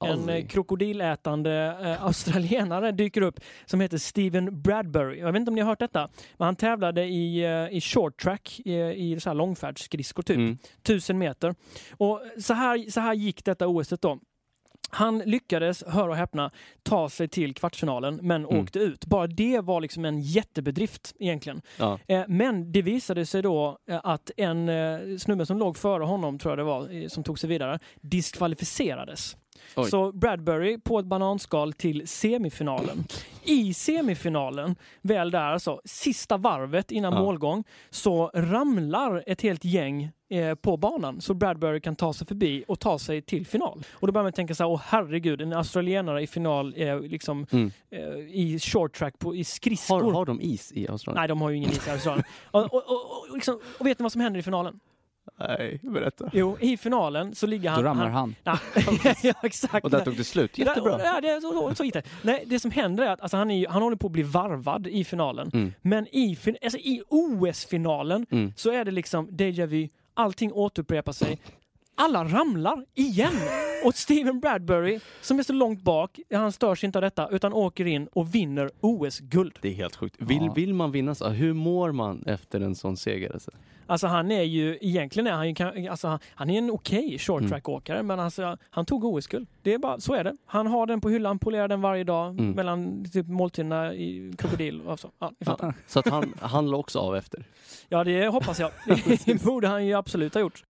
en 0.00 0.46
krokodilätande 0.46 1.76
australienare 2.00 2.92
dyker 2.92 3.22
upp 3.22 3.40
som 3.66 3.80
heter 3.80 3.98
Steven 3.98 4.62
Bradbury. 4.62 5.18
Jag 5.18 5.32
vet 5.32 5.40
inte 5.40 5.50
om 5.50 5.54
ni 5.54 5.60
har 5.60 5.68
hört 5.68 5.78
detta, 5.78 6.08
men 6.36 6.44
han 6.46 6.56
tävlade 6.56 7.04
i, 7.04 7.44
i 7.70 7.80
short 7.80 8.22
track, 8.22 8.60
i, 8.64 8.74
i 8.74 9.20
så 9.20 9.30
här 9.30 9.34
långfärdsskridskor 9.34 10.22
typ, 10.22 10.36
Mm. 10.36 10.58
tusen 10.82 11.18
meter. 11.18 11.54
Och 11.96 12.22
så 12.38 12.54
här, 12.54 12.90
så 12.90 13.00
här 13.00 13.14
gick 13.14 13.44
detta 13.44 13.68
OS 13.68 13.88
då. 13.88 14.18
Han 14.90 15.18
lyckades, 15.18 15.84
hör 15.86 16.08
och 16.08 16.16
häpna, 16.16 16.50
ta 16.82 17.08
sig 17.08 17.28
till 17.28 17.54
kvartsfinalen 17.54 18.18
men 18.22 18.44
Mm. 18.44 18.60
åkte 18.62 18.78
ut. 18.78 19.06
Bara 19.06 19.26
det 19.26 19.60
var 19.60 19.80
liksom 19.80 20.04
en 20.04 20.20
jättebedrift 20.20 21.14
egentligen. 21.18 21.62
Ja. 21.78 21.98
Eh, 22.08 22.24
Men 22.28 22.72
det 22.72 22.82
visade 22.82 23.26
sig 23.26 23.42
då 23.42 23.78
eh, 23.88 24.00
att 24.04 24.30
en 24.36 24.68
eh, 24.68 24.98
snubbe 25.18 25.46
som 25.46 25.58
låg 25.58 25.76
före 25.76 26.04
honom, 26.04 26.38
tror 26.38 26.52
jag 26.52 26.58
det 26.58 26.64
var, 26.64 27.08
som 27.08 27.24
tog 27.24 27.38
sig 27.38 27.48
vidare, 27.48 27.78
diskvalificerades. 28.00 29.36
Oj. 29.76 29.90
Så 29.90 30.12
Bradbury 30.12 30.78
på 30.78 30.98
ett 30.98 31.06
bananskal 31.06 31.72
till 31.72 32.08
semifinalen. 32.08 33.04
I 33.44 33.74
semifinalen, 33.74 34.76
väl 35.02 35.30
där 35.30 35.40
alltså, 35.40 35.80
sista 35.84 36.36
varvet 36.36 36.90
innan 36.90 37.12
Ja. 37.12 37.18
målgång, 37.22 37.64
så 37.90 38.30
ramlar 38.34 39.24
ett 39.26 39.40
helt 39.42 39.64
gäng 39.64 40.10
eh, 40.30 40.54
på 40.54 40.76
banan 40.76 41.20
så 41.20 41.34
Bradbury 41.34 41.80
kan 41.80 41.96
ta 41.96 42.12
sig 42.12 42.26
förbi 42.26 42.64
och 42.68 42.80
ta 42.80 42.98
sig 42.98 43.22
till 43.22 43.46
final. 43.46 43.84
Och 43.92 44.06
då 44.06 44.12
börjar 44.12 44.22
man 44.24 44.32
tänka 44.32 44.54
så 44.54 44.62
här, 44.64 44.70
åh 44.70 44.80
herregud, 44.84 45.40
en 45.40 45.52
australienare 45.52 46.22
i 46.22 46.26
final 46.26 46.74
eh, 46.76 47.00
liksom, 47.00 47.46
Mm. 47.50 47.70
eh, 47.90 48.00
i 48.18 48.58
short 48.62 48.92
track, 48.94 49.18
på, 49.18 49.34
i 49.34 49.44
skridskor. 49.44 50.02
Har, 50.02 50.12
har 50.12 50.24
de 50.26 50.40
is 50.40 50.72
i 50.72 50.88
Australien? 50.88 51.20
Nej, 51.20 51.28
de 51.28 51.40
har 51.40 51.50
ju 51.50 51.56
ingen 51.56 51.70
is 51.70 51.86
i 51.88 51.90
Australien. 51.90 52.24
och, 52.50 52.74
och, 52.74 53.28
och, 53.28 53.34
liksom, 53.34 53.60
och 53.78 53.86
vet 53.86 53.98
ni 53.98 54.02
vad 54.02 54.12
som 54.12 54.20
händer 54.20 54.40
i 54.40 54.42
finalen? 54.42 54.80
Nej, 55.38 55.78
berätta. 55.82 56.30
Jo, 56.32 56.56
i 56.60 56.76
finalen 56.76 57.34
så 57.34 57.46
ligger 57.46 57.70
Då 57.70 57.74
han... 57.76 57.84
ramlar 57.84 58.08
han. 58.08 58.34
Nej, 58.44 59.14
ja, 59.22 59.34
exakt. 59.42 59.84
Och 59.84 59.90
där 59.90 60.00
tog 60.00 60.16
det 60.16 60.24
slut. 60.24 60.58
Jättebra. 60.58 61.00
Ja, 61.04 61.20
det, 61.20 61.40
så, 61.40 61.52
så, 61.52 61.74
så 61.74 61.84
gick 61.84 61.94
det. 61.94 62.02
Nej, 62.22 62.44
det 62.46 62.60
som 62.60 62.70
händer 62.70 63.04
är 63.04 63.10
att 63.10 63.20
alltså, 63.20 63.36
han, 63.36 63.50
är, 63.50 63.68
han 63.68 63.82
håller 63.82 63.96
på 63.96 64.06
att 64.06 64.12
bli 64.12 64.22
varvad 64.22 64.86
i 64.86 65.04
finalen. 65.04 65.50
Mm. 65.54 65.72
Men 65.82 66.06
i, 66.06 66.38
alltså, 66.62 66.78
i 66.78 67.02
OS-finalen 67.08 68.26
Mm. 68.30 68.52
så 68.56 68.70
är 68.70 68.84
det 68.84 68.90
liksom 68.90 69.28
déjà 69.28 69.66
vu. 69.66 69.88
Allting 70.14 70.52
återupprepar 70.52 71.12
sig. 71.12 71.38
Alla 71.94 72.24
ramlar 72.24 72.84
igen. 72.94 73.32
Och 73.84 73.94
Steven 73.94 74.40
Bradbury, 74.40 75.00
som 75.20 75.38
är 75.38 75.42
så 75.42 75.52
långt 75.52 75.82
bak, 75.82 76.20
han 76.34 76.52
störs 76.52 76.84
inte 76.84 76.98
av 76.98 77.02
detta 77.02 77.28
utan 77.28 77.52
åker 77.52 77.84
in 77.86 78.06
och 78.12 78.34
vinner 78.34 78.70
OS-guld. 78.80 79.58
Det 79.60 79.68
är 79.68 79.72
helt 79.74 79.96
sjukt. 79.96 80.16
Vill, 80.18 80.44
Ja. 80.46 80.52
vill 80.52 80.74
man 80.74 80.92
vinna 80.92 81.14
så? 81.14 81.28
Hur 81.28 81.52
mår 81.52 81.92
man 81.92 82.22
efter 82.26 82.60
en 82.60 82.74
sån 82.74 82.96
seger? 82.96 83.32
Alltså? 83.32 83.50
Alltså 83.86 84.06
han 84.06 84.30
är 84.30 84.42
ju, 84.42 84.78
egentligen 84.80 85.26
är 85.26 85.32
han 85.32 85.48
ju, 85.48 85.88
alltså 85.88 86.08
han, 86.08 86.18
han 86.34 86.50
är 86.50 86.58
en 86.58 86.70
okej 86.70 87.18
short 87.18 87.38
Mm. 87.40 87.50
track-åkare 87.50 88.02
men 88.02 88.20
alltså, 88.20 88.56
han 88.70 88.86
tog 88.86 89.04
OS-guld. 89.04 89.46
Det 89.62 89.74
är 89.74 89.78
bara, 89.78 90.00
så 90.00 90.14
är 90.14 90.24
det. 90.24 90.36
Han 90.46 90.66
har 90.66 90.86
den 90.86 91.00
på 91.00 91.08
hyllan, 91.10 91.38
polerar 91.38 91.68
den 91.68 91.80
varje 91.80 92.04
dag 92.04 92.30
Mm. 92.30 92.50
mellan 92.50 93.04
typ 93.12 93.26
måltiderna 93.28 93.94
i 93.94 94.32
krokodil 94.38 94.80
och 94.80 95.00
så. 95.00 95.10
Ja, 95.18 95.32
ni 95.38 95.44
fattar. 95.44 95.74
Så 95.86 95.98
att 95.98 96.08
han, 96.08 96.34
han 96.40 96.70
la 96.70 96.76
också 96.76 96.98
av 96.98 97.16
efter. 97.16 97.44
Ja, 97.88 98.04
det 98.04 98.26
hoppas 98.26 98.58
jag. 98.60 98.70
Det 99.24 99.42
borde 99.44 99.68
han 99.68 99.86
ju 99.86 99.94
absolut 99.94 100.34
ha 100.34 100.40
gjort. 100.40 100.62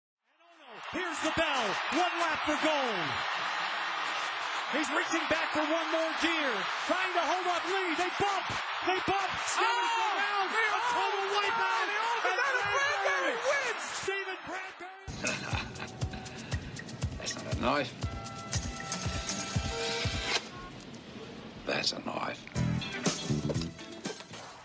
Here's 0.93 1.21
the 1.27 1.33
bell. 1.41 1.65
One 2.05 2.15
lap 2.21 2.39
for 2.49 2.59
gold. 2.69 3.09
He's 4.77 4.91
reaching 4.99 5.25
back 5.35 5.49
for 5.57 5.65
one 5.79 5.89
more 5.97 6.13
gear. 6.21 6.53
Trying 6.91 7.13
to 7.19 7.23
hold 7.31 7.47
up 7.55 7.65
Lee. 7.73 7.95
They 8.01 8.11
bump. 8.21 8.47
They 8.89 8.99
bump. 9.11 9.31
Steven's 9.55 9.97
around. 10.09 10.49
A 10.53 10.81
total 10.97 11.25
wipeout. 11.37 11.89
And 12.29 12.65
Bradbury 12.77 13.37
wins. 13.49 13.85
Steven 14.03 14.39
Bradbury. 14.49 15.05
That's 17.19 17.35
not 17.37 17.47
a 17.55 17.57
knife. 17.61 17.93
That's 21.67 21.93
a 21.93 22.01
knife. 22.01 22.41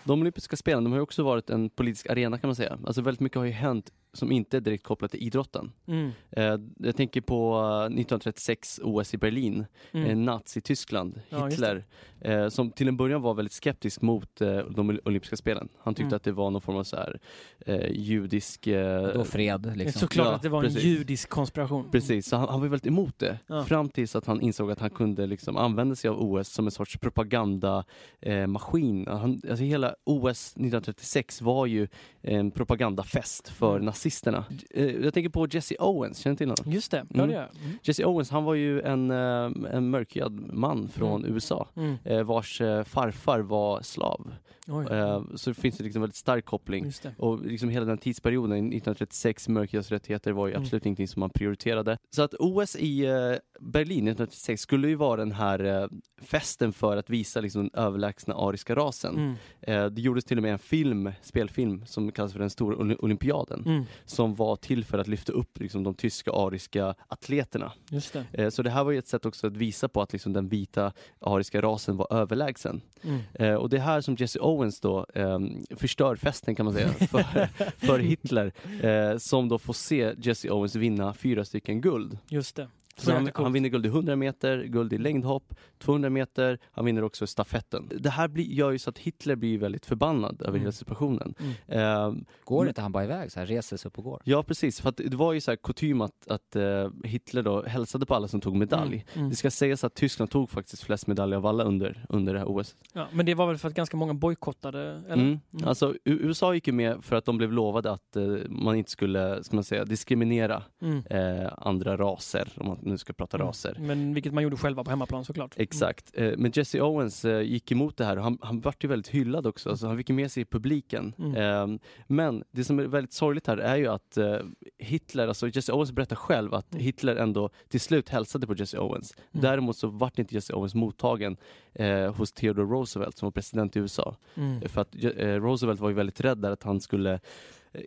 De 0.04 0.20
olympiska 0.20 0.56
spelen 0.56 0.84
de 0.84 0.92
har 0.92 0.98
ju 0.98 1.02
också 1.02 1.22
varit 1.22 1.50
en 1.50 1.70
politisk 1.70 2.10
arena 2.10 2.38
kan 2.38 2.48
man 2.48 2.54
säga. 2.56 2.78
Alltså 2.86 3.02
väldigt 3.02 3.20
mycket 3.20 3.38
har 3.38 3.44
ju 3.44 3.52
hänt 3.52 3.90
som 4.18 4.32
inte 4.32 4.56
är 4.56 4.60
direkt 4.60 4.84
kopplat 4.84 5.10
till 5.10 5.22
idrotten. 5.22 5.72
Mm. 5.86 6.10
Eh, 6.30 6.56
jag 6.78 6.96
tänker 6.96 7.20
på 7.20 7.54
eh, 7.54 7.84
1936 7.84 8.80
OS 8.84 9.14
i 9.14 9.18
Berlin, 9.18 9.66
Mm. 9.92 10.10
eh, 10.10 10.16
Nazi-Tyskland, 10.16 11.20
Ja, 11.28 11.46
Hitler, 11.46 11.84
eh, 12.20 12.48
som 12.48 12.70
till 12.70 12.88
en 12.88 12.96
början 12.96 13.22
var 13.22 13.34
väldigt 13.34 13.52
skeptisk 13.52 14.02
mot 14.02 14.40
eh, 14.40 14.56
de 14.58 15.00
olympiska 15.04 15.36
spelen. 15.36 15.68
Han 15.78 15.94
tyckte 15.94 16.06
Mm. 16.06 16.16
att 16.16 16.22
det 16.24 16.32
var 16.32 16.50
någon 16.50 16.62
form 16.62 16.76
av 16.76 16.84
så 16.84 16.96
här, 16.96 17.20
eh, 17.66 17.90
judisk... 17.92 18.66
Eh, 18.66 19.12
Då 19.14 19.24
fred 19.24 19.72
liksom. 19.76 20.00
Såklart 20.00 20.26
Ja, 20.26 20.34
att 20.34 20.42
det 20.42 20.48
var 20.48 20.62
precis. 20.62 20.84
en 20.84 20.90
judisk 20.90 21.28
konspiration. 21.28 21.90
Precis, 21.90 22.26
så 22.28 22.36
han, 22.36 22.48
han 22.48 22.60
var 22.60 22.68
väldigt 22.68 22.86
emot 22.86 23.18
det. 23.18 23.38
Ja. 23.46 23.64
Fram 23.64 23.88
tills 23.88 24.16
att 24.16 24.26
han 24.26 24.40
insåg 24.40 24.70
att 24.70 24.80
han 24.80 24.90
kunde 24.90 25.26
liksom 25.26 25.56
använda 25.56 25.94
sig 25.94 26.10
av 26.10 26.22
OS 26.22 26.48
som 26.48 26.64
en 26.66 26.70
sorts 26.70 26.98
propagandamaskin. 26.98 29.08
Eh, 29.08 29.18
han, 29.18 29.40
alltså 29.50 29.64
hela 29.64 29.94
OS 30.04 30.52
1936 30.56 31.42
var 31.42 31.66
ju 31.66 31.88
en 32.22 32.50
propagandafest 32.50 33.48
för 33.48 33.74
Mm. 33.76 33.84
Nazisterna. 34.08 34.44
Eh, 34.70 34.84
jag 35.04 35.14
tänker 35.14 35.30
på 35.30 35.46
Jesse 35.50 35.74
Owens, 35.78 36.18
känner 36.18 36.34
du 36.34 36.38
till 36.38 36.48
honom? 36.48 36.72
Just 36.72 36.90
det, 36.90 36.96
ja 37.08 37.14
Mm. 37.14 37.28
det 37.28 37.34
gör 37.34 37.40
jag. 37.40 37.64
Mm. 37.64 37.78
Jesse 37.82 38.04
Owens, 38.04 38.30
han 38.30 38.44
var 38.44 38.54
ju 38.54 38.80
en, 38.80 39.10
eh, 39.10 39.74
en 39.76 39.90
mörkhyad 39.90 40.40
man 40.52 40.88
från 40.88 41.24
USA. 41.24 41.68
Mm. 41.76 41.96
eh, 42.04 42.22
Vars 42.22 42.58
farfar 42.86 43.40
var 43.40 43.82
slav. 43.82 44.30
Eh, 44.68 45.22
Så 45.34 45.50
det 45.50 45.54
finns 45.54 45.76
det 45.78 45.84
liksom 45.84 46.02
väldigt 46.02 46.16
stark 46.16 46.44
koppling. 46.44 46.84
Och 47.18 47.40
liksom 47.46 47.68
hela 47.68 47.86
den 47.86 47.98
tidsperioden, 47.98 48.52
1936, 48.52 49.48
mörkhyades 49.48 49.90
rättigheter 49.90 50.32
var 50.32 50.46
ju 50.46 50.52
Mm. 50.52 50.62
absolut 50.62 50.86
ingenting 50.86 51.08
som 51.08 51.20
man 51.20 51.30
prioriterade. 51.30 51.98
Så 52.10 52.22
att 52.22 52.34
OS 52.38 52.76
i 52.76 53.04
eh, 53.04 53.12
Berlin 53.60 54.08
1936 54.08 54.62
skulle 54.62 54.88
ju 54.88 54.94
vara 54.94 55.16
den 55.16 55.32
här 55.32 55.64
eh, 55.82 55.88
festen 56.22 56.72
för 56.72 56.96
att 56.96 57.10
visa 57.10 57.40
liksom 57.40 57.62
den 57.62 57.84
överlägsna 57.84 58.34
ariska 58.34 58.74
rasen. 58.74 59.16
Mm. 59.16 59.34
Eh, 59.60 59.86
det 59.90 60.00
gjordes 60.00 60.24
till 60.24 60.36
och 60.36 60.42
med 60.42 60.52
en 60.52 60.58
film, 60.58 61.12
spelfilm, 61.22 61.86
som 61.86 62.12
kallas 62.12 62.32
för 62.32 62.40
den 62.40 62.50
stora 62.50 62.76
Oly- 62.76 62.96
olympiaden. 62.98 63.62
Mm. 63.66 63.84
Som 64.04 64.34
var 64.34 64.56
till 64.56 64.84
för 64.84 64.98
att 64.98 65.08
lyfta 65.08 65.32
upp 65.32 65.58
liksom, 65.60 65.82
de 65.84 65.94
tyska 65.94 66.30
ariska 66.32 66.94
atleterna. 67.08 67.72
Just 67.90 68.16
det. 68.32 68.50
Så 68.50 68.62
det 68.62 68.70
här 68.70 68.84
var 68.84 68.90
ju 68.92 68.98
ett 68.98 69.08
sätt 69.08 69.26
också 69.26 69.46
att 69.46 69.56
visa 69.56 69.88
på 69.88 70.02
att 70.02 70.12
liksom, 70.12 70.32
den 70.32 70.48
vita 70.48 70.92
ariska 71.20 71.62
rasen 71.62 71.96
var 71.96 72.06
överlägsen. 72.12 72.80
Mm. 73.02 73.58
Och 73.58 73.68
det 73.68 73.76
är 73.76 73.80
här 73.80 74.00
som 74.00 74.14
Jesse 74.18 74.38
Owens 74.40 74.57
då 74.80 75.06
ehm, 75.14 75.64
förstör 75.76 76.16
festen 76.16 76.54
kan 76.54 76.64
man 76.64 76.74
säga 76.74 76.88
för, 76.92 77.48
för 77.86 77.98
Hitler 77.98 78.52
eh, 78.82 79.18
som 79.18 79.48
då 79.48 79.58
får 79.58 79.72
se 79.72 80.14
Jesse 80.18 80.50
Owens 80.50 80.74
vinna 80.74 81.14
fyra 81.14 81.44
stycken 81.44 81.80
guld. 81.80 82.18
Just 82.28 82.56
det. 82.56 82.68
Så 82.98 83.12
han, 83.12 83.30
han 83.34 83.52
vinner 83.52 83.68
guld 83.68 83.86
i 83.86 83.88
100 83.88 84.16
meter, 84.16 84.62
guld 84.64 84.92
i 84.92 84.98
längdhopp, 84.98 85.54
200 85.78 86.10
meter, 86.10 86.58
han 86.70 86.84
vinner 86.84 87.04
också 87.04 87.26
stafetten. 87.26 87.90
Det 88.00 88.10
här 88.10 88.28
blir, 88.28 88.44
gör 88.44 88.70
ju 88.70 88.78
så 88.78 88.90
att 88.90 88.98
Hitler 88.98 89.36
blir 89.36 89.58
väldigt 89.58 89.86
förbannad 89.86 90.36
över 90.40 90.48
Mm. 90.50 90.60
hela 90.60 90.72
situationen. 90.72 91.34
Mm. 91.40 91.52
Ehm, 91.68 92.24
Går 92.44 92.60
Men- 92.60 92.68
inte 92.68 92.80
han 92.80 92.92
bara 92.92 93.04
iväg 93.04 93.32
så 93.32 93.38
här, 93.40 93.46
reser 93.46 93.76
sig 93.76 93.88
upp 93.88 93.98
och 93.98 94.04
går? 94.04 94.22
ja 94.24 94.42
precis, 94.42 94.80
för 94.80 94.88
att 94.88 94.96
det 94.96 95.14
var 95.16 95.32
ju 95.32 95.40
så 95.40 95.50
här 95.50 95.56
kutym 95.56 96.00
att, 96.00 96.28
att 96.28 96.56
eh, 96.56 96.88
Hitler 97.04 97.42
då 97.42 97.62
hälsade 97.66 98.06
på 98.06 98.14
alla 98.14 98.28
som 98.28 98.40
tog 98.40 98.56
medalj. 98.56 98.94
Mm. 98.94 99.02
Mm. 99.14 99.30
Det 99.30 99.36
ska 99.36 99.50
sägas 99.50 99.84
att 99.84 99.94
Tyskland 99.94 100.30
tog 100.30 100.50
faktiskt 100.50 100.82
flest 100.82 101.06
medaljer 101.06 101.36
av 101.38 101.46
alla 101.46 101.64
under, 101.64 102.04
under 102.08 102.32
det 102.32 102.38
här 102.38 102.46
OS. 102.50 102.76
Ja, 102.92 103.06
men 103.12 103.26
det 103.26 103.34
var 103.34 103.46
väl 103.46 103.58
för 103.58 103.68
att 103.68 103.74
ganska 103.74 103.96
många 103.96 104.14
bojkottade? 104.14 104.80
Eller? 104.82 105.12
Mm. 105.14 105.40
Mm. 105.52 105.68
Alltså, 105.68 105.94
USA 106.04 106.54
gick 106.54 106.66
ju 106.66 106.72
med 106.72 107.04
för 107.04 107.16
att 107.16 107.24
de 107.24 107.38
blev 107.38 107.52
lovade 107.52 107.90
att 107.92 108.16
eh, 108.16 108.26
man 108.48 108.76
inte 108.76 108.90
skulle 108.90 109.44
ska 109.44 109.54
man 109.56 109.64
säga, 109.64 109.84
diskriminera 109.84 110.62
Mm. 110.82 111.02
eh, 111.10 111.52
andra 111.56 111.96
raser, 111.96 112.52
om 112.56 112.66
man 112.66 112.78
nu 112.88 112.98
ska 112.98 113.12
prata 113.12 113.36
Mm. 113.36 113.46
raser. 113.46 113.76
Men 113.80 114.14
vilket 114.14 114.32
man 114.32 114.42
gjorde 114.42 114.56
själva 114.56 114.84
på 114.84 114.90
hemmaplan 114.90 115.24
såklart. 115.24 115.54
Exakt. 115.56 116.10
Eh, 116.14 116.32
men 116.36 116.50
Jesse 116.54 116.80
Owens 116.82 117.24
eh, 117.24 117.40
gick 117.40 117.72
emot 117.72 117.96
det 117.96 118.04
här 118.04 118.16
och 118.16 118.22
han, 118.24 118.38
han 118.40 118.60
vart 118.60 118.84
ju 118.84 118.88
väldigt 118.88 119.08
hyllad 119.14 119.46
också. 119.46 119.70
Alltså, 119.70 119.86
han 119.86 119.96
fick 119.96 120.08
med 120.10 120.30
sig 120.32 120.40
i 120.42 120.46
publiken. 120.46 121.14
Mm. 121.18 121.34
Eh, 121.74 121.80
men 122.06 122.44
det 122.50 122.64
som 122.64 122.78
är 122.78 122.84
väldigt 122.84 123.12
sorgligt 123.12 123.46
här 123.46 123.56
är 123.58 123.76
ju 123.76 123.86
att 123.86 124.16
eh, 124.16 124.36
Hitler, 124.78 125.28
alltså 125.28 125.48
Jesse 125.48 125.72
Owens 125.72 125.92
berättar 125.92 126.16
själv 126.16 126.54
att 126.54 126.72
Mm. 126.72 126.84
Hitler 126.84 127.16
ändå 127.16 127.50
till 127.68 127.80
slut 127.80 128.08
hälsade 128.08 128.46
på 128.46 128.54
Jesse 128.54 128.78
Owens. 128.78 129.14
Mm. 129.32 129.42
Däremot 129.42 129.76
så 129.76 129.88
vart 129.88 130.18
inte 130.18 130.34
Jesse 130.34 130.54
Owens 130.54 130.74
mottagen 130.74 131.36
eh, 131.74 132.14
hos 132.14 132.32
Theodore 132.32 132.66
Roosevelt 132.66 133.16
som 133.18 133.26
var 133.26 133.30
president 133.30 133.76
i 133.76 133.78
USA. 133.78 134.16
Mm. 134.34 134.60
För 134.68 134.80
att 134.80 134.94
eh, 135.04 135.26
Roosevelt 135.26 135.80
var 135.80 135.88
ju 135.88 135.94
väldigt 135.94 136.20
rädd 136.20 136.38
där 136.38 136.50
att 136.50 136.62
han 136.62 136.80
skulle 136.80 137.20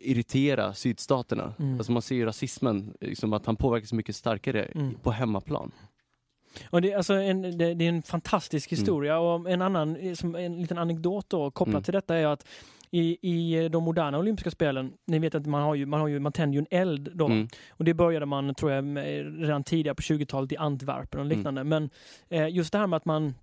irritera 0.01 0.73
sydstaterna. 0.73 1.53
Mm. 1.59 1.77
Alltså 1.77 1.91
man 1.91 2.01
ser 2.01 2.15
ju 2.15 2.25
rasismen, 2.25 2.93
liksom 3.01 3.33
att 3.33 3.45
han 3.45 3.55
påverkas 3.55 3.93
mycket 3.93 4.15
starkare 4.15 4.63
Mm. 4.63 4.93
på 5.03 5.11
hemmaplan. 5.11 5.71
Och 6.69 6.81
det, 6.81 6.91
är 6.91 6.97
alltså 6.97 7.13
en, 7.13 7.41
det, 7.41 7.73
det 7.73 7.85
är 7.85 7.89
en 7.89 8.01
fantastisk 8.03 8.71
Mm. 8.71 8.79
historia 8.79 9.19
och 9.19 9.49
en 9.49 9.61
annan, 9.61 9.95
eh, 9.95 10.13
som 10.13 10.35
en 10.35 10.61
liten 10.61 10.77
anekdot 10.77 11.29
då, 11.29 11.51
kopplat 11.51 11.73
Mm. 11.73 11.83
till 11.83 11.93
detta 11.93 12.15
är 12.15 12.25
att 12.27 12.47
i, 12.93 13.17
i 13.31 13.69
de 13.69 13.83
moderna 13.83 14.19
olympiska 14.19 14.51
spelen, 14.51 14.93
ni 15.07 15.19
vet 15.19 15.35
att 15.35 15.45
man 15.45 15.61
har 15.61 15.75
ju, 15.75 15.85
man 15.85 15.99
har 15.99 16.07
ju, 16.07 16.19
man 16.19 16.31
tänder 16.31 16.53
ju 16.55 16.59
en 16.69 16.79
eld 16.79 17.11
då. 17.13 17.25
Mm. 17.25 17.47
Och 17.69 17.85
det 17.85 17.93
började 17.93 18.25
man, 18.25 18.55
tror 18.55 18.71
jag, 18.71 18.97
redan 19.47 19.63
tidigare 19.63 19.95
på 19.95 20.01
20-talet 20.01 20.51
i 20.51 20.57
Antwerpen 20.57 21.19
och 21.19 21.25
liknande. 21.25 21.63
Men 21.63 21.89
eh, 22.29 22.47
just 22.49 22.71
det 22.71 22.77
här 22.79 22.87
med 22.87 22.97
att 22.97 23.05
man, 23.05 23.33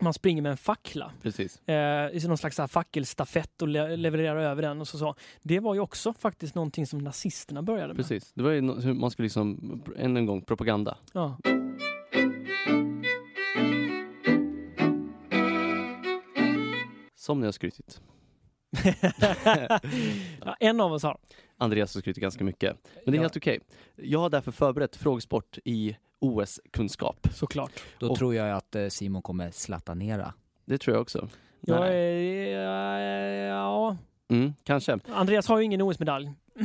man 0.00 0.12
springer 0.14 0.42
med 0.42 0.50
en 0.50 0.56
fackla, 0.56 1.12
Precis. 1.22 1.68
eh, 1.68 1.74
i 2.16 2.20
någon 2.28 2.38
slags 2.38 2.56
så 2.56 2.62
här 2.62 2.66
fackelstafett 2.66 3.62
och 3.62 3.68
le, 3.68 3.96
levererar 3.96 4.36
över 4.40 4.62
den 4.62 4.80
och 4.80 4.88
så, 4.88 4.98
så. 4.98 5.14
Det 5.42 5.60
var 5.60 5.74
ju 5.74 5.80
också 5.80 6.12
faktiskt 6.12 6.54
någonting 6.54 6.86
som 6.86 6.98
nazisterna 6.98 7.62
började 7.62 7.88
med. 7.88 7.96
Precis. 7.96 8.32
Det 8.34 8.42
var 8.42 8.50
ju 8.50 8.60
no- 8.60 8.94
man 8.94 9.10
skulle 9.10 9.24
liksom, 9.24 9.82
än 9.96 10.16
en 10.16 10.26
gång, 10.26 10.42
propaganda. 10.42 10.96
Ja. 11.12 11.36
Som 17.14 17.40
ni 17.40 17.46
har 17.46 17.52
skrytit. 17.52 18.00
ja, 20.44 20.56
en 20.60 20.80
av 20.80 20.92
oss 20.92 21.02
har. 21.02 21.18
Andreas 21.56 21.94
har 21.94 22.00
skrytit 22.00 22.22
ganska 22.22 22.44
mycket. 22.44 22.76
Men 22.94 23.02
det 23.04 23.10
är 23.10 23.14
Ja. 23.16 23.22
helt 23.22 23.36
okej. 23.36 23.60
Jag 23.96 24.18
har 24.18 24.30
därför 24.30 24.52
förberett 24.52 24.96
frågesport 24.96 25.58
i 25.64 25.96
OS-kunskap. 26.20 27.28
Såklart. 27.34 27.72
Då 27.98 28.10
Och- 28.10 28.18
tror 28.18 28.34
jag 28.34 28.56
att 28.56 28.74
eh, 28.74 28.88
Simon 28.88 29.22
kommer 29.22 29.50
slatanera. 29.50 30.34
Det 30.64 30.78
tror 30.78 30.94
jag 30.96 31.02
också. 31.02 31.28
Jag 31.60 31.80
Nej. 31.80 32.52
är, 32.54 33.48
ja, 33.48 33.96
Mm, 34.28 34.54
kanske. 34.64 34.98
Andreas 35.14 35.48
har 35.48 35.58
ju 35.58 35.64
ingen 35.64 35.82
OS-medalj. 35.82 36.30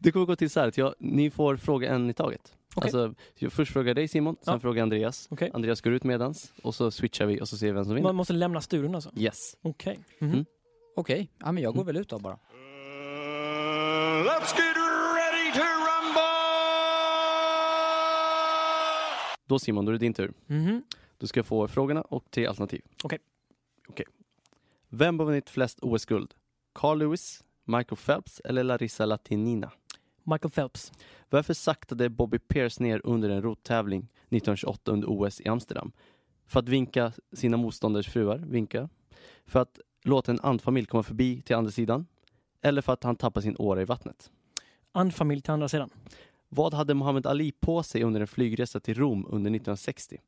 Det 0.00 0.12
kommer 0.12 0.26
gå 0.26 0.36
till 0.36 0.50
så 0.50 0.60
här 0.60 0.68
att 0.68 0.78
jag, 0.78 0.94
ni 0.98 1.30
får 1.30 1.56
fråga 1.56 1.88
en 1.94 2.10
i 2.10 2.14
taget. 2.14 2.52
Okej. 2.74 2.82
Alltså, 2.82 3.14
jag 3.38 3.52
först 3.52 3.72
frågar 3.72 3.94
dig 3.94 4.08
Simon, 4.08 4.36
sen 4.42 4.54
Ja. 4.54 4.60
frågar 4.60 4.78
jag 4.78 4.82
Andreas. 4.82 5.28
Okej. 5.30 5.50
Andreas 5.54 5.80
går 5.80 5.92
ut 5.92 6.04
medans 6.04 6.52
och 6.62 6.74
så 6.74 6.90
switchar 6.90 7.26
vi 7.26 7.40
och 7.40 7.48
så 7.48 7.56
ser 7.56 7.66
vi 7.66 7.72
vem 7.72 7.84
som 7.84 7.94
vinner. 7.94 8.08
Man 8.08 8.14
måste 8.16 8.32
lämna 8.32 8.60
studion 8.60 8.94
alltså. 8.94 9.10
Yes. 9.16 9.56
Okej. 9.62 9.98
Mhm. 10.18 10.32
Mm. 10.32 10.44
Okej, 10.96 11.30
ja, 11.38 11.52
men 11.52 11.62
jag 11.62 11.72
går 11.74 11.82
Mm. 11.82 11.86
väl 11.94 11.96
ut 12.02 12.08
då 12.08 12.18
bara. 12.18 12.38
Då 19.46 19.58
Simon, 19.58 19.84
då 19.84 19.90
är 19.90 19.92
det 19.92 19.98
din 19.98 20.14
tur. 20.14 20.32
Mhm. 20.46 20.82
Du 21.18 21.26
ska 21.26 21.42
få 21.42 21.68
frågorna 21.68 22.02
och 22.02 22.30
tre 22.30 22.46
alternativ. 22.46 22.82
Okej. 23.04 23.18
Okej. 23.88 24.06
Vem 24.88 25.18
har 25.18 25.26
vunnit 25.26 25.50
flest 25.50 25.78
OS-guld? 25.82 26.34
Carl 26.72 26.98
Lewis, 26.98 27.44
Michael 27.64 27.96
Phelps 27.96 28.40
eller 28.44 28.64
Larissa 28.64 29.06
Latinina? 29.06 29.70
Michael 30.22 30.50
Phelps. 30.50 30.92
Varför 31.30 31.54
saktade 31.54 32.08
Bobby 32.08 32.38
Pierce 32.38 32.82
ner 32.82 33.00
under 33.04 33.30
en 33.30 33.42
rottävling 33.42 34.00
1928 34.00 34.92
under 34.92 35.08
OS 35.10 35.40
i 35.40 35.48
Amsterdam? 35.48 35.92
För 36.46 36.60
att 36.60 36.68
vinka 36.68 37.12
sina 37.32 37.56
motståndares 37.56 38.06
fruar, 38.06 38.38
vinka. 38.38 38.88
För 39.46 39.60
att 39.60 39.78
låta 40.04 40.32
en 40.32 40.40
andfamilj 40.40 40.86
komma 40.86 41.02
förbi 41.02 41.42
till 41.42 41.56
andra 41.56 41.70
sidan. 41.70 42.06
Eller 42.62 42.82
för 42.82 42.92
att 42.92 43.04
han 43.04 43.16
tappade 43.16 43.42
sin 43.42 43.56
åra 43.58 43.82
i 43.82 43.84
vattnet. 43.84 44.30
Anfamilj 44.92 45.40
till 45.42 45.52
andra 45.52 45.68
sidan. 45.68 45.90
Vad 46.56 46.74
hade 46.74 46.94
Muhammad 46.94 47.26
Ali 47.26 47.52
på 47.52 47.82
sig 47.82 48.02
under 48.02 48.20
en 48.20 48.26
flygresa 48.26 48.80
till 48.80 48.94
Rom 48.94 49.24
under 49.26 49.50
1960? 49.50 50.20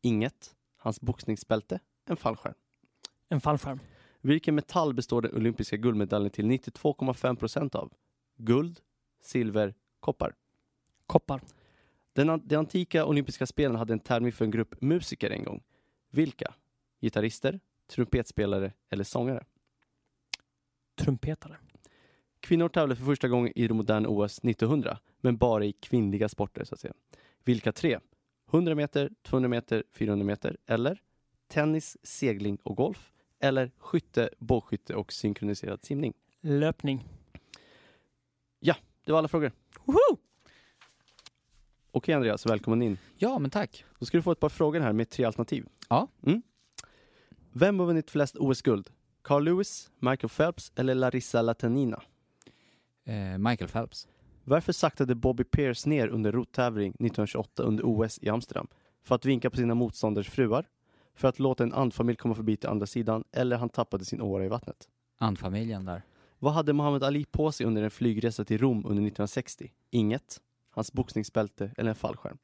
Inget. 0.00 0.54
Hans 0.76 1.00
boxningsbälte? 1.00 1.80
En 2.04 2.16
fallskärm. 2.16 2.54
En 3.28 3.40
fallskärm. 3.40 3.80
Vilken 4.20 4.54
metall 4.54 4.94
består 4.94 5.22
den 5.22 5.36
olympiska 5.36 5.76
guldmedaljen 5.76 6.30
till 6.30 6.44
92,5 6.44 7.36
procent 7.36 7.74
av? 7.74 7.92
Guld, 8.36 8.80
silver, 9.20 9.74
koppar. 10.00 10.34
Koppar. 11.06 11.40
Den, 12.12 12.42
de 12.44 12.56
antika 12.56 13.04
olympiska 13.06 13.46
spelen 13.46 13.76
hade 13.76 13.92
en 13.92 14.00
tävling 14.00 14.32
för 14.32 14.44
en 14.44 14.50
grupp 14.50 14.80
musiker 14.80 15.30
en 15.30 15.44
gång. 15.44 15.62
Vilka? 16.10 16.54
Gitarrister, 17.00 17.60
trumpetspelare 17.86 18.72
eller 18.90 19.04
sångare? 19.04 19.44
Trumpetare. 20.94 21.56
Kvinnor 22.42 22.68
tävlade 22.68 22.96
för 22.96 23.04
första 23.04 23.28
gången 23.28 23.52
i 23.56 23.68
det 23.68 23.74
moderna 23.74 24.08
OS 24.08 24.38
1900, 24.38 24.98
men 25.20 25.36
bara 25.36 25.64
i 25.64 25.72
kvinnliga 25.72 26.28
sporter 26.28 26.64
så 26.64 26.74
att 26.74 26.80
säga. 26.80 26.94
Vilka 27.44 27.72
tre? 27.72 27.98
100 28.52 28.74
meter, 28.74 29.10
200 29.22 29.48
meter, 29.48 29.84
400 29.92 30.26
meter 30.26 30.56
eller 30.66 31.02
tennis, 31.48 31.96
segling 32.02 32.58
och 32.62 32.76
golf 32.76 33.12
eller 33.40 33.70
skytte, 33.78 34.30
bågskytte 34.38 34.94
och 34.94 35.12
synkroniserad 35.12 35.84
simning. 35.84 36.14
Löpning. 36.40 37.08
Det 39.04 39.12
var 39.12 39.18
alla 39.18 39.28
frågor. 39.28 39.52
Woho! 39.84 40.18
Okej 41.90 42.14
Andreas, 42.14 42.46
välkommen 42.46 42.82
in. 42.82 42.98
Ja, 43.16 43.38
men 43.38 43.50
tack. 43.50 43.84
Då 43.98 44.06
ska 44.06 44.18
du 44.18 44.22
få 44.22 44.32
ett 44.32 44.40
par 44.40 44.48
frågor 44.48 44.80
här 44.80 44.92
med 44.92 45.10
tre 45.10 45.24
alternativ. 45.24 45.66
Ja. 45.88 46.08
Mm. 46.26 46.42
Vem 47.52 47.78
har 47.78 47.86
vunnit 47.86 48.10
flest 48.10 48.36
OS-guld? 48.36 48.90
Carl 49.22 49.44
Lewis, 49.44 49.90
Michael 49.98 50.28
Phelps 50.28 50.72
eller 50.74 50.94
Larissa 50.94 51.42
Latanina? 51.42 52.02
Eh, 53.04 53.38
Michael 53.38 53.70
Phelps. 53.70 54.08
Varför 54.44 54.72
saktade 54.72 55.14
Bobby 55.14 55.44
Pierce 55.44 55.88
ner 55.88 56.08
under 56.08 56.32
rottävling 56.32 56.90
1928 56.90 57.62
under 57.62 57.84
OS 57.84 58.18
i 58.22 58.28
Amsterdam? 58.28 58.66
För 59.02 59.14
att 59.14 59.24
vinka 59.24 59.50
på 59.50 59.56
sina 59.56 59.74
motståndars 59.74 60.30
fruar? 60.30 60.68
För 61.14 61.28
att 61.28 61.38
låta 61.38 61.62
en 61.62 61.72
andfamilj 61.72 62.16
komma 62.16 62.34
förbi 62.34 62.56
till 62.56 62.68
andra 62.68 62.86
sidan? 62.86 63.24
Eller 63.32 63.56
han 63.56 63.68
tappade 63.68 64.04
sin 64.04 64.20
åra 64.20 64.44
i 64.44 64.48
vattnet? 64.48 64.88
Andfamiljen 65.18 65.84
där. 65.84 66.02
Vad 66.38 66.52
hade 66.52 66.72
Muhammad 66.72 67.04
Ali 67.04 67.24
på 67.24 67.52
sig 67.52 67.66
under 67.66 67.82
en 67.82 67.90
flygresa 67.90 68.44
till 68.44 68.58
Rom 68.58 68.76
under 68.76 68.90
1960? 68.90 69.72
Inget. 69.90 70.40
Hans 70.70 70.92
boxningsbälte 70.92 71.70
eller 71.76 71.90
en 71.90 71.96
fallskärm? 71.96 72.38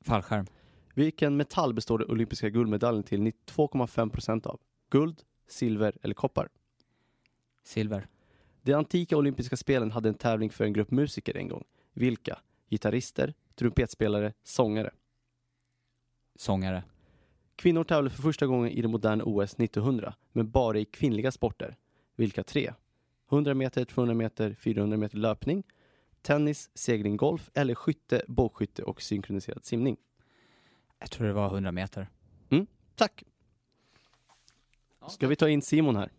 Fallskärm. 0.00 0.46
Vilken 0.94 1.36
metall 1.36 1.74
består 1.74 1.98
den 1.98 2.10
olympiska 2.10 2.48
guldmedaljen 2.48 3.02
till 3.02 3.20
92,5 3.20 4.10
procent 4.10 4.46
av? 4.46 4.60
Guld, 4.90 5.22
silver 5.48 5.96
eller 6.02 6.14
koppar? 6.14 6.48
Silver. 7.62 8.06
De 8.62 8.74
antika 8.74 9.16
olympiska 9.16 9.56
spelen 9.56 9.90
hade 9.90 10.08
en 10.08 10.14
tävling 10.14 10.50
för 10.50 10.64
en 10.64 10.72
grupp 10.72 10.90
musiker 10.90 11.36
en 11.36 11.48
gång. 11.48 11.64
Vilka? 11.92 12.38
Gitarrister, 12.68 13.34
trumpetspelare, 13.54 14.32
sångare. 14.42 14.90
Sångare. 16.36 16.84
Kvinnor 17.56 17.84
tävlade 17.84 18.10
för 18.10 18.22
första 18.22 18.46
gången 18.46 18.70
i 18.70 18.82
det 18.82 18.88
moderna 18.88 19.24
OS 19.24 19.54
1900, 19.54 20.14
men 20.32 20.50
bara 20.50 20.78
i 20.78 20.84
kvinnliga 20.84 21.32
sporter. 21.32 21.76
Vilka 22.16 22.42
tre? 22.42 22.74
100 23.30 23.54
meter, 23.54 23.84
200 23.84 24.14
meter, 24.14 24.54
400 24.54 24.96
meter 24.96 25.18
löpning, 25.18 25.62
tennis, 26.22 26.70
segling, 26.74 27.16
golf 27.16 27.50
eller 27.54 27.74
skytte, 27.74 28.22
bågskytte 28.28 28.82
och 28.82 29.02
synkroniserad 29.02 29.64
simning. 29.64 29.96
Jag 30.98 31.10
tror 31.10 31.26
det 31.26 31.32
var 31.32 31.46
100 31.46 31.72
meter. 31.72 32.08
Tack! 32.94 33.24
Ska 35.08 35.28
vi 35.28 35.36
ta 35.36 35.48
in 35.48 35.62
Simon 35.62 35.96
här? 35.96 36.10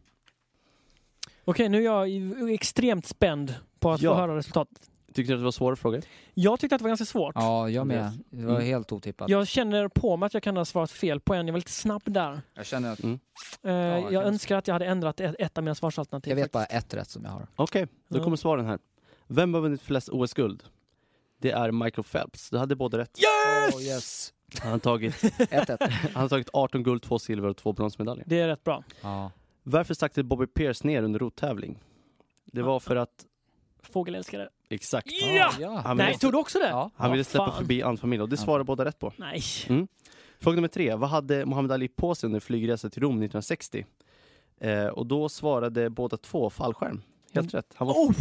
Okej, 1.45 1.69
nu 1.69 1.77
är 1.77 1.81
jag 1.81 2.53
extremt 2.53 3.05
spänd 3.05 3.55
på 3.79 3.91
att 3.91 4.01
Ja. 4.01 4.11
få 4.13 4.19
höra 4.21 4.35
resultatet. 4.37 4.87
Tyckte 5.13 5.31
du 5.31 5.35
att 5.35 5.39
det 5.39 5.43
var 5.43 5.51
svåra 5.51 5.75
frågor? 5.75 6.01
Jag 6.33 6.59
tyckte 6.59 6.75
att 6.75 6.79
det 6.79 6.83
var 6.83 6.89
ganska 6.89 7.05
svårt. 7.05 7.35
Ja, 7.35 7.69
jag 7.69 7.87
med. 7.87 8.11
Det 8.29 8.45
var 8.45 8.53
Mm. 8.55 8.65
helt 8.65 8.91
otippat. 8.91 9.29
Jag 9.29 9.47
känner 9.47 9.87
på 9.87 10.17
mig 10.17 10.27
att 10.27 10.33
jag 10.33 10.43
kan 10.43 10.57
ha 10.57 10.65
svarat 10.65 10.91
fel 10.91 11.19
på 11.19 11.33
en. 11.33 11.47
Jag 11.47 11.53
var 11.53 11.57
lite 11.59 11.71
snabb 11.71 12.01
där. 12.05 12.41
Jag 12.53 12.65
känner 12.65 12.91
att... 12.93 13.03
Mm. 13.03 13.19
Eh, 13.63 13.71
jag 13.71 14.01
jag 14.01 14.11
kan- 14.23 14.33
önskar 14.33 14.57
att 14.57 14.67
jag 14.67 14.75
hade 14.75 14.85
ändrat 14.85 15.19
ett, 15.19 15.35
ett 15.39 15.57
av 15.57 15.63
mina 15.63 15.75
svarsalternativ. 15.75 16.31
Jag 16.31 16.35
vet 16.43 16.51
bara 16.51 16.65
ett 16.65 16.93
rätt 16.93 17.09
som 17.09 17.23
jag 17.25 17.31
har. 17.31 17.47
Okej, 17.55 17.87
då 18.07 18.19
Ja. 18.19 18.23
kommer 18.23 18.37
svaren 18.37 18.65
här. 18.65 18.79
Vem 19.27 19.53
har 19.53 19.61
vunnit 19.61 19.81
flest 19.81 20.09
OS-guld? 20.09 20.63
Det 21.41 21.51
är 21.51 21.71
Michael 21.71 22.03
Phelps. 22.03 22.49
Du 22.49 22.57
hade 22.57 22.75
båda 22.75 22.97
rätt. 22.97 23.19
Yes! 23.19 23.75
Oh, 23.75 23.81
yes. 23.81 24.33
Han 24.61 24.71
har 24.71 24.79
tagit, 24.79 25.13
1-1. 25.21 25.77
han 26.13 26.21
har 26.21 26.29
tagit 26.29 26.49
18 26.53 26.83
guld, 26.83 27.01
2 27.03 27.19
silver 27.19 27.49
och 27.49 27.57
2 27.57 27.73
bronsmedaljer. 27.73 28.25
Det 28.27 28.39
är 28.39 28.47
rätt 28.47 28.63
bra. 28.63 28.83
ja. 29.01 29.31
Varför 29.63 29.93
saktade 29.93 30.23
Bobby 30.23 30.47
Pierce 30.47 30.87
ner 30.87 31.03
under 31.03 31.19
rottävling? 31.19 31.79
Det 32.45 32.61
var 32.61 32.79
för 32.79 32.95
att, 32.95 33.25
Fågelälskare. 33.83 34.49
exakt, 34.69 35.07
Ja! 35.59 35.81
Han 35.85 35.97
Nej, 35.97 36.05
ville, 36.05 36.17
tog 36.19 36.31
du 36.31 36.37
också 36.37 36.59
det? 36.59 36.67
Ja. 36.69 36.91
han 36.95 37.11
ville 37.11 37.23
släppa 37.23 37.45
fan. 37.51 37.57
förbi 37.57 37.83
andfamilj 37.83 38.21
och 38.21 38.29
det 38.29 38.37
svarade 38.37 38.63
båda 38.63 38.85
rätt 38.85 38.99
på. 38.99 39.13
Nej. 39.17 39.41
Fråga 40.39 40.55
nummer 40.55 40.67
tre. 40.67 40.95
Vad 40.95 41.09
hade 41.09 41.45
Muhammad 41.45 41.71
Ali 41.71 41.87
på 41.87 42.15
sig 42.15 42.27
under 42.27 42.39
flygresa 42.39 42.89
till 42.89 43.01
Rom 43.01 43.11
1960? 43.11 43.85
Eh, 44.61 44.85
och 44.85 45.05
då 45.07 45.29
svarade 45.29 45.89
båda 45.89 46.17
två 46.17 46.49
fallskärm. 46.49 47.01
Helt 47.33 47.53
rätt. 47.53 47.73
Han 47.75 47.87
var, 47.87 47.93
Oh! 47.93 48.11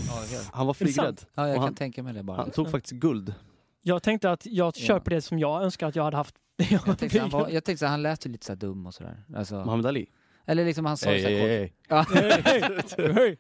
Han 0.53 0.67
var 0.67 0.75
flygrädd. 0.75 1.21
ja, 1.35 1.43
jag 1.43 1.49
Och 1.51 1.55
kan 1.57 1.63
han- 1.63 1.75
tänka 1.75 2.03
mig 2.03 2.15
det 2.15 2.23
bara. 2.23 2.37
Han 2.37 2.51
tog 2.51 2.71
faktiskt 2.71 2.93
guld. 3.01 3.35
Jag 3.83 4.03
tänkte 4.03 4.31
att 4.31 4.47
jag 4.47 4.73
Ja. 4.77 5.01
på 5.01 5.11
det 5.11 5.21
som 5.23 5.39
jag 5.39 5.63
önskar 5.63 5.89
att 5.89 5.97
jag 5.97 6.05
hade 6.05 6.17
haft. 6.17 6.35
Jag 6.71 6.99
tänkte, 6.99 7.21
han, 7.21 7.31
var, 7.31 7.49
jag 7.49 7.65
tänkte 7.65 7.85
att 7.87 7.91
han 7.91 8.03
lät 8.03 8.27
ju 8.27 8.31
lite 8.31 8.47
så 8.47 8.53
här 8.53 8.57
dum 8.57 8.87
och 8.87 8.95
sådär. 8.95 9.25
Alltså, 9.37 9.55
Muhammad 9.55 9.87
Ali. 9.87 10.07
Eller 10.51 10.65
liksom 10.65 10.85
han 10.87 10.97
sa 10.97 11.13
ju 11.13 11.23
så 11.23 11.29
här 11.29 11.67
kort. 11.69 11.77
Ja. 11.89 12.07
Hej. 13.15 13.39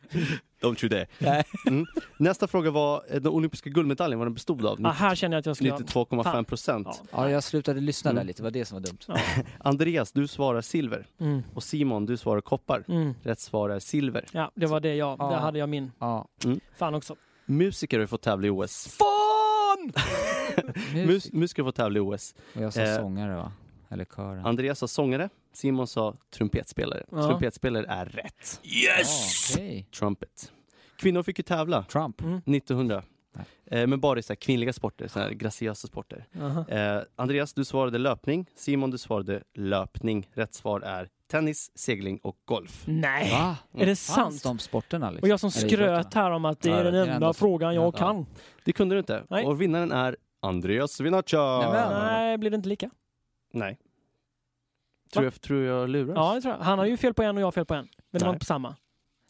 Don't 0.62 0.84
you 0.84 0.88
dare. 1.20 1.42
Mm. 1.66 1.86
Nästa 2.18 2.46
fråga 2.46 2.70
var 2.70 3.04
eh, 3.08 3.20
den 3.20 3.32
olympiska 3.32 3.70
guldmedaljen, 3.70 4.18
vad 4.18 4.26
den 4.26 4.34
bestod 4.34 4.66
av. 4.66 4.86
Ah, 4.86 4.90
här 4.90 5.14
känner 5.14 5.36
jag 5.36 5.40
att 5.40 5.46
jag 5.46 5.56
skulle... 5.56 5.72
92,5 5.74 6.44
procent. 6.44 6.86
Ja. 6.90 7.06
Ja, 7.12 7.30
jag 7.30 7.42
slutade 7.44 7.80
lyssna 7.80 8.10
där 8.12 8.16
Mm. 8.20 8.26
lite, 8.26 8.38
det 8.42 8.44
var 8.44 8.50
det 8.50 8.64
som 8.64 8.74
var 8.82 8.86
dumt. 8.86 8.98
Ja. 9.08 9.16
Andreas, 9.58 10.12
du 10.12 10.26
svarar 10.28 10.60
silver. 10.60 11.06
Mm. 11.20 11.42
Och 11.54 11.62
Simon, 11.62 12.06
du 12.06 12.16
svarar 12.16 12.40
koppar. 12.40 12.84
Mm. 12.88 13.14
Rätt 13.22 13.40
svar 13.40 13.70
är 13.70 13.78
silver. 13.78 14.24
Ja, 14.32 14.50
det 14.54 14.66
var 14.66 14.80
det 14.80 14.94
jag... 14.94 15.16
Ja. 15.18 15.30
Där 15.30 15.36
hade 15.38 15.58
jag 15.58 15.68
min. 15.68 15.92
Ja. 15.98 16.28
Fan 16.78 16.94
också. 16.94 17.16
Musiker 17.46 17.96
har 17.98 18.02
ju 18.02 18.06
fått 18.06 18.22
tävla 18.22 18.46
i 18.46 18.50
OS. 18.50 18.98
Fan! 18.98 19.92
Mus 20.94 21.06
Musik. 21.06 21.32
musiker 21.32 21.62
har 21.62 21.68
fått 21.68 21.76
tävla 21.76 21.96
i 21.98 22.00
OS. 22.00 22.34
Och 22.54 22.62
jag 22.62 22.72
sa 22.72 22.80
Eh, 22.80 22.96
sångare 22.96 23.36
va? 23.36 23.52
Eller 23.88 24.04
kören. 24.04 24.46
Andreas 24.46 24.78
sa 24.78 24.88
sångare, 24.88 25.28
Simon 25.52 25.86
sa 25.86 26.16
trumpetspelare. 26.34 27.02
Ja. 27.10 27.26
Trumpetspelare 27.26 27.86
är 27.88 28.06
rätt. 28.06 28.60
Yes! 28.64 29.50
okej. 29.56 29.86
Trumpet. 29.98 30.52
Kvinnor 30.98 31.22
fick 31.22 31.38
ju 31.38 31.42
tävla 31.42 31.82
Trump. 31.82 32.20
Mm. 32.20 32.36
1900. 32.46 33.02
Nej. 33.32 33.80
Eh, 33.82 33.86
men 33.86 34.00
bara 34.00 34.18
i 34.18 34.22
så 34.22 34.32
här 34.32 34.36
kvinnliga 34.36 34.72
sporter, 34.72 35.08
så 35.08 35.18
här 35.20 35.30
graciösa 35.30 35.86
sporter. 35.88 36.26
Eh, 36.68 37.02
Andreas, 37.16 37.54
du 37.54 37.64
svarade 37.64 37.98
löpning. 37.98 38.46
Simon, 38.56 38.90
du 38.90 38.98
svarade 38.98 39.42
löpning. 39.54 40.28
Rätt 40.34 40.54
svar 40.54 40.80
är 40.80 41.08
tennis, 41.30 41.70
segling 41.74 42.18
och 42.22 42.36
golf. 42.44 42.82
Nej! 42.86 43.30
Va? 43.30 43.56
Är 43.74 43.86
det 43.86 43.86
Fanns 43.86 44.06
sant? 44.06 44.42
de 44.42 44.58
sporterna 44.58 45.10
liksom? 45.10 45.22
Och 45.26 45.28
jag 45.28 45.40
som 45.40 45.50
skröt 45.50 46.14
här 46.14 46.30
om 46.30 46.44
att 46.44 46.60
det 46.60 46.68
Ja, 46.68 46.76
är 46.76 46.84
den 46.84 46.94
enda 46.94 47.14
ändå- 47.14 47.32
frågan 47.32 47.74
jag 47.74 47.84
Ja. 47.84 47.92
kan. 47.92 48.26
Det 48.64 48.72
kunde 48.72 48.94
du 48.94 48.98
inte. 48.98 49.24
Nej. 49.30 49.46
Och 49.46 49.60
vinnaren 49.60 49.92
är 49.92 50.16
Andreas 50.40 51.00
Vinaccia. 51.00 51.58
Nämen. 51.60 52.02
Nej, 52.06 52.38
blir 52.38 52.50
det 52.50 52.54
inte 52.56 52.68
lika? 52.68 52.90
Nej. 53.52 53.78
Tror 55.12 55.24
jag, 55.24 55.40
tror 55.40 55.62
jag 55.62 55.88
luras? 55.88 56.14
Ja, 56.16 56.34
det 56.34 56.40
tror 56.40 56.54
jag. 56.54 56.60
Han 56.64 56.78
har 56.78 56.86
ju 56.86 56.96
fel 56.96 57.14
på 57.14 57.22
en 57.22 57.36
och 57.36 57.40
jag 57.40 57.46
har 57.46 57.52
fel 57.52 57.64
på 57.64 57.74
en. 57.74 57.88
Men 58.10 58.18
det 58.18 58.24
var 58.24 58.26
Nej. 58.26 58.34
inte 58.36 58.38
på 58.38 58.44
samma. 58.46 58.76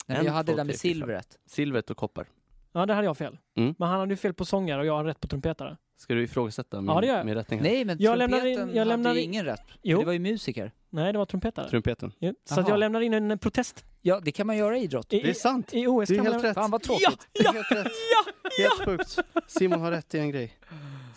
Nej, 0.07 0.25
jag 0.25 0.33
hade 0.33 0.47
två, 0.47 0.53
det 0.53 0.61
där 0.61 0.65
med 0.65 0.79
silvret. 0.79 1.39
Silvret 1.47 1.91
och 1.91 1.97
koppar. 1.97 2.27
Ja, 2.73 2.87
det 2.87 2.95
hade 2.95 3.05
jag 3.07 3.17
fel. 3.19 3.39
Mm. 3.57 3.75
Men 3.79 3.89
han 3.89 4.01
hade 4.01 4.13
ju 4.13 4.17
fel 4.17 4.35
på 4.35 4.45
sångare 4.45 4.81
och 4.81 4.87
jag 4.87 4.93
har 4.97 5.05
rätt 5.05 5.21
på 5.21 5.29
trumpetare. 5.29 5.77
Ska 5.97 6.15
du 6.15 6.23
ifrågasätta 6.23 6.81
min, 6.81 6.91
Ja, 6.91 7.01
det 7.01 7.07
gör 7.07 7.17
jag. 7.17 7.27
min 7.27 7.35
rättning? 7.35 7.61
Nej, 7.63 7.85
men 7.85 7.97
Jag 8.01 8.19
lämnar 8.19 8.39
trumpeten 8.41 8.69
in- 8.71 8.77
jag 8.77 8.87
lämnar 8.89 9.11
hade 9.11 9.21
in- 9.23 9.31
ingen 9.31 9.45
rätt. 9.45 9.61
Jo. 9.83 9.99
Det 9.99 10.05
var 10.07 10.13
ju 10.13 10.19
musiker. 10.19 10.73
Nej, 10.91 11.13
det 11.13 11.19
var 11.19 11.27
trumpetare. 11.27 11.69
Trumpeten. 11.71 12.13
Jo. 12.19 12.35
Så 12.45 12.65
jag 12.69 12.79
lämnar 12.79 13.01
in 13.01 13.15
en 13.15 13.39
protest. 13.39 13.85
Ja, 14.01 14.21
det 14.25 14.33
kan 14.33 14.47
man 14.47 14.57
göra 14.57 14.79
i 14.79 14.83
idrott. 14.83 15.13
I, 15.13 15.21
Det 15.23 15.31
är 15.31 15.35
sant. 15.35 15.75
I 15.75 15.87
OS 15.87 16.09
Det 16.09 16.15
är 16.15 16.17
kan 16.17 16.25
man 16.25 16.33
helt 16.33 16.43
lämna- 16.45 16.49
rätt. 16.51 16.55
Fan 16.55 16.71
vad 16.71 16.81
Ja, 16.83 16.87
tråkigt. 16.87 17.29
Är 17.41 17.45
ja, 17.45 17.53
helt 17.53 17.73
rätt. 17.73 17.93
ja, 18.17 18.33
Helt 18.59 18.85
sjukt. 18.85 19.19
Simon 19.47 19.81
har 19.81 19.91
rätt 19.91 20.15
i 20.15 20.19
en 20.19 20.31
grej. 20.31 20.53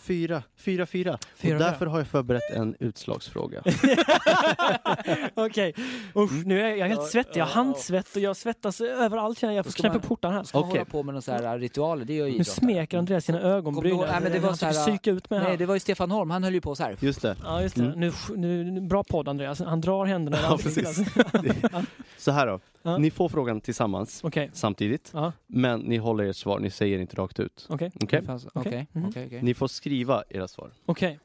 Fyra, 0.03 0.43
fyra, 0.57 0.85
fyra. 0.85 0.85
Fyra, 0.85 1.17
och 1.17 1.17
fyra. 1.37 1.57
därför 1.59 1.85
har 1.85 1.97
jag 1.97 2.07
förberett 2.07 2.51
en 2.55 2.75
utslagsfråga. 2.79 3.61
Okej. 5.33 5.73
Usch, 6.15 6.45
nu 6.45 6.61
är 6.61 6.75
jag 6.75 6.87
helt 6.87 7.03
svettig. 7.07 7.39
Jag 7.39 7.45
har 7.45 7.51
handsvett 7.53 8.15
och 8.15 8.21
jag 8.21 8.37
svettas 8.37 8.81
överallt. 8.81 9.39
känner 9.39 9.53
Jag 9.53 9.65
Jag 9.83 9.95
upp 9.95 10.05
skjortan 10.05 10.33
här. 10.33 10.43
Ska 10.43 10.59
man 10.59 10.69
Okej. 10.69 10.79
hålla 10.79 10.91
på 10.91 11.03
med 11.03 11.13
några 11.13 11.21
så 11.21 11.31
här 11.31 11.59
ritualer, 11.59 12.05
det 12.05 12.13
gör 12.13 12.27
ju 12.27 12.37
Nu 12.37 12.43
smeker 12.43 12.97
Andreas 12.97 13.25
sina 13.25 13.41
ögonbryn. 13.41 13.97
Nej, 13.97 14.19
men 14.23 14.31
det 14.31 14.39
var 14.39 14.47
Han 14.49 14.57
så 14.57 14.65
här- 14.65 14.73
psyka 14.85 15.11
ut 15.11 15.29
mig 15.29 15.39
Nej, 15.39 15.49
här. 15.49 15.57
det 15.57 15.65
var 15.65 15.73
ju 15.73 15.79
Stefan 15.79 16.11
Holm, 16.11 16.29
han 16.31 16.43
höll 16.43 16.53
ju 16.53 16.61
på 16.61 16.75
så 16.75 16.83
här. 16.83 16.97
Just 16.99 17.21
det. 17.21 17.35
Ja, 17.43 17.61
just 17.61 17.75
det. 17.75 17.83
Mm. 17.83 17.99
Nu, 17.99 18.11
nu, 18.35 18.63
nu, 18.63 18.81
bra 18.81 19.03
podd 19.03 19.27
Andreas. 19.27 19.59
Han 19.59 19.81
drar 19.81 20.05
händerna 20.05 20.37
Ja, 20.41 20.47
ansiktet. 20.51 20.95
Så 22.17 22.31
här 22.31 22.47
då. 22.47 22.59
Ja. 22.85 22.97
Ni 22.97 23.11
får 23.11 23.29
frågan 23.29 23.61
tillsammans 23.61 24.23
Okej. 24.23 24.49
samtidigt. 24.53 25.09
Ja, 25.13 25.31
Men 25.47 25.79
ni 25.79 25.97
håller 25.97 26.23
ert 26.23 26.35
svar, 26.35 26.59
ni 26.59 26.69
säger 26.69 26.99
inte 26.99 27.15
rakt 27.15 27.39
ut. 27.39 27.65
okej. 27.69 27.91
Okej? 28.03 28.21
Okej, 28.27 28.49
Okej. 28.53 28.87
Mhm. 28.91 29.09
okej. 29.09 29.39
Ni 29.41 29.53
får 29.53 29.67
skriva 29.67 30.23
era 30.29 30.47
svar 30.47 30.71
Okej. 30.85 31.19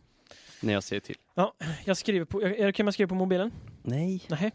när 0.63 0.73
jag 0.73 0.83
säger 0.83 1.01
till. 1.01 1.17
Jag 1.85 1.97
skriver 1.97 2.25
på... 2.25 2.43
Är 2.43 2.49
det 2.49 2.55
okej 2.69 2.83
om 2.83 2.87
jag 2.87 2.95
skriver 2.95 3.09
på 3.09 3.15
mobilen? 3.15 3.51
Nej. 3.83 4.23
Nej. 4.29 4.51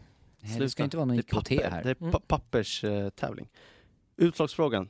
Det 0.58 0.70
ska 0.70 0.84
inte 0.84 0.96
vara 0.96 1.04
någon 1.04 1.18
IKT 1.18 1.30
papper. 1.30 1.70
här. 1.70 1.82
Det 1.82 1.90
är 1.90 1.96
Mm. 2.00 2.12
pa- 2.12 2.20
papperstävling. 2.26 3.48
Utslagsfrågan. 4.16 4.88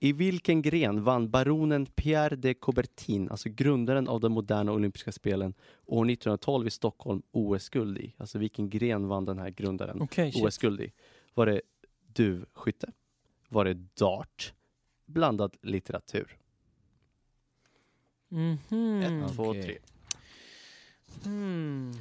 I 0.00 0.12
vilken 0.12 0.62
gren 0.62 1.04
vann 1.04 1.30
baronen 1.30 1.86
Pierre 1.86 2.36
de 2.36 2.54
Coubertin, 2.54 3.30
alltså 3.30 3.48
grundaren 3.48 4.08
av 4.08 4.20
de 4.20 4.32
moderna 4.32 4.72
olympiska 4.72 5.12
spelen, 5.12 5.54
år 5.86 6.10
1912 6.10 6.66
i 6.66 6.70
Stockholm 6.70 7.22
OS-guld 7.30 7.98
i? 7.98 8.14
Alltså 8.16 8.38
vilken 8.38 8.70
gren 8.70 9.08
vann 9.08 9.24
den 9.24 9.38
här 9.38 9.50
grundaren 9.50 10.08
shit. 10.10 10.36
OS-guld 10.44 10.80
i? 10.80 10.92
Var 11.34 11.46
det 11.46 11.60
duvskytte? 12.06 12.92
Var 13.48 13.64
det 13.64 13.74
dart? 13.74 14.54
Blandad 15.06 15.56
litteratur? 15.62 16.36
Mhm. 18.28 19.02
Ett, 19.02 19.34
två, 19.34 19.52
tre. 19.52 19.78
Hmm. 21.24 21.92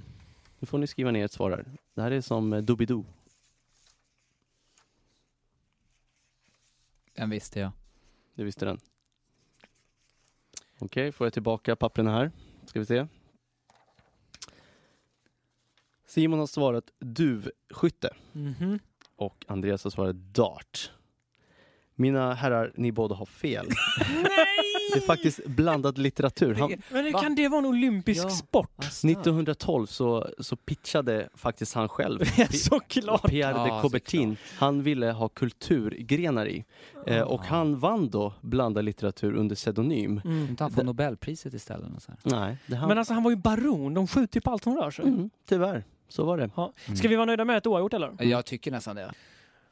Nu 0.59 0.65
får 0.65 0.77
ni 0.77 0.87
skriva 0.87 1.11
ner 1.11 1.25
ett 1.25 1.31
svar 1.31 1.51
här. 1.51 1.65
Det 1.93 2.01
här 2.01 2.11
är 2.11 2.21
som 2.21 2.53
eh, 2.53 2.61
Doobidoo. 2.61 3.05
Den 7.13 7.29
visste 7.29 7.59
jag. 7.59 7.71
Du 8.37 8.43
visste 8.43 8.65
den? 8.65 8.79
Okej, 10.79 11.11
får 11.11 11.25
jag 11.27 11.33
tillbaka 11.33 11.75
papperna 11.75 12.11
här. 12.11 12.31
Ska 12.65 12.79
vi 12.79 12.85
se. 12.85 13.07
Simon 16.05 16.39
har 16.39 16.47
svarat 16.47 16.91
duvskytte 16.99 18.15
Mhm. 18.31 18.79
och 19.15 19.45
Andreas 19.47 19.83
har 19.83 19.91
svarat 19.91 20.15
dart. 20.15 20.91
Mina 21.99 22.33
herrar, 22.33 22.71
ni 22.75 22.91
båda 22.91 23.15
har 23.15 23.25
fel. 23.25 23.67
Det 24.93 24.99
är 24.99 25.05
faktiskt 25.05 25.45
blandad 25.45 25.97
litteratur. 25.97 26.55
Han, 26.55 26.73
Men 26.91 27.13
kan 27.13 27.35
det 27.35 27.47
vara 27.47 27.59
en 27.59 27.65
olympisk 27.65 28.25
Ja. 28.25 28.29
sport? 28.29 28.79
1912 28.79 29.85
så, 29.85 30.27
så 30.39 30.55
pitchade 30.55 31.29
faktiskt 31.35 31.73
han 31.73 31.89
själv 31.89 32.19
Såklart. 32.51 33.29
Pierre 33.29 33.53
de 33.53 33.67
Ja, 33.67 33.81
Coubertin, 33.81 34.37
han 34.57 34.83
ville 34.83 35.11
ha 35.11 35.29
kulturgrenar 35.29 36.47
i. 36.47 36.65
Eh, 37.07 37.21
och 37.21 37.41
han 37.41 37.79
vann 37.79 38.09
då 38.09 38.33
blandad 38.41 38.85
litteratur 38.85 39.33
under 39.35 39.55
pseudonym. 39.55 40.21
Mm. 40.25 40.47
Inte 40.49 40.63
han 40.63 40.71
få 40.71 40.83
Nobelpriset 40.83 41.53
istället? 41.53 41.95
Och 41.95 42.01
så 42.01 42.11
här. 42.11 42.39
Nej, 42.39 42.57
det 42.67 42.75
han... 42.75 42.87
Men 42.89 42.97
alltså 42.97 43.13
han 43.13 43.23
var 43.23 43.31
ju 43.31 43.37
baron, 43.37 43.93
de 43.93 44.07
skjuter 44.07 44.37
ju 44.37 44.41
på 44.41 44.51
allt 44.51 44.63
som 44.63 44.75
rör 44.77 44.91
sig. 44.91 45.05
mm, 45.05 45.29
tyvärr, 45.49 45.83
så 46.09 46.23
var 46.25 46.37
det. 46.37 46.49
Ja. 46.55 46.73
Ska 46.95 47.07
vi 47.07 47.15
vara 47.15 47.25
nöjda 47.25 47.45
med 47.45 47.57
ett 47.57 47.67
oavgjort 47.67 47.93
eller? 47.93 48.23
Jag 48.23 48.45
tycker 48.45 48.71
nästan 48.71 48.95
det. 48.95 49.11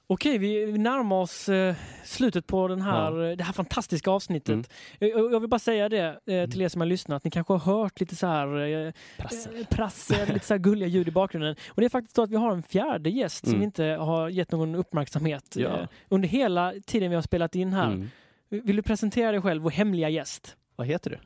Okej, 0.08 0.38
vi 0.38 0.78
närmar 0.78 1.16
oss 1.16 1.49
eh, 1.49 1.76
slutet 2.03 2.47
på 2.47 2.68
den 2.68 2.82
här, 2.82 3.30
eh, 3.32 3.36
det 3.38 3.43
här 3.43 3.53
fantastiska 3.53 4.12
avsnittet. 4.12 4.49
Mm. 4.49 4.66
Eh, 4.99 5.08
Jag, 5.08 5.39
vill 5.39 5.49
bara 5.49 5.60
säga 5.60 5.89
det 5.89 6.20
eh, 6.26 6.49
till 6.49 6.62
er 6.62 6.70
som 6.70 6.82
har 6.82 6.86
lyssnat. 6.86 7.24
Ni 7.24 7.32
kanske 7.32 7.53
har 7.53 7.60
hört 7.60 7.99
lite 7.99 8.16
så 8.16 8.28
här 8.28 8.93
Prassel. 9.18 9.66
prassel, 9.70 10.28
lite 10.34 10.45
så 10.45 10.53
här 10.53 10.60
gulliga 10.60 10.88
ljud 10.88 11.08
i 11.08 11.12
bakgrunden. 11.12 11.56
Och 11.70 11.82
det 11.82 11.86
är 11.86 11.89
faktiskt 11.89 12.16
så 12.16 12.24
att 12.24 12.30
vi 12.30 12.36
har 12.36 12.51
en 12.51 12.64
fjärde 12.64 13.10
gäst 13.10 13.39
som 13.45 13.49
Mm. 13.53 13.64
inte 13.64 13.84
har 13.86 14.30
gett 14.30 14.51
någon 14.51 14.76
uppmärksamhet 14.76 15.56
Ja. 15.56 15.88
under 16.10 16.28
hela 16.30 16.74
tiden 16.86 17.10
vi 17.10 17.16
har 17.16 17.22
spelat 17.22 17.56
in 17.56 17.74
här. 17.74 17.88
Mm. 17.91 18.10
Vill 18.49 18.76
du 18.76 18.82
presentera 18.82 19.32
dig 19.32 19.41
själv, 19.41 19.64
vår 19.64 19.72
hemliga 19.72 20.10
gäst? 20.10 20.56
Vad 20.76 20.88
heter 20.88 21.10
du? 21.10 21.18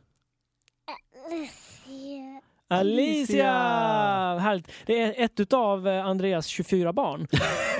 Alicia! 2.70 3.52
Härligt. 4.40 4.72
Det 4.86 5.02
är 5.02 5.26
ett 5.26 5.40
utav 5.40 5.88
eh, 5.88 6.06
Andreas 6.06 6.46
24 6.46 6.94
barn. 6.94 7.28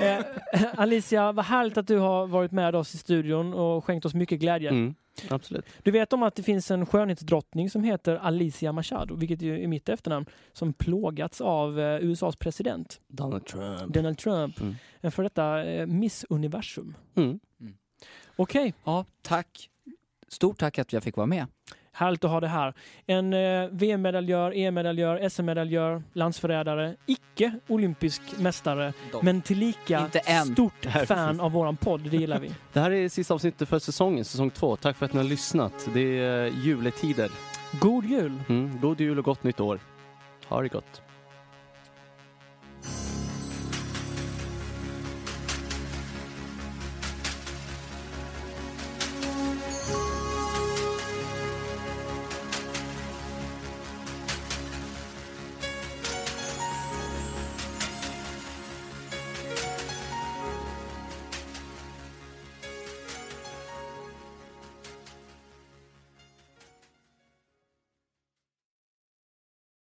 eh, 0.00 0.80
Alicia, 0.80 1.32
vad 1.32 1.44
härligt 1.44 1.76
att 1.76 1.86
du 1.86 1.98
har 1.98 2.26
varit 2.26 2.52
med 2.52 2.74
oss 2.74 2.94
i 2.94 2.98
studion 2.98 3.54
och 3.54 3.84
skänkt 3.84 4.04
oss 4.06 4.14
mycket 4.14 4.40
glädje. 4.40 4.68
Mm. 4.68 4.94
Absolut. 5.28 5.64
Du 5.82 5.90
vet 5.90 6.12
om 6.12 6.22
att 6.22 6.34
det 6.34 6.42
finns 6.42 6.70
en 6.70 6.86
skönhetsdrottning 6.86 7.70
som 7.70 7.84
heter 7.84 8.16
Alicia 8.16 8.72
Machado, 8.72 9.14
vilket 9.14 9.42
är 9.42 9.66
mitt 9.66 9.88
efternamn, 9.88 10.26
som 10.52 10.72
plågats 10.72 11.40
av 11.40 11.80
eh, 11.80 12.04
USAs 12.04 12.36
president 12.36 13.00
Donald 13.08 13.46
Trump. 13.46 13.94
Donald 13.94 14.18
Trump. 14.18 14.60
Mm. 14.60 14.76
En 15.00 15.12
för 15.12 15.22
detta 15.22 15.64
eh, 15.64 15.86
Miss 15.86 16.24
Universum. 16.28 16.96
Mm. 17.16 17.40
Okej, 18.36 18.74
Ja, 18.84 19.04
tack. 19.22 19.68
Stort 20.28 20.58
tack 20.58 20.78
att 20.78 20.92
jag 20.92 21.02
fick 21.02 21.16
vara 21.16 21.26
med. 21.26 21.46
Härligt 21.92 22.24
att 22.24 22.30
ha 22.30 22.40
det 22.40 22.48
här. 22.48 22.74
En 23.06 23.32
eh, 23.32 23.68
VM-medaljör, 23.70 24.52
EM-medaljör, 24.56 25.28
SM-medaljör, 25.28 26.02
landsförrädare, 26.12 26.94
icke 27.06 27.52
olympisk 27.68 28.22
mästare, 28.38 28.92
men 29.22 29.42
tillika 29.42 30.10
stort 30.52 30.86
fan 31.06 31.40
av 31.40 31.52
våran 31.52 31.76
podd. 31.76 32.00
Det 32.10 32.16
gillar 32.16 32.40
vi. 32.40 32.50
Det 32.72 32.80
här 32.80 32.90
är 32.90 33.08
sista 33.08 33.34
avsnittet 33.34 33.68
för 33.68 33.78
säsongen, 33.78 34.24
säsong 34.24 34.50
två. 34.50 34.76
Tack 34.76 34.96
för 34.96 35.06
att 35.06 35.12
ni 35.12 35.18
har 35.18 35.24
lyssnat. 35.24 35.88
Det 35.94 36.18
är 36.18 36.46
eh, 36.46 36.64
juletider. 36.64 37.30
God 37.80 38.04
jul! 38.04 38.40
Mm. 38.48 38.80
God 38.80 39.00
jul 39.00 39.18
och 39.18 39.24
gott 39.24 39.42
nytt 39.44 39.60
år. 39.60 39.80
Ha 40.48 40.62
det 40.62 40.68
gott. 40.68 41.02